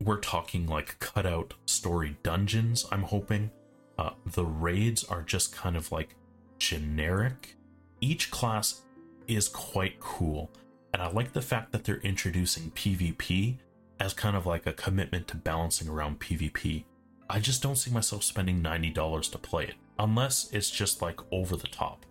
We're 0.00 0.20
talking 0.20 0.66
like 0.66 0.98
cut 0.98 1.26
out 1.26 1.54
story 1.66 2.16
dungeons, 2.22 2.86
I'm 2.90 3.02
hoping. 3.02 3.50
Uh, 3.98 4.10
the 4.26 4.44
raids 4.44 5.04
are 5.04 5.22
just 5.22 5.54
kind 5.54 5.76
of 5.76 5.92
like 5.92 6.16
generic. 6.58 7.56
Each 8.00 8.30
class 8.30 8.82
is 9.28 9.48
quite 9.48 10.00
cool 10.00 10.50
and 10.94 11.02
I 11.02 11.10
like 11.10 11.32
the 11.32 11.42
fact 11.42 11.72
that 11.72 11.82
they're 11.82 11.96
introducing 11.98 12.70
PvP 12.70 13.58
as 13.98 14.14
kind 14.14 14.36
of 14.36 14.46
like 14.46 14.64
a 14.64 14.72
commitment 14.72 15.26
to 15.26 15.36
balancing 15.36 15.88
around 15.88 16.20
PvP. 16.20 16.84
I 17.28 17.40
just 17.40 17.62
don't 17.64 17.74
see 17.74 17.90
myself 17.90 18.22
spending 18.22 18.62
$90 18.62 19.32
to 19.32 19.38
play 19.38 19.64
it, 19.64 19.74
unless 19.98 20.52
it's 20.52 20.70
just 20.70 21.02
like 21.02 21.18
over 21.32 21.56
the 21.56 21.66
top. 21.66 22.06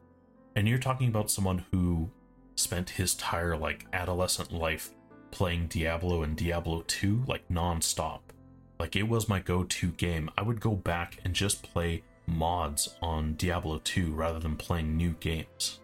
And 0.58 0.68
you're 0.68 0.80
talking 0.80 1.08
about 1.08 1.32
someone 1.32 1.64
who 1.72 2.10
spent 2.56 2.92
his 2.92 3.14
entire 3.14 3.58
like 3.58 3.86
adolescent 3.94 4.52
life 4.52 4.92
playing 5.32 5.68
Diablo 5.68 6.24
and 6.24 6.38
Diablo 6.38 6.84
2 6.88 7.24
like 7.28 7.50
non-stop. 7.50 8.32
Like 8.80 8.96
it 8.96 9.08
was 9.08 9.30
my 9.30 9.40
go-to 9.40 9.90
game. 9.92 10.30
I 10.38 10.42
would 10.44 10.60
go 10.60 10.72
back 10.72 11.20
and 11.24 11.34
just 11.34 11.64
play 11.64 12.04
mods 12.28 12.96
on 13.02 13.34
Diablo 13.36 13.80
2 13.84 14.14
rather 14.14 14.40
than 14.40 14.56
playing 14.56 14.96
new 14.96 15.16
games. 15.20 15.80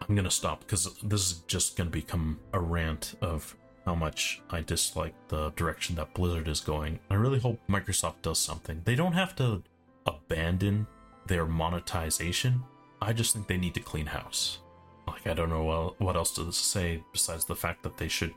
I'm 0.00 0.14
gonna 0.14 0.30
stop 0.30 0.60
because 0.60 0.94
this 1.02 1.20
is 1.30 1.38
just 1.46 1.76
gonna 1.76 1.90
become 1.90 2.40
a 2.52 2.60
rant 2.60 3.14
of 3.20 3.56
how 3.86 3.94
much 3.94 4.42
I 4.50 4.60
dislike 4.60 5.14
the 5.28 5.50
direction 5.50 5.96
that 5.96 6.14
Blizzard 6.14 6.48
is 6.48 6.60
going. 6.60 6.98
I 7.10 7.14
really 7.14 7.38
hope 7.38 7.58
Microsoft 7.68 8.22
does 8.22 8.38
something. 8.38 8.82
They 8.84 8.94
don't 8.94 9.12
have 9.12 9.34
to 9.36 9.62
abandon 10.06 10.86
their 11.26 11.46
monetization. 11.46 12.62
I 13.00 13.12
just 13.12 13.32
think 13.32 13.46
they 13.46 13.56
need 13.56 13.74
to 13.74 13.80
clean 13.80 14.06
house. 14.06 14.58
Like 15.10 15.26
I 15.26 15.34
don't 15.34 15.50
know 15.50 15.94
what 15.98 16.16
else 16.16 16.32
to 16.32 16.52
say 16.52 17.02
besides 17.12 17.44
the 17.44 17.56
fact 17.56 17.82
that 17.82 17.96
they 17.96 18.08
should 18.08 18.34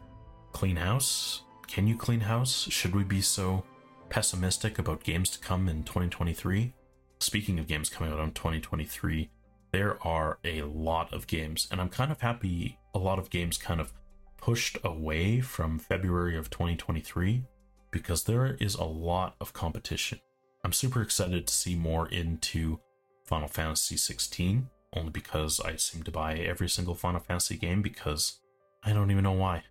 clean 0.52 0.76
house. 0.76 1.44
Can 1.68 1.88
you 1.88 1.96
clean 1.96 2.20
house? 2.20 2.68
Should 2.70 2.96
we 2.96 3.04
be 3.04 3.22
so 3.22 3.64
pessimistic 4.10 4.80
about 4.80 5.04
games 5.04 5.30
to 5.32 5.40
come 5.40 5.68
in 5.70 5.84
2023? 5.84 6.74
Speaking 7.20 7.58
of 7.58 7.68
games 7.68 7.90
coming 7.90 8.12
out 8.12 8.20
in 8.20 8.32
2023, 8.32 9.30
there 9.72 9.98
are 10.06 10.40
a 10.44 10.62
lot 10.64 11.14
of 11.14 11.26
games, 11.26 11.68
and 11.72 11.82
I'm 11.82 11.90
kind 11.90 12.12
of 12.12 12.22
happy 12.22 12.78
a 12.94 13.00
lot 13.00 13.18
of 13.18 13.30
games 13.30 13.58
kind 13.58 13.82
of 13.82 13.94
pushed 14.38 14.78
away 14.84 15.40
from 15.40 15.80
February 15.80 16.38
of 16.38 16.50
2023 16.50 17.44
because 17.92 18.26
there 18.26 18.58
is 18.60 18.76
a 18.76 18.84
lot 18.84 19.36
of 19.40 19.54
competition. 19.54 20.20
I'm 20.64 20.74
super 20.74 21.02
excited 21.02 21.48
to 21.48 21.54
see 21.54 21.76
more 21.76 22.08
into 22.10 22.80
Final 23.26 23.48
Fantasy 23.48 23.98
16, 23.98 24.70
only 24.96 25.12
because 25.12 25.60
I 25.60 25.76
seem 25.76 26.04
to 26.04 26.12
buy 26.12 26.36
every 26.36 26.70
single 26.70 26.96
Final 26.96 27.20
Fantasy 27.20 27.58
game 27.58 27.82
because 27.82 28.40
I 28.84 28.94
don't 28.94 29.12
even 29.12 29.24
know 29.24 29.32
why. 29.32 29.64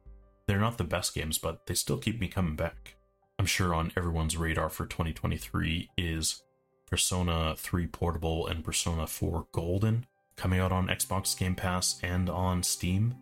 They're 0.47 0.59
not 0.59 0.79
the 0.79 0.85
best 0.85 1.15
games, 1.15 1.39
but 1.39 1.67
they 1.67 1.75
still 1.75 1.99
keep 1.99 2.21
me 2.21 2.29
coming 2.29 2.57
back. 2.57 2.97
I'm 3.39 3.47
sure 3.47 3.75
on 3.75 3.93
everyone's 3.97 4.37
radar 4.37 4.69
for 4.69 4.87
2023 4.87 5.91
is 5.97 6.43
Persona 6.87 7.55
3 7.57 7.87
Portable 7.87 8.47
and 8.47 8.65
Persona 8.65 9.07
4 9.07 9.47
Golden, 9.53 10.07
coming 10.37 10.61
out 10.61 10.73
on 10.73 10.89
Xbox 10.89 11.39
Game 11.39 11.55
Pass 11.55 11.99
and 12.03 12.29
on 12.29 12.63
Steam. 12.63 13.15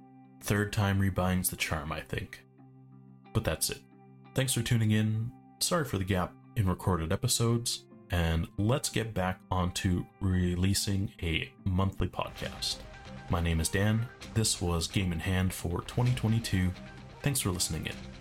Third 0.42 0.72
time 0.72 1.01
rebinds 1.01 1.51
the 1.51 1.57
charm, 1.57 1.92
I 1.92 2.01
think. 2.01 2.42
But 3.32 3.44
that's 3.44 3.70
it. 3.70 3.78
Thanks 4.34 4.55
for 4.55 4.62
tuning 4.62 4.90
in. 4.90 5.30
Sorry 5.61 5.84
for 5.84 5.98
the 5.98 6.05
gap 6.05 6.32
in 6.57 6.68
recorded 6.68 7.12
episodes, 7.12 7.84
and 8.11 8.48
let's 8.58 8.88
get 8.88 9.14
back 9.14 9.40
onto 9.50 10.04
releasing 10.20 11.12
a 11.22 11.50
monthly 11.64 12.08
podcast. 12.08 12.76
My 13.30 13.40
name 13.40 13.61
is 13.61 13.68
Dan. 13.68 14.06
This 14.34 14.61
was 14.61 14.86
Game 14.86 15.12
in 15.12 15.20
Hand 15.20 15.52
for 15.52 15.82
2022. 15.82 16.70
Thanks 17.22 17.40
for 17.40 17.50
listening 17.50 17.86
in. 17.86 18.19